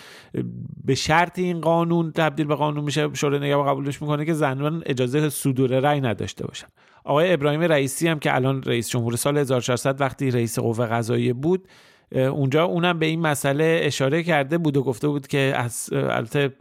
به 0.86 0.96
شرط 0.96 1.40
این 1.40 1.62
قانون 1.62 2.12
تبدیل 2.12 2.46
به 2.46 2.56
قانون 2.56 2.84
میشه 2.84 3.10
شورای 3.14 3.40
نگهبان 3.40 3.68
قبولش 3.68 4.02
می‌کنه 4.02 4.26
که 4.26 4.34
زنان 4.34 4.84
اجازه 4.86 5.30
صدور 5.30 5.80
رأی 5.80 6.02
نداشته 6.02 6.48
باشن. 6.48 6.68
آقای 7.04 7.34
ابراهیم 7.34 7.62
رئیسی 7.62 8.08
هم 8.08 8.20
که 8.20 8.36
الان 8.36 8.64
رئیس 8.64 8.90
جمهور 8.90 9.16
سال 9.16 9.38
1400 9.38 10.02
وقتی 10.02 10.32
رئیس 10.32 10.60
قوه 10.60 10.86
قضاییه 10.86 11.34
بود 11.34 11.68
اونجا 12.12 12.64
اونم 12.64 13.00
به 13.00 13.06
این 13.06 13.22
مسئله 13.22 13.80
اشاره 13.84 14.24
کرده 14.24 14.58
بود 14.58 14.78
و 14.78 14.84
گفته 14.84 15.08
بود 15.08 15.28
که 15.28 15.54
از 15.56 15.90
البته 15.94 16.54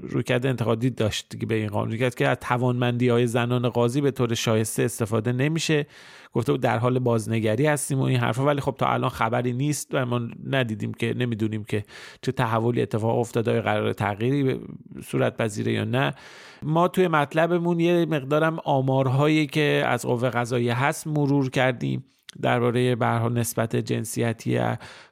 رویکرد 0.00 0.46
انتقادی 0.46 0.90
داشت 0.90 1.36
به 1.36 1.54
این 1.54 1.68
قانون 1.68 1.96
کرد 1.96 2.14
که 2.14 2.28
از 2.28 2.36
توانمندی 2.40 3.08
های 3.08 3.26
زنان 3.26 3.68
قاضی 3.68 4.00
به 4.00 4.10
طور 4.10 4.34
شایسته 4.34 4.82
استفاده 4.82 5.32
نمیشه. 5.32 5.86
گفته 6.32 6.52
بود 6.52 6.60
در 6.60 6.78
حال 6.78 6.98
بازنگری 6.98 7.66
هستیم 7.66 7.98
و 7.98 8.02
این 8.02 8.18
حرفا. 8.18 8.44
ولی 8.44 8.60
خب 8.60 8.74
تا 8.78 8.86
الان 8.86 9.10
خبری 9.10 9.52
نیست 9.52 9.88
و 9.92 10.06
ما 10.06 10.20
ندیدیم 10.50 10.94
که 10.94 11.14
نمی‌دونیم 11.14 11.64
که 11.64 11.84
چه 12.22 12.32
تحولی 12.32 12.82
اتفاق 12.82 13.18
افتاده 13.18 13.60
قرار 13.60 13.92
تغییری 13.92 14.60
صورت 15.04 15.36
پذیره 15.36 15.72
یا 15.72 15.84
نه. 15.84 16.14
ما 16.62 16.88
توی 16.88 17.08
مطلبمون 17.08 17.80
یه 17.80 18.06
مقدارم 18.06 18.58
آمارهایی 18.64 19.46
که 19.46 19.82
از 19.86 20.06
قوه 20.06 20.30
قضایی 20.30 20.68
هست 20.68 21.06
مرور 21.06 21.50
کردیم. 21.50 22.04
درباره 22.42 22.94
به 22.94 23.06
نسبت 23.06 23.76
جنسیتی 23.76 24.60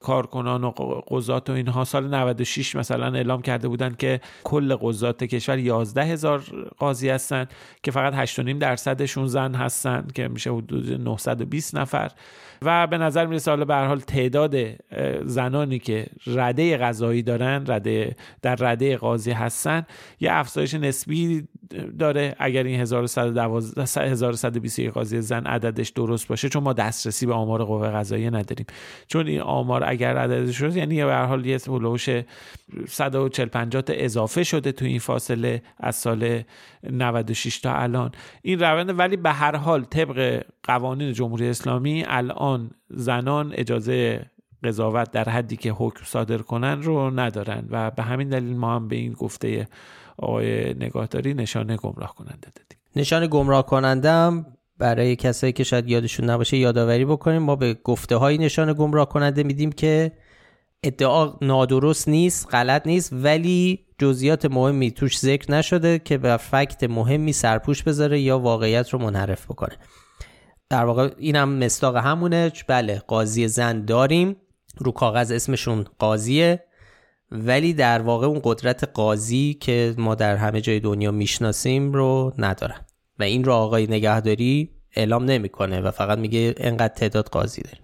کارکنان 0.00 0.64
و 0.64 0.70
قضات 1.08 1.50
و 1.50 1.52
اینها 1.52 1.84
سال 1.84 2.14
96 2.14 2.76
مثلا 2.76 3.14
اعلام 3.14 3.42
کرده 3.42 3.68
بودند 3.68 3.96
که 3.96 4.20
کل 4.44 4.76
قضات 4.76 5.24
کشور 5.24 5.58
11 5.58 6.04
هزار 6.04 6.42
قاضی 6.78 7.08
هستن 7.08 7.46
که 7.82 7.90
فقط 7.90 8.28
8.5 8.28 8.40
درصدشون 8.40 9.26
زن 9.26 9.54
هستن 9.54 10.06
که 10.14 10.28
میشه 10.28 10.52
حدود 10.52 10.92
920 10.92 11.76
نفر. 11.76 12.10
و 12.62 12.86
به 12.86 12.98
نظر 12.98 13.26
می‌رسه 13.26 13.50
حالا 13.50 13.64
به 13.64 13.74
حال 13.74 14.00
تعداد 14.00 14.56
زنانی 15.24 15.78
که 15.78 16.06
رده 16.26 16.76
قضایی 16.76 17.22
دارن 17.22 17.64
رده 17.68 18.16
در 18.42 18.54
رده 18.54 18.96
قاضی 18.96 19.30
هستن 19.30 19.86
یه 20.20 20.32
افزایش 20.32 20.74
نسبی 20.74 21.48
داره. 21.98 22.36
اگر 22.38 22.62
این 22.62 22.80
1112 22.80 24.00
1121 24.00 24.90
قاضی 24.90 25.20
زن 25.20 25.46
عددش 25.46 25.88
درست 25.88 26.28
باشه 26.28 26.48
چون 26.48 26.62
ما 26.62 26.72
دسترسی 26.72 27.26
به 27.26 27.34
آمار 27.34 27.64
قوه 27.64 27.88
قضاییه 27.88 28.30
نداریم. 28.30 28.66
چون 29.06 29.26
این 29.26 29.40
آمار 29.40 29.84
اگر 29.86 30.16
عددش 30.16 30.58
شد 30.58 30.76
یعنی 30.76 31.04
به 31.04 31.12
هر 31.12 31.24
حال 31.24 31.46
یه 31.46 31.58
هلوش 31.68 32.08
140 32.88 33.48
50 33.48 33.82
اضافه 33.88 34.44
شده 34.44 34.72
تو 34.72 34.84
این 34.84 34.98
فاصله 34.98 35.62
از 35.78 35.96
سال 35.96 36.42
96 36.90 37.60
تا 37.60 37.74
الان. 37.74 38.10
این 38.42 38.60
روند 38.60 38.98
ولی 38.98 39.16
به 39.16 39.30
هر 39.30 39.56
حال 39.56 39.84
طبق 39.84 40.42
قوانین 40.62 41.12
جمهوری 41.12 41.48
اسلامی 41.48 42.04
الان 42.06 42.49
زنان 42.88 43.52
اجازه 43.54 44.26
قضاوت 44.64 45.10
در 45.10 45.28
حدی 45.28 45.56
که 45.56 45.70
حکم 45.70 46.04
صادر 46.04 46.38
کنن 46.38 46.82
رو 46.82 47.20
ندارن 47.20 47.66
و 47.70 47.90
به 47.90 48.02
همین 48.02 48.28
دلیل 48.28 48.56
ما 48.56 48.74
هم 48.74 48.88
به 48.88 48.96
این 48.96 49.12
گفته 49.12 49.68
آقای 50.18 50.74
نگاهداری 50.74 51.34
نشانه 51.34 51.76
گمراه 51.76 52.14
کننده 52.14 52.48
دادیم. 52.54 52.78
نشانه 52.96 53.26
گمراه 53.26 53.66
کننده 53.66 54.44
برای 54.78 55.16
کسایی 55.16 55.52
که 55.52 55.64
شاید 55.64 55.88
یادشون 55.88 56.30
نباشه 56.30 56.56
یادآوری 56.56 57.04
بکنیم 57.04 57.42
ما 57.42 57.56
به 57.56 57.74
گفته 57.74 58.16
های 58.16 58.38
نشانه 58.38 58.74
گمراه 58.74 59.08
کننده 59.08 59.42
میدیم 59.42 59.72
که 59.72 60.12
ادعا 60.82 61.32
نادرست 61.42 62.08
نیست 62.08 62.54
غلط 62.54 62.86
نیست 62.86 63.12
ولی 63.12 63.86
جزئیات 63.98 64.44
مهمی 64.44 64.90
توش 64.90 65.18
ذکر 65.18 65.52
نشده 65.52 65.98
که 65.98 66.18
به 66.18 66.36
فکت 66.36 66.84
مهمی 66.84 67.32
سرپوش 67.32 67.82
بذاره 67.82 68.20
یا 68.20 68.38
واقعیت 68.38 68.88
رو 68.88 68.98
منحرف 68.98 69.44
بکنه. 69.44 69.76
در 70.70 70.84
واقع 70.84 71.10
اینم 71.18 71.48
مستاق 71.48 71.96
همونه. 71.96 72.52
بله 72.66 73.02
قاضی 73.06 73.48
زن 73.48 73.84
داریم. 73.84 74.36
رو 74.76 74.92
کاغذ 74.92 75.30
اسمشون 75.32 75.86
قاضیه. 75.98 76.64
ولی 77.30 77.72
در 77.72 78.02
واقع 78.02 78.26
اون 78.26 78.40
قدرت 78.44 78.84
قاضی 78.84 79.54
که 79.60 79.94
ما 79.98 80.14
در 80.14 80.36
همه 80.36 80.60
جای 80.60 80.80
دنیا 80.80 81.10
می‌شناسیم 81.10 81.92
رو 81.92 82.32
ندارن 82.38 82.80
و 83.18 83.22
این 83.22 83.44
رو 83.44 83.52
آقای 83.52 83.86
نگهداری 83.86 84.70
اعلام 84.96 85.24
نمی‌کنه 85.24 85.80
و 85.80 85.90
فقط 85.90 86.18
میگه 86.18 86.54
انقدر 86.56 86.94
تعداد 86.94 87.28
قاضی 87.28 87.62
داریم. 87.62 87.82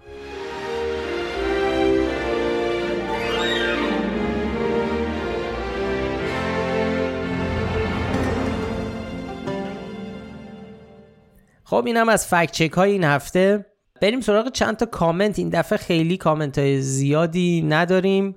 خب 11.68 11.86
اینم 11.86 12.08
از 12.08 12.26
fact 12.26 12.52
check 12.52 12.72
های 12.72 12.92
این 12.92 13.04
هفته. 13.04 13.66
بریم 14.02 14.20
سراغ 14.20 14.52
چند 14.52 14.76
تا 14.76 14.86
کامنت. 14.86 15.38
این 15.38 15.48
دفعه 15.48 15.78
خیلی 15.78 16.16
کامنت 16.16 16.58
های 16.58 16.80
زیادی 16.80 17.62
نداریم. 17.62 18.36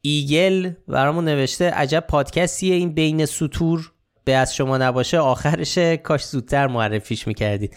ایگل 0.00 0.70
برامون 0.88 1.24
نوشته 1.24 1.70
عجب 1.70 2.04
پادکستیه 2.08 2.74
این 2.74 2.94
بین 2.94 3.26
سطور. 3.26 3.92
به 4.24 4.36
از 4.36 4.54
شما 4.54 4.78
نباشه 4.78 5.18
آخرش 5.18 5.78
کاش 5.78 6.24
زودتر 6.24 6.66
معرفیش 6.66 7.26
می‌کردید. 7.26 7.76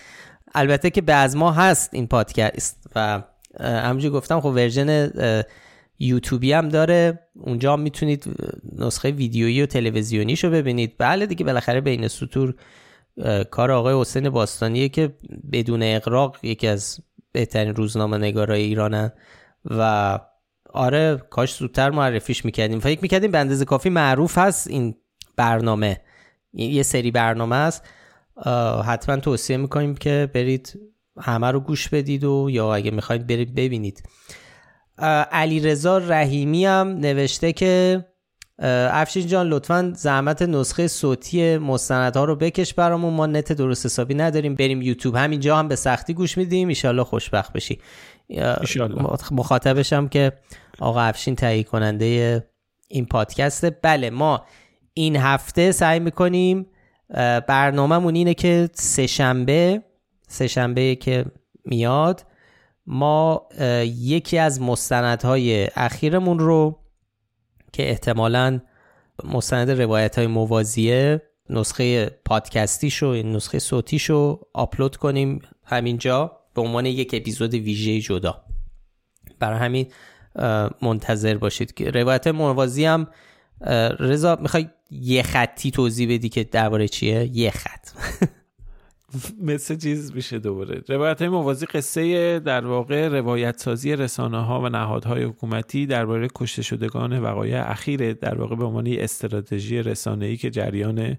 البته 0.55 0.89
که 0.89 1.01
به 1.01 1.13
از 1.13 1.35
ما 1.35 1.51
هست 1.51 1.89
این 1.93 2.07
پادکست 2.07 2.89
و 2.95 3.21
همونجور 3.59 4.11
گفتم 4.11 4.39
خب 4.39 4.45
version 4.45 5.11
یوتیوبی 5.99 6.53
هم 6.53 6.69
داره. 6.69 7.19
اونجا 7.39 7.75
می‌تونید 7.75 8.25
نسخه 8.79 9.11
ویدیویی 9.11 9.61
و 9.61 9.65
تلویزیونیش 9.65 10.43
رو 10.43 10.49
ببینید. 10.49 10.95
بله 10.97 11.25
دیگه 11.25 11.45
بالاخره 11.45 11.81
بین 11.81 12.07
سطور 12.07 12.55
کار 13.51 13.71
آقای 13.71 14.01
حسین 14.01 14.29
باستانیه 14.29 14.89
که 14.89 15.13
بدون 15.51 15.83
اقراق 15.83 16.37
یکی 16.43 16.67
از 16.67 16.99
بهترین 17.31 17.75
روزنامه 17.75 18.17
نگارای 18.17 18.61
ایرانن 18.61 19.11
و 19.65 20.19
آره 20.73 21.17
کاش 21.29 21.55
زودتر 21.55 21.89
معرفیش 21.89 22.45
می‌کردیم. 22.45 22.79
فکر 22.79 22.99
می‌کردیم 23.01 23.31
به 23.31 23.37
اندازه 23.37 23.65
کافی 23.65 23.89
معروف 23.89 24.37
هست 24.37 24.67
این 24.67 24.95
برنامه. 25.35 26.01
یه 26.53 26.83
سری 26.83 27.11
برنامه 27.11 27.55
است. 27.55 27.83
حتما 28.85 29.17
توصیه 29.17 29.57
می‌کنیم 29.57 29.95
که 29.95 30.29
برید 30.33 30.79
همه 31.21 31.51
رو 31.51 31.59
گوش 31.59 31.89
بدید 31.89 32.23
و 32.23 32.47
یا 32.51 32.75
اگه 32.75 32.91
می‌خواید 32.91 33.27
برید 33.27 33.55
ببینید. 33.55 34.03
علی 35.31 35.59
رضا 35.59 35.97
رحیمی 35.97 36.65
هم 36.65 36.87
نوشته 36.87 37.53
که 37.53 38.05
افشین 38.59 39.27
جان 39.27 39.47
لطفا 39.47 39.93
زحمت 39.95 40.41
نسخه 40.41 40.87
صوتی 40.87 41.57
مستندها 41.57 42.25
رو 42.25 42.35
بکش 42.35 42.73
برامون. 42.73 43.13
ما 43.13 43.25
نت 43.25 43.51
درست 43.51 43.85
حسابی 43.85 44.13
نداریم. 44.13 44.55
بریم 44.55 44.81
یوتیوب. 44.81 45.15
همینجا 45.15 45.57
هم 45.57 45.67
به 45.67 45.75
سختی 45.75 46.13
گوش 46.13 46.37
میدیم. 46.37 46.67
ایشالله 46.67 47.03
خوشبخت 47.03 47.53
بشی. 47.53 47.79
مخاطبشم 49.31 50.07
که 50.07 50.31
آقا 50.79 51.01
افشین 51.01 51.35
تهیه 51.35 51.63
کننده 51.63 52.43
این 52.87 53.05
پادکسته 53.05 53.69
بله 53.69 54.09
ما 54.09 54.45
این 54.93 55.15
هفته 55.15 55.71
سعی 55.71 55.99
می‌کنیم 55.99 56.67
برنامهمون 57.47 58.15
اینه 58.15 58.33
که 58.33 58.69
سه 58.73 59.07
شنبه 59.07 59.83
سه 60.27 60.47
شنبه 60.47 60.95
که 60.95 61.25
میاد 61.65 62.25
ما 62.87 63.47
یکی 63.83 64.37
از 64.37 64.61
مستندهای 64.61 65.67
اخیرمون 65.75 66.39
رو 66.39 66.79
که 67.75 67.89
احتمالا 67.89 68.59
مستند 69.23 69.71
روایت 69.71 70.17
های 70.17 70.27
موازیه 70.27 71.21
نسخه 71.49 72.05
پادکستیشو 72.25 73.07
این 73.07 73.35
نسخه 73.35 73.59
صوتیشو 73.59 74.39
آپلود 74.53 74.95
کنیم 74.95 75.41
همینجا 75.63 76.39
به 76.53 76.61
عنوان 76.61 76.85
یک 76.85 77.11
اپیزود 77.13 77.53
ویژه 77.53 78.01
جدا. 78.01 78.43
برای 79.39 79.59
همین 79.59 79.87
منتظر 80.81 81.37
باشید 81.37 81.73
که 81.73 81.91
روایت 81.91 82.27
موازی 82.27 82.85
هم 82.85 83.07
رضا 83.99 84.37
می‌خوای 84.41 84.69
یه 84.91 85.23
خطی 85.23 85.71
توضیح 85.71 86.13
بدی 86.13 86.29
که 86.29 86.43
درباره 86.43 86.87
چیه؟ 86.87 87.29
یه 87.33 87.51
خط. 87.51 87.89
مثل 89.41 89.75
چیز 89.75 90.15
میشه 90.15 90.39
دوباره. 90.39 90.81
روایت 90.87 91.19
های 91.19 91.29
موازی 91.29 91.65
قصه 91.65 92.39
در 92.39 92.65
واقع 92.65 93.07
روایت 93.07 93.59
سازی 93.59 93.95
رسانه 93.95 94.45
ها 94.45 94.61
و 94.61 94.69
نهادهای 94.69 95.23
حکومتی 95.23 95.85
درباره 95.85 96.27
کشته 96.35 96.61
شدگان 96.61 97.19
وقایع 97.19 97.71
اخیر 97.71 98.13
در 98.13 98.35
واقع 98.35 98.55
به 98.55 98.65
عنوان 98.65 98.87
استراتژی 98.87 99.81
رسانه 99.81 100.25
ای 100.25 100.37
که 100.37 100.49
جریان 100.49 101.17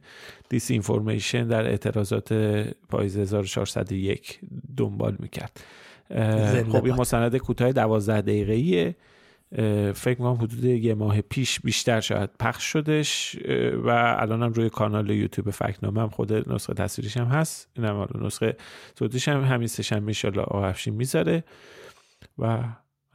دیس 0.48 0.70
اینفورمیشن 0.70 1.48
در 1.48 1.66
اعتراضات 1.66 2.32
پاییز 2.88 3.18
1401 3.18 4.40
دنبال 4.76 5.16
می‌کرد. 5.18 5.60
خب 6.72 6.84
این 6.84 6.94
مستند 6.94 7.36
کوتاه 7.36 7.72
12 7.72 8.20
دقیقه‌ایه. 8.20 8.96
فکر 9.94 10.16
می‌کنم 10.18 10.34
حدود 10.34 10.64
یه 10.64 10.94
ماه 10.94 11.20
پیش 11.20 11.60
بیشتر 11.60 12.00
شاید 12.00 12.30
پخش 12.40 12.64
شدش 12.64 13.36
و 13.84 13.88
الان 14.18 14.42
هم 14.42 14.52
روی 14.52 14.70
کانال 14.70 15.10
یوتیوب 15.10 15.50
فکنامه 15.50 16.00
هم 16.00 16.08
خود 16.08 16.52
نسخه 16.52 16.74
تصویریش 16.74 17.16
هم 17.16 17.26
هست. 17.26 17.68
این 17.76 17.86
هم 17.86 18.08
نسخه 18.20 18.56
صوتیش 18.98 19.28
هم 19.28 19.44
همین 19.44 19.68
سشن 19.68 20.02
میشالا 20.02 20.42
آهفشین 20.42 20.94
می‌ذاره. 20.94 21.44
و 22.38 22.64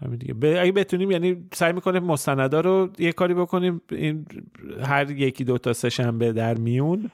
همین 0.01 0.17
دیگه. 0.19 0.59
اگه 0.59 0.71
بتونیم 0.71 1.11
یعنی 1.11 1.47
سعی 1.53 1.73
می‌کنیم 1.73 2.03
مستندا 2.03 2.61
رو 2.61 2.89
یه 2.99 3.11
کاری 3.11 3.33
بکنیم. 3.33 3.81
این 3.89 4.25
هر 4.83 5.11
یکی 5.11 5.43
دو 5.43 5.57
تا 5.57 5.73
سهشنبه 5.73 6.33
در 6.33 6.57
میون 6.57 7.11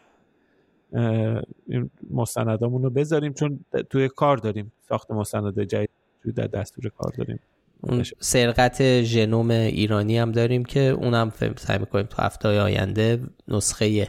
مستندامون 2.11 2.83
رو 2.83 2.89
بذاریم 2.89 3.33
چون 3.33 3.59
توی 3.89 4.09
کار 4.09 4.37
داریم. 4.37 4.71
ساخت 4.89 5.11
مستندات 5.11 5.59
جدید 5.59 5.89
در 6.35 6.47
دستور 6.47 6.89
کار 6.89 7.13
داریم. 7.17 7.39
اون 7.81 8.03
سرقت 8.19 9.01
ژنوم 9.01 9.49
ایرانی 9.49 10.17
هم 10.17 10.31
داریم 10.31 10.65
که 10.65 10.79
اونم 10.79 11.31
سعی 11.57 11.77
می‌کنیم 11.77 12.05
تو 12.05 12.21
هفته 12.21 12.49
آینده 12.61 13.19
نسخه 13.47 14.07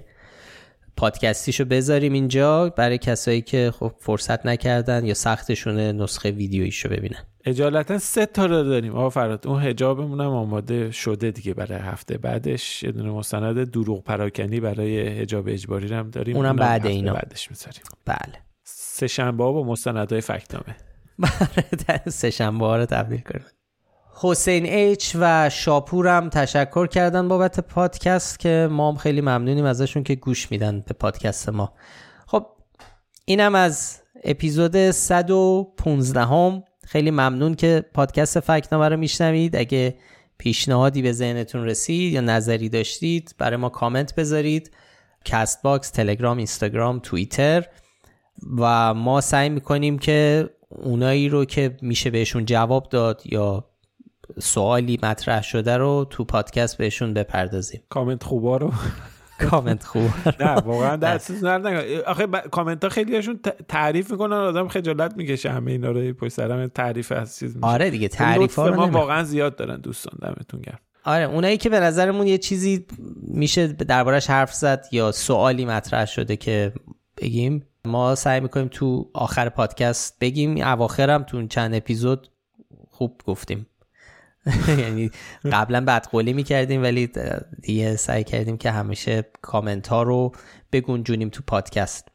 پادکستیشو 0.97 1.65
بذاریم 1.65 2.13
اینجا 2.13 2.69
برای 2.69 2.99
کسایی 2.99 3.43
که 3.43 3.73
خب 3.79 3.93
فرصت 4.01 4.47
نکردن 4.47 5.05
یا 5.05 5.15
سختشونه 5.15 5.93
نسخه 5.93 6.31
ویدیویشو 6.31 6.89
ببینن. 6.89 7.25
اجالتا 7.45 7.99
سه 7.99 8.27
تا 8.27 8.47
رو 8.47 8.63
داریم. 8.63 8.95
آقا 8.95 9.11
فرات 9.11 9.47
اون 9.47 9.63
حجابمون 9.63 10.21
هم 10.21 10.27
آماده 10.27 10.91
شده 10.91 11.31
دیگه 11.31 11.55
برای 11.55 11.79
هفته 11.79 12.19
بعدش. 12.19 12.83
یه 12.83 12.93
دونه 12.93 13.11
مستند 13.11 13.71
دروغ 13.71 14.05
پراکنی 14.05 14.61
برای 14.61 15.09
حجاب 15.09 15.49
اجباری 15.49 15.95
هم 15.95 16.11
داریم. 16.11 16.37
اونم 16.37 16.57
بعد 16.57 16.87
اینا. 16.87 17.13
بعدش 17.13 17.51
می‌ذاریم. 17.51 17.83
بله. 18.05 18.43
سه 18.65 19.07
شنبه 19.07 19.45
ها 19.45 19.53
با 19.53 19.65
مستندهای 19.65 20.21
فکتامه 20.21 20.77
سه 22.09 22.31
شنبه 22.31 22.67
ها 22.67 22.77
رو 22.77 22.87
تبدیل 22.87 23.21
کنیم. 23.21 23.47
حسین 24.21 24.67
H 24.67 25.17
و 25.21 25.51
شاپورم 25.51 26.29
تشکر 26.29 26.87
کردن 26.87 27.29
بابت 27.29 27.61
پادکست 27.61 28.39
که 28.39 28.69
ما 28.71 28.91
هم 28.91 28.97
خیلی 28.97 29.21
ممنونیم 29.21 29.65
ازشون 29.65 30.03
که 30.03 30.15
گوش 30.15 30.51
میدن 30.51 30.85
به 30.87 30.95
پادکست 30.95 31.49
ما. 31.49 31.73
خب 32.27 32.47
اینم 33.25 33.55
از 33.55 34.03
اپیزود 34.25 34.91
115 34.91 36.25
هم 36.25 36.63
خیلی 36.85 37.11
ممنون 37.11 37.55
که 37.55 37.85
پادکست 37.95 38.41
فکت‌نامه 38.41 38.89
رو 38.89 38.97
میشنوید. 38.97 39.57
اگه 39.57 39.95
پیشنهادی 40.39 41.03
به 41.03 41.13
ذهنتون 41.13 41.65
رسید 41.65 42.13
یا 42.13 42.21
نظری 42.21 42.69
داشتید 42.69 43.35
برای 43.39 43.57
ما 43.57 43.69
کامنت 43.69 44.15
بذارید. 44.15 44.71
Castbox، 45.25 45.91
تلگرام، 45.91 46.37
اینستاگرام، 46.37 46.99
توییتر 46.99 47.67
و 48.59 48.95
ما 48.95 49.21
سعی 49.21 49.49
می‌کنیم 49.49 49.99
که 49.99 50.51
اونایی 50.69 51.29
رو 51.29 51.45
که 51.45 51.77
میشه 51.83 52.11
بهشون 52.11 52.45
جواب 52.45 52.89
داد 52.89 53.23
یا 53.25 53.68
سوالی 54.39 54.99
مطرح 55.03 55.43
شده 55.43 55.77
رو 55.77 56.07
تو 56.11 56.25
پادکست 56.25 56.77
بهشون 56.77 57.15
بپردازیم. 57.15 57.83
کامنت 57.89 58.25
خوبا 58.25 58.57
رو؟ 58.57 58.73
کامنت 59.51 59.85
خوب 59.85 60.11
نه 60.41 60.51
واقعا 60.51 60.97
دست 60.97 61.45
آخه 62.07 62.27
کامنت 62.27 62.85
ها 62.85 62.91
خیلی 62.91 63.15
هاشون 63.15 63.41
تعریف 63.69 64.11
می‌کنن 64.11 64.37
آدم 64.37 64.69
خجالت 64.69 65.17
می‌کشه 65.17 65.51
همه 65.51 65.73
اینا 65.73 65.91
رو 65.91 66.13
پشت 66.13 66.33
سرم 66.33 66.67
تعریف 66.67 67.13
از 67.13 67.39
چیز 67.39 67.57
میشه. 67.57 67.67
آره 67.67 67.91
دیگه 67.91 68.09
تعریف 68.09 68.55
ها 68.59 68.71
ما 68.71 68.87
واقعا 68.87 69.25
زیاد 69.25 69.57
دارن 69.57 69.81
دوستان 69.81 70.19
دمتون 70.23 70.61
گرم. 70.61 70.79
آره 71.05 71.25
اونایی 71.25 71.57
که 71.57 71.69
به 71.69 71.81
نظرمون 71.81 72.27
یه 72.27 72.39
چیزی 72.39 72.87
میشه 73.23 73.67
دربارش 73.67 74.31
حرف 74.31 74.55
زد 74.55 74.87
یا 74.93 75.13
سوالی 75.13 75.65
مطرح 75.65 76.07
شده 76.07 76.37
که 76.37 76.73
بگیم 77.17 77.67
ما 77.85 78.15
سعی 78.15 78.41
می‌کنیم 78.41 78.69
تو 78.69 79.11
آخر 79.15 79.49
پادکست 79.49 80.19
بگیم. 80.21 80.67
اواخرم 80.67 81.23
تو 81.23 81.47
چند 81.47 81.75
اپیزود 81.75 82.29
خوب 82.91 83.21
گفتیم. 83.27 83.67
یعنی 84.83 85.11
قبلا 85.53 85.81
بدقولی 85.81 86.33
می‌کردیم 86.33 86.83
ولی 86.83 87.11
دیگه 87.63 87.97
سعی 87.97 88.25
کردیم 88.25 88.57
که 88.57 88.71
همیشه 88.71 89.25
کامنت 89.43 89.89
ها 89.89 90.03
رو 90.03 90.33
بگنجونیم 90.73 91.29
تو 91.29 91.43
پادکست. 91.47 92.09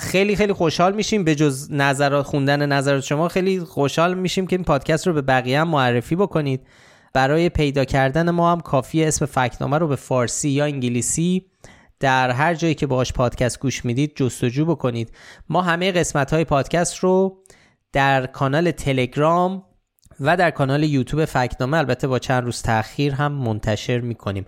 خیلی 0.00 0.36
خیلی 0.36 0.52
خوشحال 0.52 0.94
میشیم 0.94 1.24
به 1.24 1.34
جز 1.34 1.72
نظرات 1.72 2.26
خوندن 2.26 2.66
نظرات 2.72 3.04
شما 3.04 3.28
خیلی 3.28 3.60
خوشحال 3.60 4.14
میشیم 4.14 4.46
که 4.46 4.56
این 4.56 4.64
پادکست 4.64 5.06
رو 5.06 5.12
به 5.12 5.22
بقیه 5.22 5.60
هم 5.60 5.68
معرفی 5.68 6.16
بکنید. 6.16 6.66
برای 7.12 7.48
پیدا 7.48 7.84
کردن 7.84 8.30
ما 8.30 8.52
هم 8.52 8.60
کافی 8.60 9.04
اسم 9.04 9.26
فکنامه 9.26 9.78
رو 9.78 9.88
به 9.88 9.96
فارسی 9.96 10.48
یا 10.48 10.64
انگلیسی 10.64 11.46
در 12.00 12.30
هر 12.30 12.54
جایی 12.54 12.74
که 12.74 12.86
باش 12.86 13.12
پادکست 13.12 13.60
گوش 13.60 13.84
می‌دید 13.84 14.12
جستجو 14.16 14.64
بکنید. 14.64 15.12
ما 15.48 15.62
همه 15.62 15.92
قسمت 15.92 16.32
های 16.32 16.44
پادکست 16.44 16.96
رو 16.96 17.38
در 17.92 18.26
کانال 18.26 18.70
تلگرام 18.70 19.64
و 20.20 20.36
در 20.36 20.50
کانال 20.50 20.82
یوتیوب 20.82 21.24
فکنامه 21.24 21.76
البته 21.76 22.06
با 22.06 22.18
چند 22.18 22.44
روز 22.44 22.62
تاخیر 22.62 23.14
هم 23.14 23.32
منتشر 23.32 24.00
می‌کنیم. 24.00 24.46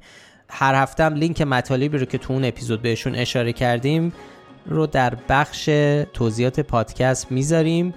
هر 0.48 0.74
هفته 0.74 1.04
هم 1.04 1.14
لینک 1.14 1.42
مطالبی 1.42 1.98
رو 1.98 2.04
که 2.04 2.18
تو 2.18 2.32
اون 2.32 2.44
اپیزود 2.44 2.82
بهشون 2.82 3.14
اشاره 3.14 3.52
کردیم 3.52 4.12
رو 4.66 4.86
در 4.86 5.14
بخش 5.28 5.70
توضیحات 6.12 6.60
پادکست 6.60 7.32
می‌ذاریم. 7.32 7.94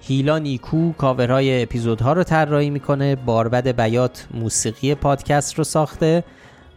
هیلا 0.00 0.38
نیکو 0.38 0.92
کاورهای 0.92 1.62
اپیزودها 1.62 2.12
رو 2.12 2.22
طراحی 2.22 2.70
می‌کنه 2.70 3.16
باربد 3.16 3.68
بیات 3.68 4.26
موسیقی 4.34 4.94
پادکست 4.94 5.54
رو 5.54 5.64
ساخته 5.64 6.24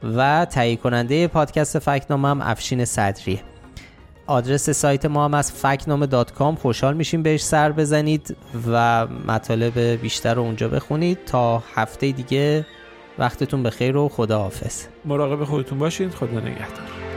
و 0.03 0.45
تهیه 0.45 0.75
کننده 0.75 1.27
پادکست 1.27 1.79
فکنامه 1.79 2.27
هم 2.27 2.41
افشین 2.41 2.85
صدریه. 2.85 3.39
آدرس 4.27 4.69
سایت 4.69 5.05
ما 5.05 5.25
هم 5.25 5.33
از 5.33 5.51
فکنامه 5.51 6.07
خوشحال 6.61 6.93
میشیم 6.93 7.23
بهش 7.23 7.43
سر 7.43 7.71
بزنید 7.71 8.37
و 8.71 9.07
مطالب 9.27 9.79
بیشتر 9.79 10.33
رو 10.33 10.41
اونجا 10.41 10.67
بخونید. 10.69 11.25
تا 11.25 11.63
هفته 11.75 12.11
دیگه 12.11 12.65
وقتتون 13.19 13.63
بخیر 13.63 13.97
و 13.97 14.09
خدا 14.09 14.39
حافظ 14.39 14.83
مراقب 15.05 15.43
خودتون 15.43 15.79
باشید 15.79 16.11
خدا 16.11 16.39
نگهدار. 16.39 17.16